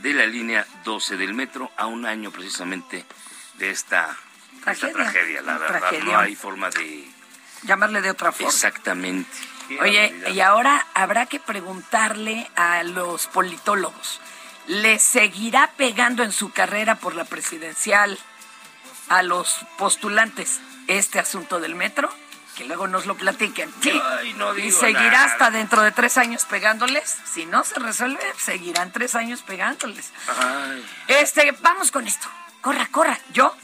de 0.03 0.13
la 0.13 0.27
línea 0.27 0.67
12 0.83 1.17
del 1.17 1.33
metro 1.33 1.71
a 1.77 1.87
un 1.87 2.05
año 2.05 2.29
precisamente 2.29 3.05
de 3.57 3.71
esta 3.71 4.15
tragedia. 4.61 5.41
La 5.41 5.57
verdad, 5.57 5.79
Tragedia. 5.79 6.03
no 6.03 6.19
hay 6.19 6.35
forma 6.35 6.69
de... 6.69 7.09
Llamarle 7.63 8.01
de 8.01 8.11
otra 8.11 8.31
forma. 8.31 8.49
Exactamente. 8.49 9.59
Oye, 9.82 10.13
y 10.34 10.39
ahora 10.39 10.86
habrá 10.93 11.26
que 11.26 11.39
preguntarle 11.39 12.49
a 12.55 12.84
los 12.84 13.28
politólogos, 13.28 14.20
¿le 14.67 14.99
seguirá 14.99 15.72
pegando 15.78 16.24
en 16.24 16.32
su 16.32 16.51
carrera 16.51 16.95
por 16.95 17.15
la 17.15 17.26
presidencial 17.26 18.17
a 19.09 19.24
los 19.24 19.65
postulantes 19.78 20.59
este 20.88 21.20
asunto 21.20 21.59
del 21.59 21.76
metro? 21.76 22.09
Que 22.55 22.65
luego 22.65 22.88
nos 22.88 23.05
lo 23.05 23.15
platiquen. 23.15 23.74
Sí. 23.82 23.91
Ay, 24.20 24.34
no 24.34 24.53
y 24.57 24.63
digo 24.63 24.80
seguirá 24.80 25.11
nada. 25.11 25.24
hasta 25.26 25.49
dentro 25.51 25.82
de 25.82 25.91
tres 25.91 26.17
años 26.17 26.43
pegándoles. 26.45 27.17
Si 27.32 27.45
no 27.45 27.63
se 27.63 27.80
resuelve, 27.80 28.20
seguirán 28.38 28.91
tres 28.91 29.15
años 29.15 29.41
pegándoles. 29.43 30.11
Ay, 30.38 30.86
Este, 31.07 31.51
vamos 31.61 31.91
con 31.91 32.05
esto. 32.05 32.28
Corra, 32.59 32.88
corra. 32.91 33.17
¿Yo? 33.32 33.55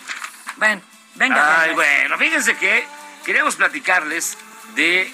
Ven, 0.55 0.81
venga. 1.15 1.61
Ay, 1.61 1.69
venga. 1.71 1.75
bueno, 1.75 2.17
fíjense 2.17 2.55
que 2.55 2.87
queríamos 3.25 3.57
platicarles 3.57 4.37
de 4.75 5.13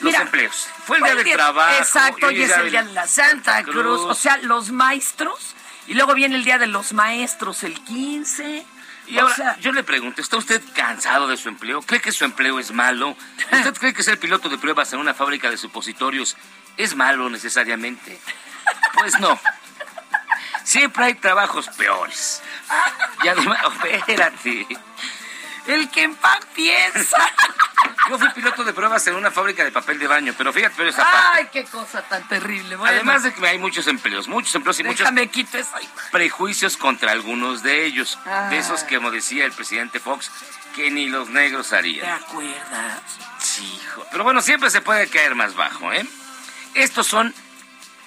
los 0.00 0.12
Mira, 0.12 0.22
empleos. 0.22 0.68
Fue 0.84 0.98
el 0.98 1.04
día 1.04 1.14
del 1.14 1.32
trabajo. 1.32 1.76
Exacto, 1.78 2.30
y 2.30 2.36
hoy 2.36 2.42
es 2.42 2.56
el 2.56 2.70
día 2.70 2.82
de 2.82 2.92
la 2.92 3.06
Santa 3.06 3.62
Cruz. 3.62 4.00
O 4.00 4.14
sea, 4.14 4.36
los 4.38 4.70
maestros. 4.70 5.54
Y 5.86 5.94
luego 5.94 6.14
viene 6.14 6.36
el 6.36 6.44
día 6.44 6.58
de 6.58 6.66
los 6.66 6.92
maestros, 6.92 7.62
el 7.62 7.80
15. 7.84 8.66
Y 9.06 9.18
o 9.18 9.22
ahora, 9.22 9.34
sea, 9.34 9.58
yo 9.60 9.72
le 9.72 9.84
pregunto, 9.84 10.20
¿está 10.20 10.36
usted 10.36 10.60
cansado 10.74 11.28
de 11.28 11.36
su 11.36 11.48
empleo? 11.48 11.80
¿Cree 11.82 12.00
que 12.00 12.10
su 12.10 12.24
empleo 12.24 12.58
es 12.58 12.72
malo? 12.72 13.16
¿Usted 13.52 13.74
cree 13.78 13.94
que 13.94 14.02
ser 14.02 14.18
piloto 14.18 14.48
de 14.48 14.58
pruebas 14.58 14.92
en 14.92 14.98
una 14.98 15.14
fábrica 15.14 15.48
de 15.50 15.56
supositorios 15.56 16.36
es 16.76 16.96
malo 16.96 17.30
necesariamente? 17.30 18.20
Pues 18.94 19.18
no. 19.20 19.38
Siempre 20.64 21.04
hay 21.04 21.14
trabajos 21.14 21.68
peores. 21.68 22.42
Y 23.22 23.28
además, 23.28 23.58
espérate. 23.84 24.66
El 25.66 25.88
que 25.90 26.04
en 26.04 26.14
pan 26.14 26.38
piensa. 26.54 27.16
Yo 28.08 28.18
fui 28.18 28.28
piloto 28.30 28.62
de 28.62 28.72
pruebas 28.72 29.04
en 29.08 29.16
una 29.16 29.32
fábrica 29.32 29.64
de 29.64 29.72
papel 29.72 29.98
de 29.98 30.06
baño, 30.06 30.32
pero 30.38 30.52
fíjate, 30.52 30.74
pero 30.76 30.90
esa 30.90 31.02
parte. 31.02 31.18
Ay, 31.32 31.48
qué 31.52 31.64
cosa 31.64 32.02
tan 32.02 32.26
terrible. 32.28 32.76
Bueno, 32.76 32.94
Además 32.94 33.24
de 33.24 33.32
que 33.34 33.44
hay 33.46 33.58
muchos 33.58 33.86
empleos, 33.88 34.28
muchos 34.28 34.54
empleos 34.54 34.78
y 34.78 34.84
muchos 34.84 34.98
déjame 35.00 35.28
quito 35.28 35.58
eso. 35.58 35.70
prejuicios 36.12 36.76
contra 36.76 37.10
algunos 37.10 37.64
de 37.64 37.84
ellos. 37.84 38.16
Ah. 38.24 38.46
De 38.48 38.58
esos 38.58 38.84
que, 38.84 38.96
como 38.96 39.10
decía 39.10 39.44
el 39.44 39.50
presidente 39.52 39.98
Fox, 39.98 40.30
que 40.76 40.90
ni 40.92 41.08
los 41.08 41.30
negros 41.30 41.70
¿Te 41.70 41.76
harían. 41.76 42.08
acuerdas? 42.22 43.00
Sí, 43.40 43.64
hijo. 43.64 44.06
Pero 44.12 44.22
bueno, 44.22 44.40
siempre 44.40 44.70
se 44.70 44.80
puede 44.82 45.08
caer 45.08 45.34
más 45.34 45.56
bajo, 45.56 45.92
¿eh? 45.92 46.06
Estos 46.74 47.08
son 47.08 47.34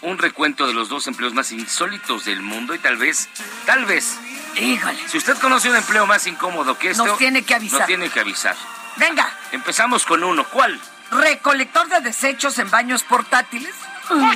un 0.02 0.18
recuento 0.18 0.66
de 0.66 0.74
los 0.74 0.88
dos 0.88 1.08
empleos 1.08 1.34
más 1.34 1.52
insólitos 1.52 2.24
del 2.24 2.42
mundo 2.42 2.74
y 2.74 2.80
tal 2.80 2.96
vez, 2.96 3.28
tal 3.66 3.84
vez, 3.86 4.18
Híjole. 4.60 5.08
si 5.08 5.18
usted 5.18 5.38
conoce 5.38 5.70
un 5.70 5.76
empleo 5.76 6.06
más 6.06 6.28
incómodo 6.28 6.78
que 6.78 6.92
esto, 6.92 7.06
Nos 7.06 7.18
tiene 7.18 7.44
que 7.44 7.56
avisar. 7.56 7.80
Nos 7.80 7.88
tiene 7.88 8.10
que 8.10 8.20
avisar. 8.20 8.56
Venga, 8.98 9.32
Empezamos 9.52 10.06
con 10.06 10.24
uno. 10.24 10.46
¿Cuál? 10.46 10.80
recolector 11.12 11.88
de 11.88 12.02
desechos 12.02 12.60
en 12.60 12.70
baños 12.70 13.04
portátiles. 13.04 13.74
No, 14.10 14.34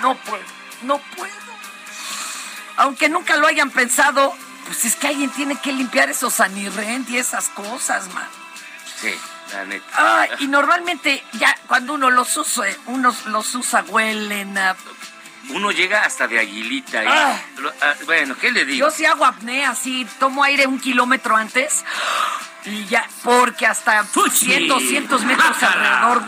no 0.00 0.14
puedo, 0.16 0.42
no 0.82 0.98
puedo. 1.16 1.32
Aunque 2.76 3.08
nunca 3.08 3.36
lo 3.36 3.46
hayan 3.46 3.70
pensado, 3.70 4.34
pues 4.66 4.84
es 4.84 4.96
que 4.96 5.08
alguien 5.08 5.30
tiene 5.30 5.56
que 5.60 5.72
limpiar 5.72 6.08
esos 6.08 6.40
anirrent 6.40 7.08
y 7.10 7.18
esas 7.18 7.48
cosas, 7.50 8.12
man. 8.14 8.26
Sí, 9.00 9.14
la 9.52 9.64
neta. 9.64 10.20
Ay, 10.22 10.30
y 10.40 10.48
normalmente 10.48 11.22
ya 11.32 11.56
cuando 11.66 11.94
uno 11.94 12.10
los 12.10 12.36
usa, 12.36 12.64
uno 12.86 13.14
los 13.26 13.54
usa, 13.54 13.84
huelen 13.88 14.56
a... 14.58 14.76
Uno 15.54 15.70
llega 15.72 16.04
hasta 16.04 16.26
de 16.28 16.38
aguilita. 16.38 17.02
y- 17.04 17.06
Ah. 17.08 17.40
lo- 17.58 17.72
ah, 17.80 17.94
bueno, 18.06 18.36
¿qué 18.40 18.50
le 18.52 18.64
digo? 18.64 18.86
Yo 18.86 18.90
sí 18.90 19.04
hago 19.04 19.24
apnea, 19.24 19.70
así 19.70 20.06
tomo 20.18 20.42
aire 20.44 20.66
un 20.66 20.80
kilómetro 20.80 21.36
antes 21.36 21.84
y 22.64 22.84
ya, 22.86 23.08
porque 23.22 23.66
hasta 23.66 24.04
cientos, 24.32 24.82
cientos 24.82 25.22
metros 25.24 25.48
Guácala. 25.58 26.00
alrededor 26.00 26.26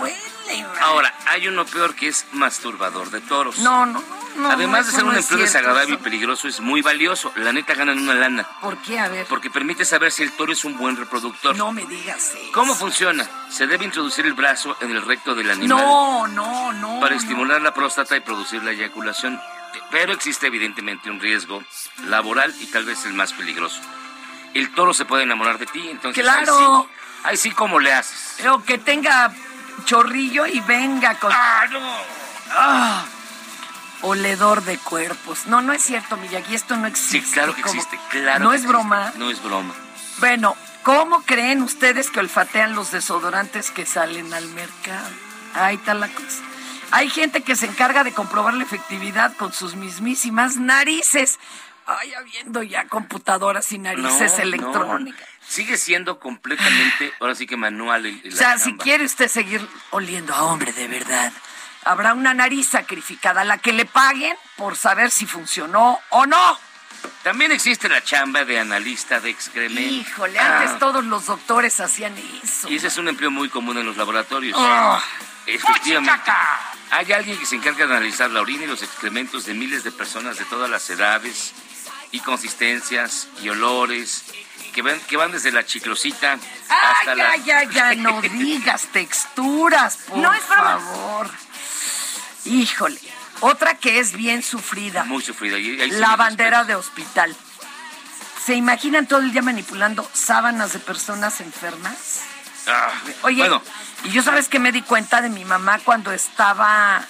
man. 0.61 0.71
Ahora, 0.83 1.15
hay 1.31 1.49
uno 1.49 1.65
peor 1.65 1.95
que 1.95 2.09
es 2.09 2.27
masturbador 2.33 3.11
de 3.11 3.21
toros. 3.23 3.59
No, 3.61 3.87
no, 3.87 4.03
no. 4.37 4.51
Además 4.51 4.81
no, 4.81 4.87
de 4.87 4.93
ser 4.97 5.05
un 5.05 5.13
no 5.13 5.19
empleo 5.19 5.41
desagradable 5.41 5.95
y 5.95 5.99
peligroso, 5.99 6.49
es 6.49 6.61
muy 6.61 6.83
valioso. 6.83 7.33
La 7.37 7.53
neta 7.53 7.75
ganan 7.75 7.99
una 7.99 8.15
lana. 8.15 8.47
¿Por 8.61 8.77
qué? 8.79 8.99
A 8.99 9.09
ver. 9.09 9.27
Porque 9.27 9.51
permite 9.51 9.85
saber 9.85 10.11
si 10.13 10.23
el 10.23 10.33
toro 10.33 10.53
es 10.53 10.65
un 10.65 10.77
buen 10.77 10.97
reproductor. 10.97 11.57
No 11.57 11.73
me 11.73 11.85
digas 11.87 12.35
eso. 12.35 12.53
¿Cómo 12.53 12.75
funciona? 12.75 13.27
Se 13.51 13.67
debe 13.67 13.85
introducir 13.85 14.27
el 14.27 14.35
brazo 14.35 14.77
en 14.81 14.91
el 14.91 15.03
recto 15.03 15.35
del 15.35 15.51
animal 15.51 15.69
No, 15.69 16.27
no, 16.29 16.73
no. 16.73 17.01
para 17.01 17.15
no. 17.15 17.21
estimular 17.21 17.61
la 17.63 17.73
próstata 17.75 18.17
y 18.17 18.21
producir 18.21 18.63
la 18.63 18.73
eyaculación. 18.73 19.41
Pero 19.91 20.13
existe 20.13 20.47
evidentemente 20.49 21.11
un 21.11 21.21
riesgo 21.21 21.63
laboral 22.07 22.55
y 22.61 22.67
tal 22.67 22.85
vez 22.85 23.05
el 23.07 23.15
más 23.15 23.33
peligroso. 23.33 23.81
El 24.55 24.71
toro 24.75 24.93
se 24.93 25.05
puede 25.07 25.23
enamorar 25.23 25.59
de 25.59 25.67
ti, 25.67 25.89
entonces 25.91 26.23
Claro. 26.23 26.55
ahí 26.59 26.87
sí, 26.87 26.91
ahí 27.25 27.37
sí 27.39 27.51
¿cómo 27.53 27.79
le 27.81 27.93
haces? 27.93 28.45
O 28.47 28.63
que 28.65 28.77
tenga 28.79 29.33
chorrillo 29.85 30.47
y 30.47 30.61
venga 30.61 31.19
con... 31.19 31.33
¡Ah, 31.35 31.67
no! 31.71 31.81
Ah, 32.51 33.05
oledor 34.03 34.63
de 34.65 34.79
cuerpos. 34.79 35.47
No, 35.47 35.63
no 35.63 35.73
es 35.73 35.83
cierto, 35.83 36.17
Miyagi, 36.17 36.55
esto 36.55 36.77
no 36.77 36.87
Sí, 36.89 36.91
existe. 37.19 37.35
claro 37.35 37.55
que 37.55 37.63
¿Cómo? 37.63 37.75
existe, 37.75 37.99
claro. 38.11 38.45
No 38.45 38.51
que 38.51 38.57
es 38.57 38.63
existe. 38.63 38.69
broma. 38.79 39.13
No 39.17 39.31
es 39.31 39.43
broma. 39.43 39.75
Bueno, 40.19 40.57
¿cómo 40.83 41.23
creen 41.23 41.63
ustedes 41.63 42.11
que 42.11 42.21
olfatean 42.21 42.75
los 42.75 42.91
desodorantes 42.91 43.71
que 43.71 43.87
salen 43.87 44.33
al 44.35 44.47
mercado? 44.49 45.09
Ahí 45.55 45.77
está 45.77 45.95
la 45.95 46.09
cosa. 46.09 46.43
Hay 46.91 47.09
gente 47.09 47.43
que 47.43 47.57
se 47.57 47.67
encarga 47.67 48.05
de 48.05 48.13
comprobar 48.13 48.55
la 48.55 48.65
efectividad 48.65 49.35
con 49.37 49.53
sus 49.53 49.77
mismísimas 49.77 50.57
narices. 50.57 51.39
Ay, 51.87 52.15
habiendo 52.15 52.63
ya 52.63 52.87
computadoras 52.87 53.71
y 53.73 53.79
narices 53.79 54.33
No, 54.37 54.43
electrónicas. 54.43 55.21
no. 55.21 55.47
Sigue 55.47 55.77
siendo 55.77 56.19
completamente, 56.21 57.13
ahora 57.21 57.35
sí 57.35 57.47
que 57.47 57.57
manual. 57.57 58.07
el- 58.07 58.21
el- 58.25 58.33
O 58.33 58.37
sea, 58.37 58.59
si 58.59 58.77
quiere 58.77 59.05
usted 59.05 59.29
seguir 59.29 59.67
oliendo 59.91 60.35
a 60.35 60.45
hombre 60.45 60.73
de 60.73 60.87
verdad, 60.89 61.33
habrá 61.85 62.15
una 62.15 62.33
nariz 62.35 62.69
sacrificada 62.69 63.41
a 63.41 63.45
la 63.45 63.59
que 63.59 63.73
le 63.73 63.85
paguen 63.85 64.37
por 64.57 64.77
saber 64.77 65.11
si 65.11 65.27
funcionó 65.27 65.99
o 66.11 66.27
no. 66.27 66.59
También 67.25 67.51
existe 67.51 67.89
la 67.89 68.03
chamba 68.03 68.45
de 68.45 68.61
analista 68.61 69.19
de 69.21 69.31
excremento. 69.31 69.81
Híjole, 69.93 70.39
Ah, 70.39 70.61
antes 70.61 70.79
todos 70.79 71.05
los 71.05 71.27
doctores 71.27 71.81
hacían 71.81 72.15
eso. 72.43 72.69
Y 72.69 72.77
ese 72.77 72.87
es 72.87 72.97
un 72.97 73.09
empleo 73.09 73.31
muy 73.31 73.49
común 73.49 73.77
en 73.79 73.87
los 73.87 73.97
laboratorios. 73.97 74.57
Ah. 74.61 75.03
Efectivamente. 75.47 76.31
Hay 76.91 77.11
alguien 77.13 77.37
que 77.39 77.47
se 77.47 77.57
encarga 77.57 77.87
de 77.87 77.95
analizar 77.97 78.31
la 78.31 78.41
orina 78.41 78.65
y 78.65 78.67
los 78.67 78.83
excrementos 78.83 79.45
de 79.47 79.55
miles 79.55 79.83
de 79.83 79.91
personas 79.91 80.39
de 80.39 80.45
todas 80.45 80.71
las 80.71 80.89
edades 80.91 81.53
y 82.13 82.21
consistencias 82.21 83.29
y 83.43 83.49
olores 83.49 84.25
que 84.73 84.83
van, 84.83 84.99
que 85.01 85.17
van 85.17 85.33
desde 85.33 85.51
la 85.53 85.65
chiclosita 85.67 86.39
hasta 86.69 87.15
la... 87.15 87.37
ya, 87.37 87.65
ya, 87.65 87.71
ya, 87.71 87.95
no 87.97 88.21
digas 88.23 88.87
texturas, 88.93 89.97
por 90.09 90.19
No 90.19 90.33
es 90.33 90.43
favor. 90.43 91.29
Híjole, 92.45 92.99
otra 93.41 93.77
que 93.77 93.99
es 93.99 94.13
bien 94.13 94.43
sufrida, 94.43 95.05
Muy 95.05 95.23
sufrida. 95.23 95.59
y 95.59 95.81
ahí 95.81 95.91
sí 95.91 95.97
la 95.99 96.17
bandera 96.17 96.65
de 96.65 96.75
hospital. 96.75 97.35
¿Se 98.45 98.55
imaginan 98.55 99.07
todo 99.07 99.21
el 99.21 99.33
día 99.33 99.43
manipulando 99.43 100.09
sábanas 100.13 100.73
de 100.73 100.81
personas 100.81 101.41
enfermas? 101.41 102.21
Ah, 102.67 102.91
Oye, 103.23 103.39
bueno, 103.39 103.63
y 104.05 104.11
yo 104.11 104.23
sabes 104.23 104.49
que 104.49 104.59
me 104.59 104.73
di 104.73 104.83
cuenta 104.83 105.21
de 105.21 105.29
mi 105.29 105.45
mamá 105.45 105.79
cuando 105.85 106.13
estaba 106.13 107.05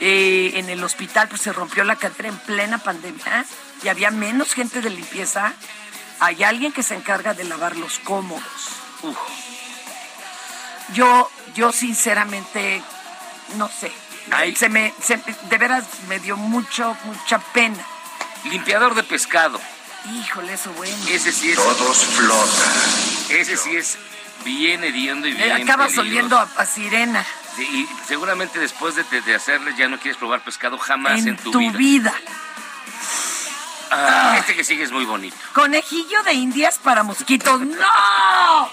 eh, 0.00 0.52
en 0.54 0.68
el 0.70 0.82
hospital, 0.84 1.28
pues 1.28 1.42
se 1.42 1.52
rompió 1.52 1.82
la 1.84 1.96
cadera 1.96 2.28
en 2.28 2.38
plena 2.38 2.78
pandemia 2.78 3.44
y 3.82 3.88
había 3.88 4.10
menos 4.10 4.54
gente 4.54 4.80
de 4.80 4.90
limpieza. 4.90 5.52
Hay 6.20 6.42
alguien 6.44 6.72
que 6.72 6.82
se 6.82 6.94
encarga 6.94 7.34
de 7.34 7.44
lavar 7.44 7.76
los 7.76 7.98
cómodos. 8.00 8.42
Uf. 9.02 9.16
Yo, 10.92 11.30
yo 11.54 11.72
sinceramente, 11.72 12.82
no 13.56 13.68
sé. 13.68 13.92
Ay. 14.30 14.54
Se 14.56 14.68
me, 14.68 14.92
se- 15.02 15.16
de 15.48 15.58
veras 15.58 15.84
me 16.08 16.18
dio 16.20 16.36
mucho, 16.36 16.96
mucha 17.04 17.38
pena. 17.38 17.82
limpiador 18.44 18.94
de 18.94 19.02
pescado. 19.02 19.60
Híjole, 20.14 20.54
eso 20.54 20.72
bueno. 20.72 20.96
Ese 21.08 21.30
sí 21.32 21.50
es. 21.50 21.56
Todos 21.56 21.96
flotan. 21.98 22.72
Ese 23.30 23.56
sí 23.56 23.76
es 23.76 23.98
bien 24.44 24.82
hediondo 24.84 25.28
y 25.28 25.32
Eh, 25.32 25.34
bien. 25.34 25.52
Acabas 25.62 25.92
peligroso. 25.92 26.00
oliendo 26.00 26.38
a, 26.38 26.48
a 26.56 26.66
sirena 26.66 27.24
Sí, 27.56 27.62
y 27.64 27.88
seguramente 28.08 28.58
después 28.58 28.94
de, 28.94 29.02
de, 29.04 29.20
de 29.22 29.34
hacerle 29.34 29.74
ya 29.76 29.88
no 29.88 29.98
quieres 29.98 30.16
probar 30.16 30.40
pescado 30.42 30.78
jamás 30.78 31.20
en, 31.20 31.28
en 31.28 31.36
tu, 31.36 31.50
tu 31.50 31.58
vida. 31.58 31.76
vida. 31.78 32.14
Ah, 33.90 34.36
este 34.38 34.54
que 34.54 34.64
sigue 34.64 34.84
es 34.84 34.92
muy 34.92 35.04
bonito. 35.04 35.36
Conejillo 35.52 36.22
de 36.22 36.32
indias 36.34 36.78
para 36.78 37.02
mosquitos. 37.02 37.60
¡No! 37.60 38.70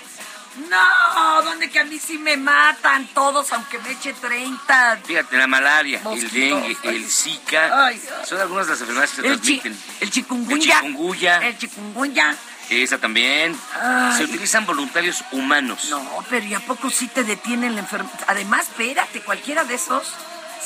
¡No! 0.69 1.41
¿Dónde 1.43 1.69
que 1.69 1.79
a 1.79 1.83
mí 1.83 1.99
sí 1.99 2.17
me 2.17 2.35
matan 2.35 3.07
todos, 3.13 3.51
aunque 3.53 3.77
me 3.79 3.91
eche 3.91 4.13
30? 4.13 4.99
Fíjate, 5.05 5.37
la 5.37 5.47
malaria, 5.47 6.01
el 6.11 6.31
dengue, 6.31 6.77
el 6.83 7.05
zika, 7.09 7.85
Ay, 7.85 8.01
son 8.25 8.39
algunas 8.41 8.65
de 8.65 8.71
las 8.73 8.81
enfermedades 8.81 9.11
que 9.11 9.15
se 9.17 9.21
chi- 9.21 9.59
transmiten. 9.59 9.77
el 10.01 10.09
chikungunya. 10.11 10.79
El 10.79 10.81
chikungunya. 10.81 11.35
El 11.47 11.57
chikungunya. 11.57 12.35
Esa 12.69 12.97
también. 12.97 13.57
Ay. 13.81 14.17
Se 14.17 14.23
utilizan 14.25 14.65
voluntarios 14.65 15.23
humanos. 15.31 15.87
No, 15.89 16.03
pero 16.29 16.45
¿y 16.45 16.53
a 16.53 16.59
poco 16.59 16.89
sí 16.89 17.07
te 17.07 17.23
detiene 17.23 17.69
la 17.69 17.79
enfermedad? 17.79 18.19
Además, 18.27 18.67
espérate, 18.67 19.21
cualquiera 19.21 19.63
de 19.63 19.75
esos, 19.75 20.11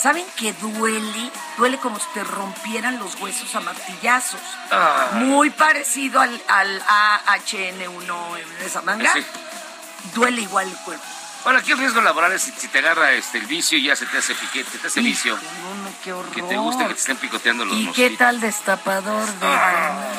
¿saben 0.02 0.26
que 0.38 0.54
duele? 0.54 1.32
Duele 1.58 1.78
como 1.78 2.00
si 2.00 2.06
te 2.14 2.24
rompieran 2.24 2.98
los 3.00 3.16
huesos 3.20 3.54
a 3.56 3.60
martillazos. 3.62 4.40
Ah. 4.72 5.10
Muy 5.14 5.50
parecido 5.50 6.20
al, 6.20 6.42
al 6.48 6.82
AHN1 6.82 8.38
en 8.40 8.66
esa 8.66 8.82
manga. 8.82 9.12
Sí. 9.14 9.24
Duele 10.14 10.42
igual 10.42 10.68
el 10.68 10.78
cuerpo. 10.78 11.04
Bueno, 11.44 11.60
aquí 11.60 11.72
el 11.72 11.80
riesgo 11.80 12.02
laboral 12.02 12.32
es 12.34 12.44
si, 12.44 12.52
si 12.52 12.68
te 12.68 12.80
agarra 12.80 13.14
este, 13.14 13.40
el 13.40 13.48
vicio 13.48 13.78
y 13.78 13.84
ya 13.84 13.96
se 13.96 14.06
te 14.06 14.18
hace 14.18 14.36
piquete, 14.36 14.78
te 14.78 14.88
hace 14.88 15.02
vicio. 15.02 15.36
No, 15.36 15.76
no, 15.84 15.90
qué 16.04 16.14
horror. 16.14 16.32
Que 16.32 16.44
te 16.44 16.56
guste 16.58 16.84
que 16.88 16.94
te 16.94 17.00
estén 17.00 17.18
picoteando 17.18 17.66
los 17.66 17.76
¿Y 17.78 17.84
mosquitos. 17.86 18.12
qué 18.12 18.18
tal 18.18 18.40
destapador 18.40 19.26
de 19.28 19.48
Ah. 19.48 20.12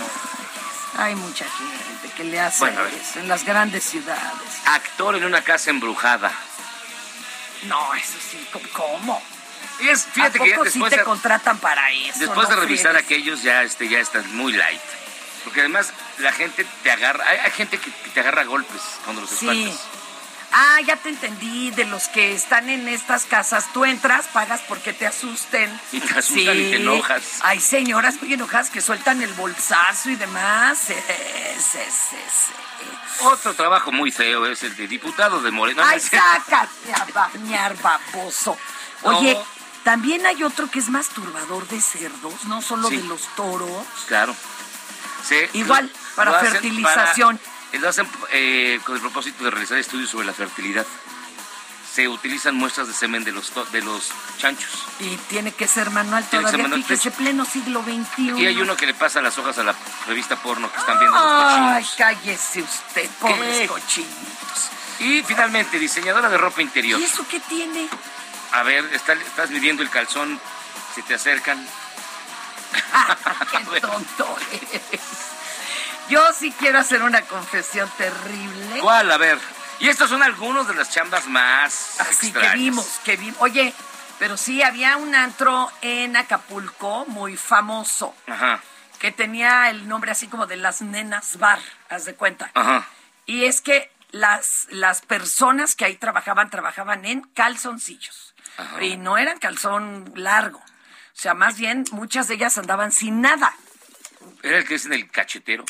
Hay 0.99 1.15
mucha 1.15 1.45
gente 1.47 2.11
que 2.17 2.25
le 2.25 2.41
hace 2.41 2.59
Bueno, 2.59 2.85
eso 2.87 3.21
en 3.21 3.29
las 3.29 3.45
grandes 3.45 3.85
ciudades. 3.85 4.23
Actor 4.67 5.17
en 5.17 5.25
una 5.25 5.43
casa 5.43 5.71
embrujada. 5.71 6.31
No, 7.65 7.95
eso 7.95 8.19
sí, 8.31 8.47
¿cómo- 8.73 9.23
¿cómo? 9.79 9.91
Es, 9.91 10.07
fíjate 10.07 10.39
¿A 10.41 10.45
que 10.45 10.51
poco 10.53 10.65
sí 10.65 10.71
después 10.79 10.93
te 10.95 11.03
contratan 11.05 11.59
para 11.59 11.91
eso? 11.91 12.19
Después 12.19 12.49
No 12.49 12.55
de 12.55 12.61
revisar 12.61 12.97
aquellos 12.97 13.43
ya 13.43 13.63
este 13.63 13.89
ya 13.89 13.99
están 13.99 14.35
muy 14.37 14.53
light. 14.53 14.81
Porque 15.45 15.61
además 15.61 15.93
la 16.19 16.33
gente 16.33 16.65
te 16.83 16.91
agarra, 16.91 17.25
hay, 17.29 17.39
hay 17.39 17.51
gente 17.51 17.79
que, 17.79 17.91
que 17.91 18.11
te 18.11 18.21
agarra 18.21 18.45
golpes 18.45 18.81
cuando 19.05 19.23
los 19.23 19.31
Sí. 19.31 19.49
espantas. 19.49 19.81
Ah, 20.55 20.81
ya 20.87 20.97
te 20.97 21.09
entendí, 21.09 21.71
de 21.71 21.87
los 21.87 22.09
que 22.09 22.35
están 22.35 22.69
en 22.69 22.87
estas 22.87 23.25
casas, 23.25 23.73
tú 23.73 23.87
entras, 23.87 24.27
pagas 24.35 24.61
porque 24.69 24.93
te 24.93 25.07
asusten. 25.07 25.81
Y 25.93 26.01
te 26.01 26.19
asustan 26.19 26.59
y 26.61 26.71
te 26.71 26.77
enojas. 26.77 27.23
Hay 27.41 27.59
señoras 27.59 28.21
muy 28.21 28.35
enojadas 28.35 28.69
que 28.69 28.83
sueltan 28.83 29.23
el 29.23 29.33
bolsazo 29.33 30.11
y 30.11 30.17
demás. 30.17 30.89
Otro 33.21 33.55
trabajo 33.55 33.93
muy 33.93 34.11
feo 34.11 34.45
es 34.47 34.63
el 34.63 34.77
de 34.77 34.89
diputado 34.89 35.41
de 35.41 35.51
Morena. 35.51 35.85
Ay, 35.89 36.01
sácate 36.01 36.93
a 36.93 37.07
bañar, 37.15 37.75
baboso. 37.81 38.59
Oye, 39.03 39.33
No. 39.35 39.47
También 39.85 40.25
hay 40.27 40.43
otro 40.45 40.71
que 40.71 40.79
es 40.79 40.89
masturbador 40.89 41.67
de 41.69 41.81
cerdos, 41.81 42.45
no 42.45 42.63
solo 42.63 42.89
Sí. 42.89 42.97
de 42.97 43.05
los 43.05 43.23
toros. 43.37 43.87
Claro. 44.09 44.35
Sí, 45.29 45.37
Igual, 45.55 45.87
lo- 45.93 46.15
para 46.17 46.33
lo 46.33 46.39
fertilización. 46.51 47.39
para- 47.39 47.81
lo 47.81 47.89
hacen 47.89 48.07
eh, 48.33 48.81
con 48.85 48.95
el 48.97 49.01
propósito 49.01 49.45
de 49.45 49.51
realizar 49.51 49.79
estudios 49.79 50.11
sobre 50.11 50.27
la 50.27 50.33
fertilidad. 50.35 50.87
Se 51.95 52.09
utilizan 52.09 52.55
muestras 52.55 52.89
de 52.89 52.95
semen 52.95 53.23
de 53.23 53.33
los, 53.33 53.53
de 53.71 53.83
los 53.83 54.11
chanchos. 54.39 54.87
Y 54.99 55.15
tiene 55.29 55.53
que 55.53 55.69
ser 55.69 55.91
manual 55.91 56.25
Tiene 56.31 56.45
todavía, 56.47 56.63
manual. 56.65 56.83
fíjese, 56.85 57.11
pleno 57.11 57.45
siglo 57.45 57.83
XXI. 57.83 58.33
Y 58.41 58.47
hay 58.47 58.57
uno 58.59 58.77
que 58.77 58.87
le 58.87 58.95
pasa 58.95 59.21
las 59.21 59.37
hojas 59.39 59.59
a 59.59 59.63
la 59.63 59.75
revista 60.07 60.37
porno 60.37 60.73
que 60.73 60.79
están 60.79 60.99
viendo 60.99 61.15
los 61.19 61.25
Ay, 61.27 61.83
cochinos. 61.85 61.95
cállese 61.99 62.63
usted, 62.63 63.11
pobres 63.21 63.59
¿Qué? 63.61 63.67
cochinitos. 63.67 64.71
Y 65.01 65.23
finalmente, 65.23 65.79
diseñadora 65.79 66.29
de 66.31 66.39
ropa 66.39 66.63
interior. 66.63 66.99
¿Y 66.99 67.05
eso 67.05 67.27
qué 67.29 67.41
tiene? 67.41 67.89
A 68.53 68.63
ver, 68.63 68.85
está- 68.93 69.15
estás 69.15 69.51
midiendo 69.51 69.83
el 69.83 69.91
calzón, 69.91 70.41
si 70.95 71.03
te 71.03 71.15
acercan. 71.15 71.65
Qué 73.73 73.81
tonto 73.81 74.37
eres. 74.53 75.01
Yo 76.09 76.33
sí 76.33 76.53
quiero 76.59 76.79
hacer 76.79 77.03
una 77.03 77.23
confesión 77.23 77.91
terrible. 77.97 78.81
¿Cuál? 78.81 79.11
A 79.11 79.17
ver. 79.17 79.39
Y 79.79 79.89
estos 79.89 80.09
son 80.11 80.23
algunos 80.23 80.69
de 80.69 80.75
las 80.75 80.91
chambas 80.91 81.27
más 81.27 81.99
Así 82.01 82.21
que 82.33 82.39
extrañas. 82.39 82.55
vimos, 82.55 83.01
que 83.05 83.17
vimos. 83.17 83.37
Oye, 83.41 83.73
pero 84.19 84.37
sí, 84.37 84.63
había 84.63 84.97
un 84.97 85.15
antro 85.15 85.71
en 85.81 86.17
Acapulco 86.17 87.05
muy 87.07 87.37
famoso 87.37 88.15
Ajá, 88.29 88.61
que 89.01 89.11
tenía 89.11 89.71
el 89.71 89.89
nombre 89.89 90.13
así 90.13 90.29
como 90.29 90.47
de 90.47 90.57
las 90.57 90.83
nenas 90.83 91.39
bar, 91.39 91.59
haz 91.89 92.05
de 92.05 92.15
cuenta. 92.15 92.51
ajá. 92.55 92.87
Y 93.27 93.45
es 93.47 93.61
que 93.61 93.91
las, 94.13 94.67
las 94.71 95.01
personas 95.01 95.75
que 95.75 95.85
ahí 95.87 95.97
trabajaban, 95.97 96.51
trabajaban 96.51 97.05
en 97.05 97.23
calzoncillos. 97.23 98.32
Ajá. 98.57 98.83
Y 98.83 98.97
no 98.97 99.19
eran 99.19 99.39
calzón 99.39 100.13
largo. 100.15 100.59
O 100.59 101.21
sea, 101.21 101.35
más 101.35 101.59
bien 101.59 101.85
muchas 101.93 102.29
de 102.29 102.35
ellas 102.35 102.57
andaban 102.59 102.93
sin 102.93 103.21
nada. 103.21 103.55
Era 104.43 104.59
el 104.59 104.65
que 104.65 104.75
es 104.75 104.87
en 104.87 104.93
el 104.93 105.11
cachetero. 105.11 105.65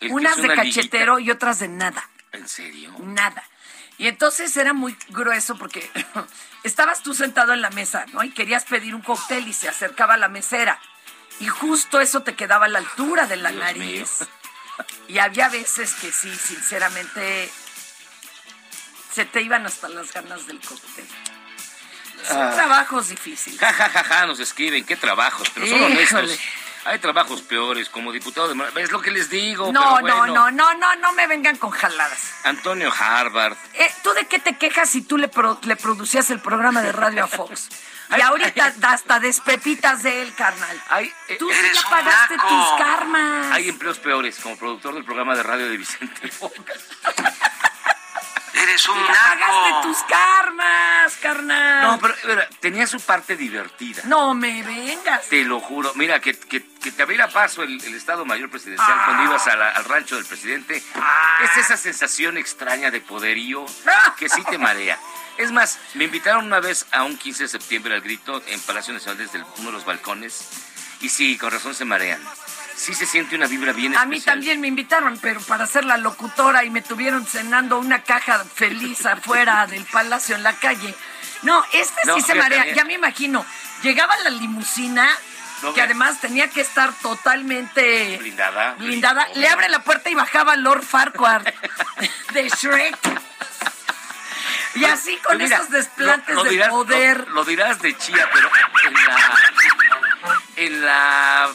El 0.00 0.12
Unas 0.12 0.36
de 0.36 0.42
una 0.42 0.54
liguita. 0.56 0.80
cachetero 0.80 1.18
y 1.18 1.30
otras 1.30 1.58
de 1.58 1.68
nada. 1.68 2.08
¿En 2.32 2.48
serio? 2.48 2.94
Nada. 2.98 3.42
Y 3.96 4.08
entonces 4.08 4.56
era 4.56 4.72
muy 4.72 4.96
grueso 5.08 5.56
porque 5.56 5.88
estabas 6.64 7.02
tú 7.02 7.14
sentado 7.14 7.52
en 7.52 7.62
la 7.62 7.70
mesa, 7.70 8.06
¿no? 8.12 8.22
Y 8.24 8.30
querías 8.30 8.64
pedir 8.64 8.94
un 8.94 9.02
cóctel 9.02 9.46
y 9.46 9.52
se 9.52 9.68
acercaba 9.68 10.16
la 10.16 10.28
mesera. 10.28 10.80
Y 11.40 11.46
justo 11.46 12.00
eso 12.00 12.22
te 12.22 12.34
quedaba 12.34 12.66
a 12.66 12.68
la 12.68 12.80
altura 12.80 13.26
de 13.26 13.36
la 13.36 13.50
Dios 13.50 13.62
nariz. 13.62 14.10
Y 15.08 15.18
había 15.18 15.48
veces 15.48 15.94
que 15.94 16.10
sí, 16.10 16.34
sinceramente, 16.34 17.50
se 19.12 19.24
te 19.24 19.40
iban 19.42 19.64
hasta 19.66 19.88
las 19.88 20.12
ganas 20.12 20.46
del 20.46 20.60
cóctel. 20.60 21.06
Son 22.26 22.40
Ah. 22.42 22.50
trabajos 22.54 23.08
difíciles. 23.08 23.58
Ja, 23.60 23.72
ja, 23.72 23.88
ja, 23.88 24.04
ja, 24.04 24.26
nos 24.26 24.40
escriben, 24.40 24.84
qué 24.84 24.96
trabajos, 24.96 25.50
pero 25.50 25.66
son 25.66 25.76
Híjole. 25.78 25.94
honestos. 25.96 26.38
Hay 26.86 26.98
trabajos 26.98 27.40
peores, 27.40 27.88
como 27.88 28.12
diputado 28.12 28.52
de. 28.52 28.82
Es 28.82 28.92
lo 28.92 29.00
que 29.00 29.10
les 29.10 29.30
digo, 29.30 29.72
No, 29.72 29.98
pero 30.02 30.16
bueno. 30.18 30.34
no, 30.34 30.50
no, 30.50 30.50
no, 30.50 30.74
no, 30.74 30.96
no 30.96 31.12
me 31.14 31.26
vengan 31.26 31.56
con 31.56 31.70
jaladas. 31.70 32.32
Antonio 32.44 32.92
Harvard. 32.92 33.56
Eh, 33.72 33.90
¿Tú 34.02 34.12
de 34.12 34.26
qué 34.26 34.38
te 34.38 34.58
quejas 34.58 34.90
si 34.90 35.00
tú 35.00 35.16
le, 35.16 35.28
pro- 35.28 35.58
le 35.62 35.76
producías 35.76 36.28
el 36.30 36.40
programa 36.40 36.82
de 36.82 36.92
radio 36.92 37.24
a 37.24 37.26
Fox? 37.26 37.68
Y 38.14 38.20
ahorita 38.20 38.74
hasta 38.82 39.18
despepitas 39.18 40.02
de 40.02 40.20
él, 40.20 40.34
carnal. 40.34 40.78
Tú 41.38 41.48
sí 41.50 41.56
ya 41.74 41.88
pagaste 41.88 42.36
tus 42.36 42.68
karmas. 42.76 43.46
Hay 43.52 43.70
empleos 43.70 43.98
peores, 43.98 44.36
como 44.42 44.58
productor 44.58 44.92
del 44.92 45.04
programa 45.06 45.34
de 45.34 45.42
radio 45.42 45.66
de 45.70 45.78
Vicente 45.78 46.28
Fox. 46.30 46.54
Eres 48.74 48.88
un 48.88 49.82
tus 49.82 50.02
karmas, 50.02 51.16
carnal. 51.22 51.82
No, 51.82 51.98
pero 52.00 52.14
tenía 52.60 52.86
su 52.88 53.00
parte 53.00 53.36
divertida. 53.36 54.02
No 54.06 54.34
me 54.34 54.62
vengas. 54.64 55.28
Te 55.28 55.44
lo 55.44 55.60
juro. 55.60 55.92
Mira, 55.94 56.20
que, 56.20 56.36
que, 56.36 56.64
que 56.82 56.90
te 56.90 57.02
abriera 57.02 57.28
paso 57.28 57.62
el, 57.62 57.82
el 57.84 57.94
Estado 57.94 58.24
Mayor 58.24 58.50
Presidencial 58.50 58.90
Ah. 58.98 59.02
cuando 59.04 59.24
ibas 59.24 59.46
a 59.46 59.54
la- 59.56 59.70
al 59.70 59.84
rancho 59.84 60.16
del 60.16 60.24
presidente. 60.26 60.82
Es 61.44 61.56
esa 61.56 61.76
sensación 61.76 62.36
extraña 62.36 62.90
de 62.90 63.00
poderío 63.00 63.64
Ah. 63.86 64.14
que 64.18 64.28
sí 64.28 64.42
te 64.44 64.58
marea. 64.58 64.98
Es 65.38 65.52
más, 65.52 65.78
me 65.94 66.04
invitaron 66.04 66.44
una 66.46 66.60
vez 66.60 66.86
a 66.92 67.02
un 67.04 67.16
15 67.16 67.44
de 67.44 67.48
septiembre 67.48 67.94
al 67.94 68.00
grito 68.00 68.42
en 68.46 68.60
Palacio 68.62 68.92
Nacional 68.92 69.18
desde 69.18 69.38
el- 69.38 69.44
uno 69.58 69.66
de 69.68 69.72
los 69.72 69.84
balcones. 69.84 70.48
Y 71.00 71.08
sí, 71.10 71.36
con 71.38 71.50
razón 71.52 71.74
se 71.74 71.84
marean. 71.84 72.20
Sí 72.76 72.92
se 72.94 73.06
siente 73.06 73.36
una 73.36 73.46
vibra 73.46 73.72
bien 73.72 73.92
A 73.96 74.02
especial. 74.02 74.08
mí 74.08 74.20
también 74.20 74.60
me 74.60 74.66
invitaron, 74.68 75.18
pero 75.22 75.40
para 75.42 75.66
ser 75.66 75.84
la 75.84 75.96
locutora 75.96 76.64
y 76.64 76.70
me 76.70 76.82
tuvieron 76.82 77.24
cenando 77.26 77.78
una 77.78 78.02
caja 78.02 78.44
feliz 78.44 79.06
afuera 79.06 79.66
del 79.66 79.84
palacio 79.84 80.34
en 80.36 80.42
la 80.42 80.54
calle. 80.54 80.94
No, 81.42 81.64
este 81.72 82.02
No, 82.06 82.16
sí 82.16 82.22
se 82.22 82.34
marea. 82.34 82.72
Ya 82.74 82.84
me 82.84 82.94
imagino. 82.94 83.44
Llegaba 83.82 84.16
la 84.18 84.30
limusina, 84.30 85.08
No, 85.62 85.72
que 85.74 85.82
además 85.82 86.20
tenía 86.20 86.48
que 86.50 86.62
estar 86.62 86.92
totalmente 86.94 88.16
Blindada. 88.18 88.74
blindada. 88.74 89.28
Le 89.34 89.46
abre 89.48 89.68
la 89.68 89.80
puerta 89.84 90.10
y 90.10 90.14
bajaba 90.14 90.56
Lord 90.56 90.82
Farquhar 90.84 91.54
de 92.32 92.48
Shrek. 92.48 92.96
Y 94.76 94.84
así 94.86 95.16
con 95.18 95.36
mira, 95.38 95.56
esos 95.58 95.70
desplantes 95.70 96.34
lo- 96.34 96.42
lo 96.44 96.50
de 96.50 96.58
poder. 96.68 97.28
Lo, 97.28 97.34
lo 97.34 97.44
dirás 97.44 97.80
de 97.80 97.96
chía, 97.96 98.28
pero 98.32 98.50
en 98.86 98.94
la. 98.94 99.38
En 100.56 100.84
la. 100.84 101.48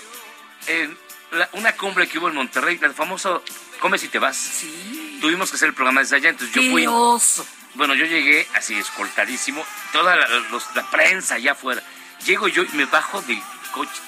En, 0.68 0.98
la- 1.32 1.50
una 1.54 1.74
cumbre 1.76 2.08
que 2.08 2.18
hubo 2.20 2.28
en 2.30 2.36
Monterrey, 2.36 2.80
el 2.82 2.94
famoso 2.94 3.44
Come 3.80 3.98
si 3.98 4.10
te 4.10 4.20
vas. 4.20 4.36
Sí. 4.36 5.18
Tuvimos 5.22 5.50
que 5.50 5.56
hacer 5.56 5.70
el 5.70 5.74
programa 5.74 6.02
desde 6.02 6.18
allá, 6.18 6.30
entonces 6.30 6.54
yo 6.54 6.62
¡Qué 6.62 6.70
fui. 6.70 6.86
oso! 6.88 7.46
Bueno, 7.76 7.94
yo 7.96 8.06
llegué 8.06 8.46
así 8.56 8.74
escoltadísimo, 8.76 9.66
toda 9.94 10.16
la, 10.18 10.28
los- 10.28 10.76
la 10.76 10.90
prensa 10.92 11.36
allá 11.36 11.54
afuera. 11.54 11.82
Llego 12.26 12.48
yo 12.50 12.64
y 12.64 12.70
me 12.74 12.84
bajo 12.86 13.22
del 13.22 13.42
coche 13.72 14.02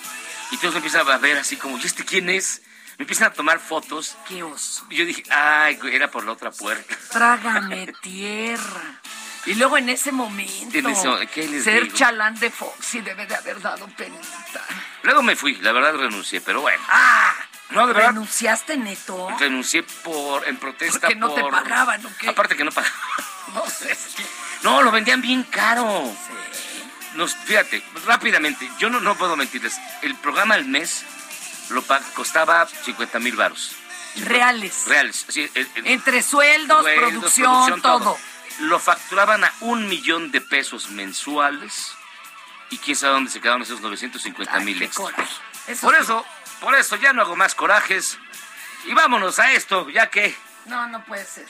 y 0.52 0.58
todos 0.58 0.74
me 0.74 0.78
empiezan 0.80 1.08
a 1.08 1.18
ver 1.20 1.38
así 1.38 1.56
como, 1.56 1.78
¿y 1.78 1.86
este 1.86 2.04
quién 2.04 2.30
es? 2.30 2.64
Me 2.98 3.04
empiezan 3.04 3.28
a 3.30 3.34
tomar 3.34 3.60
fotos. 3.62 4.18
¡Qué 4.28 4.44
oso! 4.44 4.86
Y 4.90 4.98
yo 4.98 5.06
dije, 5.06 5.24
ay, 5.30 5.80
era 5.94 6.12
por 6.12 6.26
la 6.26 6.34
otra 6.34 6.52
puerta. 6.52 6.98
Trágame 7.12 7.94
tierra. 8.02 9.00
Y 9.46 9.56
luego 9.56 9.78
en 9.78 9.90
ese 9.90 10.12
momento, 10.12 10.78
En 10.78 10.86
ese- 10.88 11.28
¿qué 11.34 11.48
les 11.48 11.64
ser 11.64 11.84
digo? 11.84 11.96
chalán 11.98 12.40
de 12.40 12.52
Foxy 12.52 13.02
debe 13.02 13.26
de 13.26 13.36
haber 13.36 13.60
dado 13.62 13.88
penita. 13.98 14.64
Luego 15.04 15.24
me 15.24 15.36
fui, 15.36 15.56
la 15.56 15.72
verdad 15.72 15.96
renuncié, 15.96 16.42
pero 16.42 16.62
bueno. 16.62 16.84
¡Ah! 16.90 17.34
No, 17.72 17.88
de 17.88 17.94
verdad. 17.94 18.10
¿Renunciaste, 18.10 18.78
Neto? 18.78 19.30
Renuncié 19.40 19.82
por, 19.84 20.48
en 20.48 20.58
protesta 20.58 21.00
Porque 21.00 21.16
no 21.16 21.32
te 21.32 21.42
pagaban, 21.44 22.06
¿o 22.06 22.10
qué? 22.20 22.30
Aparte 22.30 22.56
que 22.56 22.64
no 22.64 22.72
pagaban. 22.72 22.96
No 23.56 23.66
sé. 23.70 23.98
No, 24.64 24.82
lo 24.82 24.92
vendían 24.92 25.22
bien 25.22 25.44
caro. 25.44 26.10
Nos, 27.16 27.36
fíjate, 27.36 27.84
rápidamente, 28.06 28.70
yo 28.80 28.90
no, 28.90 29.02
no 29.02 29.16
puedo 29.18 29.36
mentirles. 29.36 29.76
El 30.04 30.16
programa 30.16 30.54
al 30.56 30.64
mes 30.64 31.04
lo 31.70 31.84
costaba 32.14 32.66
50 32.86 33.20
mil 33.20 33.36
varos. 33.36 33.76
Reales. 34.16 34.84
Reales. 34.88 35.26
Sí, 35.28 35.50
el- 35.54 35.70
el- 35.76 35.88
Entre 35.88 36.24
sueldos, 36.24 36.82
sueldos, 36.84 37.10
producción, 37.34 37.82
todo. 37.82 38.18
Lo 38.62 38.80
facturaban 38.80 39.44
a 39.44 39.54
un 39.62 39.88
millón 39.88 40.32
de 40.32 40.42
pesos 40.42 40.90
mensuales. 40.90 41.94
Y 42.70 42.78
quién 42.78 42.96
sabe 42.96 43.14
dónde 43.14 43.32
se 43.32 43.42
quedaron 43.42 43.62
esos 43.62 43.82
950 43.82 44.60
mil 44.62 44.80
qué 44.80 44.86
extras. 44.86 45.42
Eso 45.68 45.88
por 45.88 45.96
sí. 45.96 46.02
eso, 46.04 46.26
por 46.60 46.76
eso 46.76 46.96
ya 46.96 47.12
no 47.14 47.22
hago 47.22 47.36
más 47.36 47.54
corajes. 47.54 48.18
Y 48.86 48.94
vámonos 48.94 49.40
a 49.40 49.52
esto, 49.52 49.90
ya 49.90 50.10
que... 50.10 50.36
No, 50.66 50.88
no 50.88 51.04
puede 51.04 51.26
ser. 51.26 51.48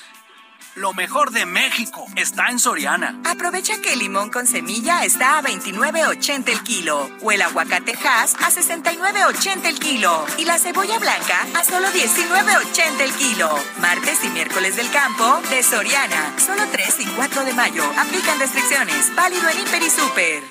Lo 0.76 0.94
mejor 0.94 1.32
de 1.32 1.46
México 1.46 2.06
está 2.16 2.48
en 2.48 2.58
Soriana. 2.58 3.20
Aprovecha 3.26 3.82
que 3.82 3.92
el 3.92 4.00
limón 4.00 4.30
con 4.30 4.48
semilla 4.48 5.04
está 5.04 5.38
a 5.38 5.42
29.80 5.42 6.48
el 6.48 6.64
kilo 6.64 7.10
o 7.22 7.32
el 7.34 7.42
aguacate 7.42 7.92
Hass 7.92 8.36
a 8.36 8.50
69.80 8.50 9.66
el 9.66 9.80
kilo 9.80 10.26
y 10.38 10.46
la 10.46 10.58
cebolla 10.58 10.98
blanca 10.98 11.46
a 11.60 11.64
solo 11.66 11.90
19.80 11.90 13.02
el 13.02 13.12
kilo. 13.12 13.50
Martes 13.82 14.24
y 14.24 14.30
miércoles 14.30 14.78
del 14.78 14.90
campo 14.92 15.42
de 15.50 15.62
Soriana. 15.62 16.40
Solo 16.40 16.64
3 16.72 17.00
y 17.02 17.06
4 17.06 17.44
de 17.44 17.54
mayo. 17.54 17.84
Aplican 17.98 18.40
restricciones. 18.40 19.14
Válido 19.14 19.50
en 19.50 19.60
Hiper 19.60 19.84
y 19.84 19.90
Super. 19.90 20.44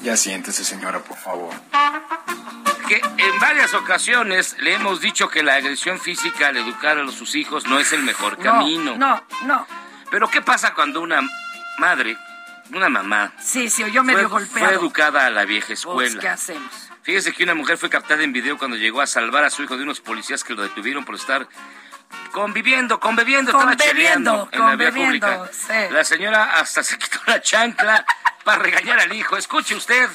Ya 0.00 0.16
siéntese, 0.16 0.64
señora, 0.64 1.02
por 1.02 1.16
favor. 1.16 1.54
Que 2.86 2.96
en 3.18 3.40
varias 3.40 3.74
ocasiones 3.74 4.56
le 4.60 4.74
hemos 4.74 5.00
dicho 5.00 5.28
que 5.28 5.42
la 5.42 5.54
agresión 5.54 5.98
física 6.00 6.48
al 6.48 6.56
educar 6.56 6.98
a 6.98 7.08
sus 7.10 7.34
hijos 7.34 7.66
no 7.66 7.78
es 7.78 7.92
el 7.92 8.02
mejor 8.02 8.38
camino. 8.38 8.96
No, 8.96 9.22
no. 9.44 9.66
Pero 10.10 10.28
¿qué 10.28 10.40
pasa 10.42 10.74
cuando 10.74 11.00
una 11.00 11.20
madre, 11.78 12.16
una 12.72 12.88
mamá, 12.88 13.32
Sí, 13.42 13.68
sí, 13.68 13.84
yo 13.90 14.04
medio 14.04 14.28
fue, 14.28 14.40
golpeado. 14.40 14.66
fue 14.68 14.74
educada 14.76 15.26
a 15.26 15.30
la 15.30 15.44
vieja 15.44 15.68
Pues, 15.68 15.78
escuela? 15.80 16.20
¿qué 16.20 16.28
hacemos? 16.28 16.90
Fíjese 17.02 17.32
que 17.32 17.42
una 17.44 17.54
mujer 17.54 17.76
fue 17.78 17.90
captada 17.90 18.22
en 18.22 18.32
video 18.32 18.56
cuando 18.56 18.76
llegó 18.76 19.00
a 19.02 19.06
salvar 19.06 19.44
a 19.44 19.50
su 19.50 19.62
hijo 19.62 19.76
de 19.76 19.82
unos 19.82 20.00
policías 20.00 20.42
que 20.44 20.54
lo 20.54 20.62
detuvieron 20.62 21.04
por 21.04 21.14
estar 21.16 21.46
conviviendo, 22.32 23.00
conviviendo, 23.00 23.50
estaba 23.50 23.72
Conviviendo, 23.72 23.96
cheleando 23.96 24.48
en 24.52 24.60
la 24.66 24.76
vía 24.76 24.92
pública. 24.92 25.50
sí. 25.52 25.72
La 25.90 26.04
señora 26.04 26.58
hasta 26.58 26.82
se 26.82 26.96
quitó 26.98 27.18
la 27.26 27.40
chancla 27.42 28.06
para 28.44 28.62
regañar 28.62 29.00
al 29.00 29.12
hijo. 29.12 29.36
Escuche 29.36 29.74
usted. 29.74 30.08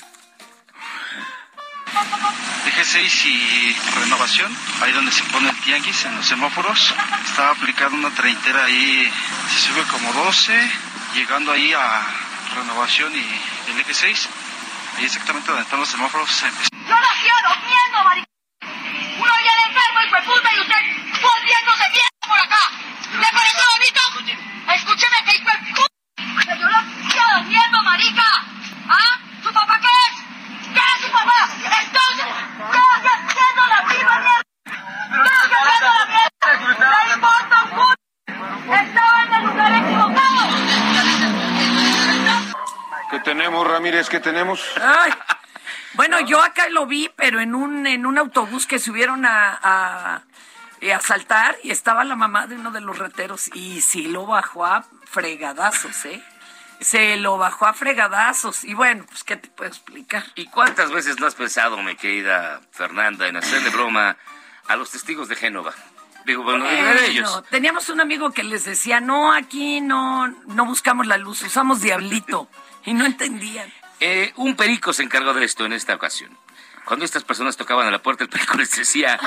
Eje 2.66 2.86
6 2.86 3.26
y 3.26 3.76
renovación, 4.00 4.56
ahí 4.82 4.92
donde 4.92 5.12
se 5.12 5.24
pone 5.26 5.50
el 5.50 5.60
tianguis 5.62 6.06
en 6.06 6.16
los 6.16 6.28
semáforos. 6.28 6.94
Estaba 7.26 7.52
aplicando 7.52 7.98
una 7.98 8.12
treintera 8.16 8.66
ahí, 8.66 9.12
se 9.54 9.60
sube 9.68 9.84
como 9.84 10.14
12, 10.14 10.72
llegando 11.16 11.52
ahí 11.52 11.74
a 11.74 12.06
renovación 12.56 13.14
y 13.16 13.72
el 13.72 13.80
eje 13.80 13.94
6. 13.94 14.30
Ahí 14.98 15.06
exactamente 15.06 15.48
donde 15.50 15.64
están 15.64 15.80
los 15.80 15.90
semáforos 15.90 16.30
se 16.30 16.48
empezó. 16.48 16.70
¡Yo 16.72 16.96
nací 16.96 17.28
durmiendo, 17.48 18.04
maric... 18.04 18.26
Uno 19.18 19.34
viene 19.42 19.62
enfermo, 19.68 20.02
hijo 20.06 20.16
de 20.16 20.22
puta, 20.24 20.50
y 20.56 20.60
usted 20.60 21.22
volviéndose 21.22 21.90
mierda 21.90 22.28
por 22.28 22.40
acá. 22.40 22.64
¿Le 23.14 23.28
pareció 23.32 23.64
bonito? 23.76 24.02
Escúcheme 24.74 25.18
que 25.26 25.36
hijo 25.36 25.50
de 25.52 25.58
puta. 25.74 26.56
Yo 26.56 26.68
nací 26.68 27.20
durmiendo, 27.34 27.84
marica. 27.84 28.28
¿Ah? 28.90 29.20
Tenemos, 43.30 43.68
Ramírez? 43.68 44.10
¿Qué 44.10 44.20
tenemos? 44.20 44.60
Ay. 44.82 45.12
Bueno, 45.94 46.20
yo 46.22 46.42
acá 46.42 46.68
lo 46.70 46.88
vi, 46.88 47.12
pero 47.16 47.40
en 47.40 47.54
un, 47.54 47.86
en 47.86 48.08
un 48.08 48.18
autobús 48.18 48.66
que 48.66 48.80
subieron 48.80 49.24
a, 49.24 49.60
a, 49.62 50.24
eh, 50.82 50.94
a 50.94 51.00
saltar 51.00 51.56
y 51.64 51.70
estaba 51.70 52.04
la 52.06 52.16
mamá 52.16 52.48
de 52.48 52.56
uno 52.56 52.72
de 52.72 52.82
los 52.82 52.98
rateros 52.98 53.50
y 53.54 53.82
sí 53.82 54.08
lo 54.08 54.26
bajó 54.26 54.66
a 54.66 54.84
fregadazos, 55.06 56.06
¿eh? 56.06 56.24
Se 56.80 57.18
lo 57.18 57.38
bajó 57.38 57.66
a 57.66 57.74
fregadazos. 57.74 58.64
Y 58.64 58.74
bueno, 58.74 59.06
pues, 59.08 59.24
¿qué 59.24 59.36
te 59.36 59.50
puedo 59.50 59.70
explicar? 59.70 60.24
¿Y 60.36 60.46
cuántas 60.48 60.92
veces 60.92 61.20
no 61.20 61.28
has 61.28 61.36
pensado, 61.36 61.78
mi 61.84 61.96
querida 61.96 62.62
Fernanda, 62.72 63.28
en 63.28 63.36
hacerle 63.38 63.70
broma 63.70 64.16
a 64.68 64.76
los 64.76 64.90
testigos 64.92 65.28
de 65.28 65.36
Génova? 65.36 65.74
Digo, 66.26 66.44
bueno, 66.44 66.66
de 66.66 66.76
Bueno, 66.82 67.00
ellos. 67.02 67.44
teníamos 67.50 67.90
un 67.90 68.02
amigo 68.02 68.32
que 68.32 68.44
les 68.44 68.64
decía, 68.66 69.00
no, 69.02 69.34
aquí 69.34 69.82
no, 69.82 70.28
no 70.28 70.66
buscamos 70.66 71.08
la 71.08 71.18
luz, 71.18 71.42
usamos 71.44 71.82
diablito. 71.82 72.48
Y 72.86 72.94
no 72.94 73.06
entendían. 73.06 73.72
Eh, 74.00 74.32
un 74.38 74.56
perico 74.56 74.94
se 74.94 75.04
encargó 75.04 75.34
de 75.34 75.44
esto 75.44 75.66
en 75.66 75.74
esta 75.74 75.94
ocasión. 75.96 76.36
Cuando 76.86 77.04
estas 77.04 77.26
personas 77.26 77.58
tocaban 77.58 77.86
a 77.88 77.92
la 77.92 78.02
puerta, 78.02 78.24
el 78.24 78.30
perico 78.30 78.54
les 78.58 78.72
decía, 78.74 79.20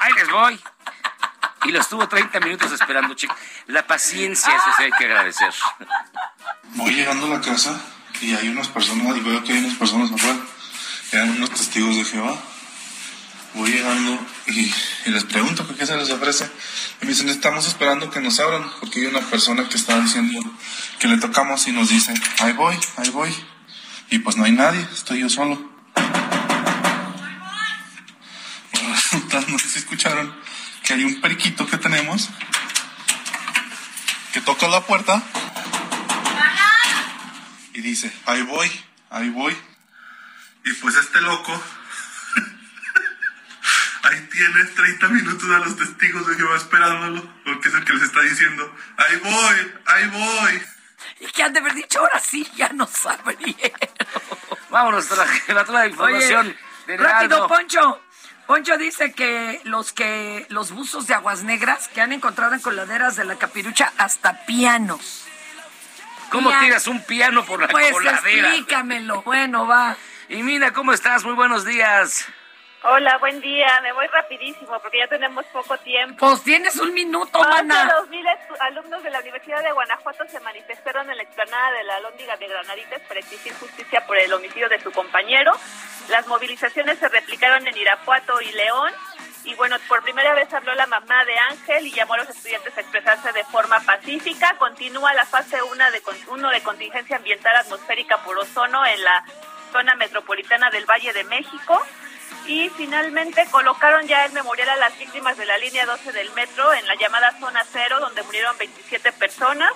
¡ahí 0.00 0.12
les 0.12 0.30
voy! 0.30 0.60
Y 1.64 1.72
los 1.72 1.88
tuvo 1.88 2.08
30 2.08 2.40
minutos 2.40 2.72
esperando, 2.72 3.14
chico. 3.14 3.34
La 3.66 3.86
paciencia, 3.86 4.54
eso 4.54 4.66
sí 4.76 4.84
hay 4.84 4.90
que 4.98 5.04
agradecer. 5.04 5.52
Voy 6.74 6.94
llegando 6.94 7.26
a 7.26 7.38
la 7.38 7.40
casa 7.40 7.80
y 8.20 8.34
hay 8.34 8.48
unas 8.48 8.68
personas, 8.68 9.16
y 9.16 9.20
veo 9.20 9.42
que 9.42 9.52
hay 9.52 9.58
unas 9.58 9.76
personas 9.76 10.12
afuera, 10.12 10.38
eran 11.12 11.30
unos 11.30 11.50
testigos 11.50 11.96
de 11.96 12.04
Jehová. 12.04 12.36
Voy 13.54 13.70
llegando 13.70 14.18
y, 14.46 14.72
y 15.06 15.10
les 15.10 15.24
pregunto 15.24 15.66
que 15.66 15.74
qué 15.74 15.86
se 15.86 15.96
les 15.96 16.10
ofrece. 16.10 16.50
Y 17.00 17.06
me 17.06 17.12
dicen, 17.12 17.28
estamos 17.28 17.66
esperando 17.66 18.10
que 18.10 18.20
nos 18.20 18.38
abran, 18.40 18.70
porque 18.80 19.00
hay 19.00 19.06
una 19.06 19.20
persona 19.20 19.68
que 19.68 19.76
está 19.76 19.98
diciendo 20.00 20.40
que 20.98 21.08
le 21.08 21.18
tocamos 21.18 21.66
y 21.66 21.72
nos 21.72 21.88
dice, 21.88 22.14
ahí 22.40 22.52
voy, 22.52 22.78
ahí 22.96 23.10
voy. 23.10 23.34
Y 24.10 24.20
pues 24.20 24.36
no 24.36 24.44
hay 24.44 24.52
nadie, 24.52 24.86
estoy 24.92 25.20
yo 25.20 25.28
solo. 25.28 25.78
No 29.48 29.58
sé 29.58 29.68
si 29.68 29.78
escucharon, 29.78 30.34
que 30.88 30.94
hay 30.94 31.04
un 31.04 31.20
periquito 31.20 31.66
que 31.66 31.76
tenemos 31.76 32.30
que 34.32 34.40
toca 34.40 34.66
la 34.68 34.86
puerta 34.86 35.22
y 37.74 37.82
dice, 37.82 38.10
ahí 38.24 38.40
voy, 38.40 38.70
ahí 39.10 39.28
voy. 39.28 39.54
Y 40.64 40.72
pues 40.72 40.96
este 40.96 41.20
loco, 41.20 41.52
ahí 44.04 44.28
tiene 44.32 44.64
30 44.64 45.08
minutos 45.08 45.50
a 45.50 45.58
los 45.58 45.76
testigos 45.76 46.26
de 46.26 46.36
Jehová 46.36 46.56
esperándolo, 46.56 47.34
porque 47.44 47.68
es 47.68 47.74
el 47.74 47.84
que 47.84 47.92
les 47.92 48.04
está 48.04 48.22
diciendo, 48.22 48.74
ahí 48.96 49.16
voy, 49.18 49.72
ahí 49.84 50.08
voy. 50.08 50.62
Y 51.20 51.26
que 51.26 51.42
han 51.42 51.52
de 51.52 51.58
haber 51.60 51.74
dicho, 51.74 52.00
ahora 52.00 52.18
sí, 52.18 52.48
ya 52.56 52.70
nos 52.70 53.04
abrieron. 53.04 53.78
Vámonos, 54.70 55.06
la 55.48 55.64
toda 55.66 55.80
la 55.80 55.86
información 55.86 56.46
Oye, 56.46 56.58
de 56.86 56.96
rápido. 56.96 57.46
Poncho. 57.46 58.07
Poncho 58.48 58.78
dice 58.78 59.12
que 59.12 59.60
los 59.64 59.92
que 59.92 60.46
los 60.48 60.70
buzos 60.72 61.06
de 61.06 61.12
aguas 61.12 61.42
negras 61.42 61.86
que 61.88 62.00
han 62.00 62.12
encontrado 62.14 62.54
en 62.54 62.60
coladeras 62.60 63.14
de 63.14 63.26
la 63.26 63.36
capirucha 63.36 63.92
hasta 63.98 64.46
pianos. 64.46 65.26
¿Cómo 66.30 66.50
tiras 66.58 66.86
un 66.86 67.04
piano 67.04 67.44
por 67.44 67.60
la 67.60 67.68
Pues 67.68 67.92
coladera? 67.92 68.48
explícamelo. 68.48 69.20
Bueno, 69.20 69.66
va. 69.66 69.98
Y 70.30 70.42
mira, 70.42 70.72
¿cómo 70.72 70.94
estás? 70.94 71.24
Muy 71.24 71.34
buenos 71.34 71.66
días. 71.66 72.24
Hola, 72.84 73.18
buen 73.18 73.40
día. 73.40 73.80
Me 73.82 73.92
voy 73.92 74.06
rapidísimo 74.06 74.78
porque 74.80 74.98
ya 74.98 75.08
tenemos 75.08 75.44
poco 75.46 75.76
tiempo. 75.78 76.16
Pues 76.28 76.42
tienes 76.44 76.76
un 76.76 76.94
minuto, 76.94 77.38
Más 77.40 77.48
mana. 77.64 77.84
de 77.86 77.92
2.000 77.92 78.24
estu- 78.26 78.56
alumnos 78.60 79.02
de 79.02 79.10
la 79.10 79.18
Universidad 79.20 79.62
de 79.64 79.72
Guanajuato 79.72 80.24
se 80.28 80.38
manifestaron 80.40 81.10
en 81.10 81.16
la 81.16 81.22
explanada 81.24 81.72
de 81.72 81.84
la 81.84 81.98
Lóndiga 82.00 82.36
de 82.36 82.46
Granaditas 82.46 83.00
para 83.02 83.18
exigir 83.18 83.52
justicia 83.54 84.06
por 84.06 84.16
el 84.16 84.32
homicidio 84.32 84.68
de 84.68 84.80
su 84.80 84.92
compañero. 84.92 85.52
Las 86.08 86.26
movilizaciones 86.28 86.98
se 87.00 87.08
replicaron 87.08 87.66
en 87.66 87.76
Irapuato 87.76 88.40
y 88.40 88.52
León. 88.52 88.92
Y 89.44 89.54
bueno, 89.54 89.76
por 89.88 90.02
primera 90.02 90.34
vez 90.34 90.52
habló 90.54 90.72
la 90.74 90.86
mamá 90.86 91.24
de 91.24 91.36
Ángel 91.36 91.84
y 91.86 91.92
llamó 91.92 92.14
a 92.14 92.18
los 92.18 92.28
estudiantes 92.28 92.76
a 92.76 92.80
expresarse 92.80 93.32
de 93.32 93.44
forma 93.44 93.80
pacífica. 93.80 94.54
Continúa 94.58 95.12
la 95.14 95.26
fase 95.26 95.60
1 95.62 95.90
de, 95.90 96.02
uno 96.28 96.48
de 96.50 96.60
contingencia 96.62 97.16
ambiental 97.16 97.56
atmosférica 97.56 98.18
por 98.18 98.38
ozono 98.38 98.86
en 98.86 99.02
la 99.02 99.24
zona 99.72 99.94
metropolitana 99.96 100.70
del 100.70 100.86
Valle 100.86 101.12
de 101.12 101.24
México. 101.24 101.82
Y 102.48 102.70
finalmente 102.70 103.44
colocaron 103.50 104.06
ya 104.06 104.24
el 104.24 104.32
memorial 104.32 104.70
a 104.70 104.76
las 104.76 104.98
víctimas 104.98 105.36
de 105.36 105.44
la 105.44 105.58
línea 105.58 105.84
12 105.84 106.12
del 106.12 106.32
metro 106.32 106.72
en 106.72 106.86
la 106.86 106.94
llamada 106.94 107.38
zona 107.38 107.62
cero, 107.70 108.00
donde 108.00 108.22
murieron 108.22 108.56
27 108.56 109.12
personas. 109.12 109.70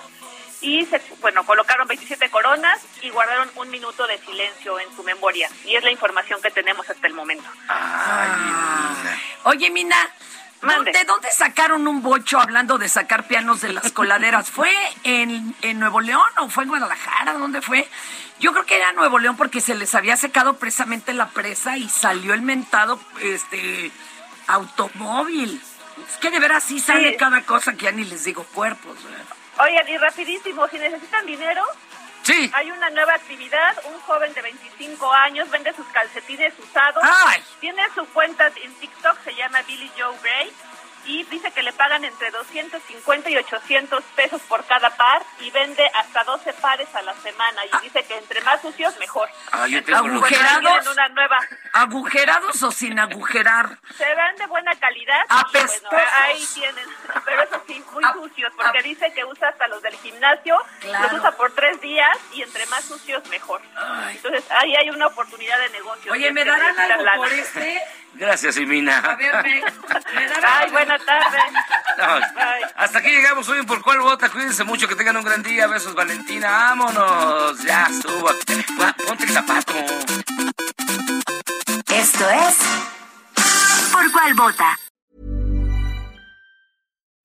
Y 0.59 0.83
se, 0.87 0.99
bueno, 1.21 1.45
colocaron 1.45 1.87
27 1.87 2.31
coronas 2.31 2.81
y 3.03 3.11
guardaron 3.11 3.47
un 3.57 3.69
minuto 3.69 4.07
de 4.07 4.17
silencio 4.17 4.79
en 4.79 4.87
su 4.95 5.03
memoria. 5.03 5.49
Y 5.65 5.75
es 5.75 5.83
la 5.83 5.91
información 5.91 6.41
que 6.41 6.49
tenemos 6.49 6.89
hasta 6.89 7.05
el 7.05 7.13
momento. 7.13 7.47
Oye, 9.43 9.69
Mina, 9.69 10.09
¿de 10.61 11.03
dónde 11.05 11.29
sacaron 11.31 11.85
un 11.87 12.01
bocho 12.01 12.39
hablando 12.39 12.79
de 12.79 12.89
sacar 12.89 13.27
pianos 13.27 13.61
de 13.61 13.73
las 13.73 13.91
coladeras? 13.91 14.49
¿Fue 14.49 14.71
en, 15.03 15.53
en 15.61 15.79
Nuevo 15.79 16.01
León 16.01 16.23
o 16.39 16.49
fue 16.49 16.63
en 16.63 16.69
Guadalajara? 16.69 17.33
¿Dónde 17.33 17.61
fue? 17.61 17.87
Yo 18.43 18.51
creo 18.51 18.65
que 18.65 18.75
era 18.75 18.91
Nuevo 18.91 19.19
León 19.19 19.37
porque 19.37 19.61
se 19.61 19.73
les 19.73 19.95
había 19.95 20.17
secado 20.17 20.57
precisamente 20.57 21.13
la 21.13 21.29
presa 21.29 21.77
y 21.77 21.87
salió 21.87 22.33
el 22.33 22.41
mentado 22.41 22.99
este 23.21 23.89
automóvil. 24.47 25.61
Es 26.09 26.17
que 26.17 26.29
de 26.29 26.39
veras 26.41 26.61
sí 26.61 26.81
sale 26.81 27.11
Sí. 27.11 27.17
cada 27.17 27.41
cosa 27.43 27.71
que 27.71 27.85
ya 27.85 27.91
ni 27.93 28.03
les 28.03 28.25
digo 28.25 28.43
cuerpos. 28.53 29.01
¿verdad? 29.01 29.23
Oigan, 29.59 29.87
y 29.87 29.97
rapidísimo, 29.97 30.67
si 30.67 30.77
necesitan 30.77 31.25
dinero, 31.25 31.63
Sí. 32.23 32.51
hay 32.53 32.69
una 32.69 32.89
nueva 32.89 33.13
actividad. 33.13 33.77
Un 33.85 33.97
joven 34.01 34.33
de 34.33 34.41
25 34.41 35.09
años 35.13 35.49
vende 35.49 35.73
sus 35.73 35.85
calcetines 35.87 36.53
usados. 36.59 37.01
¡Ay! 37.27 37.41
Tiene 37.61 37.81
su 37.95 38.05
cuenta 38.07 38.51
en 38.61 38.73
TikTok, 38.75 39.23
se 39.23 39.35
llama 39.35 39.61
Billy 39.61 39.89
Joe 39.97 40.17
Gray. 40.21 40.51
Y 41.05 41.23
dice 41.23 41.51
que 41.51 41.61
le 41.63 41.73
pagan 41.73 42.05
entre 42.05 42.31
250 42.31 43.29
y 43.29 43.37
800 43.37 44.03
pesos 44.15 44.41
por 44.43 44.63
cada 44.65 44.89
par 44.91 45.21
y 45.41 45.51
vende 45.51 45.85
hasta 45.95 46.23
12 46.23 46.53
pares 46.53 46.87
a 46.95 47.01
la 47.01 47.13
semana. 47.15 47.61
Y 47.65 47.83
dice 47.83 48.03
que 48.05 48.17
entre 48.17 48.39
más 48.41 48.61
sucios, 48.61 48.97
mejor. 48.99 49.29
Ah, 49.51 49.67
yo 49.67 49.83
tengo 49.83 49.99
Entonces, 50.07 50.11
los- 50.13 50.19
bueno, 50.21 50.37
ahí 50.37 50.55
¿Agujerados? 50.55 50.87
una 50.93 51.09
nueva. 51.09 51.39
¿Agujerados 51.73 52.63
o 52.63 52.71
sin 52.71 52.99
agujerar? 52.99 53.77
Se 53.97 54.05
ven 54.05 54.35
de 54.37 54.45
buena 54.47 54.73
calidad. 54.75 55.21
y 55.29 55.33
Apestosos. 55.33 55.81
bueno, 55.91 56.09
ahí 56.21 56.45
tienen. 56.53 56.85
Pero 57.25 57.43
eso 57.43 57.63
sí, 57.67 57.83
muy 57.91 58.03
sucios, 58.13 58.53
porque 58.55 58.81
dice 58.83 59.11
que 59.13 59.25
usa 59.25 59.49
hasta 59.49 59.67
los 59.67 59.81
del 59.81 59.95
gimnasio. 59.97 60.57
Claro. 60.79 61.03
Los 61.09 61.19
usa 61.19 61.31
por 61.31 61.51
tres 61.53 61.81
días 61.81 62.17
y 62.33 62.41
entre 62.43 62.65
más 62.67 62.85
sucios, 62.85 63.25
mejor. 63.27 63.61
Entonces, 64.09 64.43
ahí 64.51 64.75
hay 64.75 64.89
una 64.89 65.07
oportunidad 65.07 65.59
de 65.59 65.69
negocio. 65.69 66.11
Oye, 66.11 66.31
¿me 66.31 66.45
darán 66.45 66.79
algo 66.79 67.15
por 67.17 67.33
este? 67.33 67.81
Gracias, 68.15 68.57
Imina. 68.57 68.99
A 68.99 69.15
ver, 69.15 69.43
me, 69.43 69.61
me 69.61 70.27
darán 70.29 70.43
Ay, 70.45 70.63
algo? 70.63 70.71
buenas 70.73 71.05
tardes. 71.05 71.41
No, 71.97 72.19
Bye. 72.35 72.71
hasta 72.75 72.99
aquí 72.99 73.09
llegamos 73.09 73.47
hoy 73.49 73.65
por 73.65 73.81
cuál 73.81 73.99
vota. 74.01 74.29
Cuídense 74.29 74.63
mucho, 74.63 74.87
que 74.87 74.95
tengan 74.95 75.17
un 75.17 75.23
gran 75.23 75.43
día. 75.43 75.67
Besos, 75.67 75.93
Valentina. 75.95 76.47
Vámonos. 76.47 77.63
Ya 77.63 77.87
estuvo. 77.89 78.29
Ponte 79.07 79.23
el 79.23 79.29
zapato. 79.29 79.73
Esto 81.93 82.29
es 82.29 82.57
Por 83.91 84.11
cuál 84.11 84.33
vota. 84.35 84.77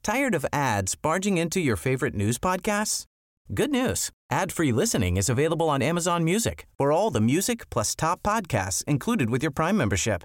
Tired 0.02 0.34
of 0.34 0.46
ads 0.52 0.94
barging 0.94 1.36
into 1.36 1.60
your 1.60 1.76
favorite 1.76 2.14
news 2.14 2.38
podcasts? 2.38 3.04
Good 3.54 3.70
news. 3.70 4.10
Ad-free 4.30 4.72
listening 4.72 5.16
is 5.16 5.28
available 5.28 5.68
on 5.68 5.82
Amazon 5.82 6.24
Music 6.24 6.66
for 6.78 6.92
all 6.92 7.10
the 7.10 7.20
music 7.20 7.68
plus 7.70 7.94
top 7.94 8.22
podcasts 8.22 8.82
included 8.86 9.28
with 9.30 9.42
your 9.42 9.50
Prime 9.52 9.76
membership. 9.76 10.24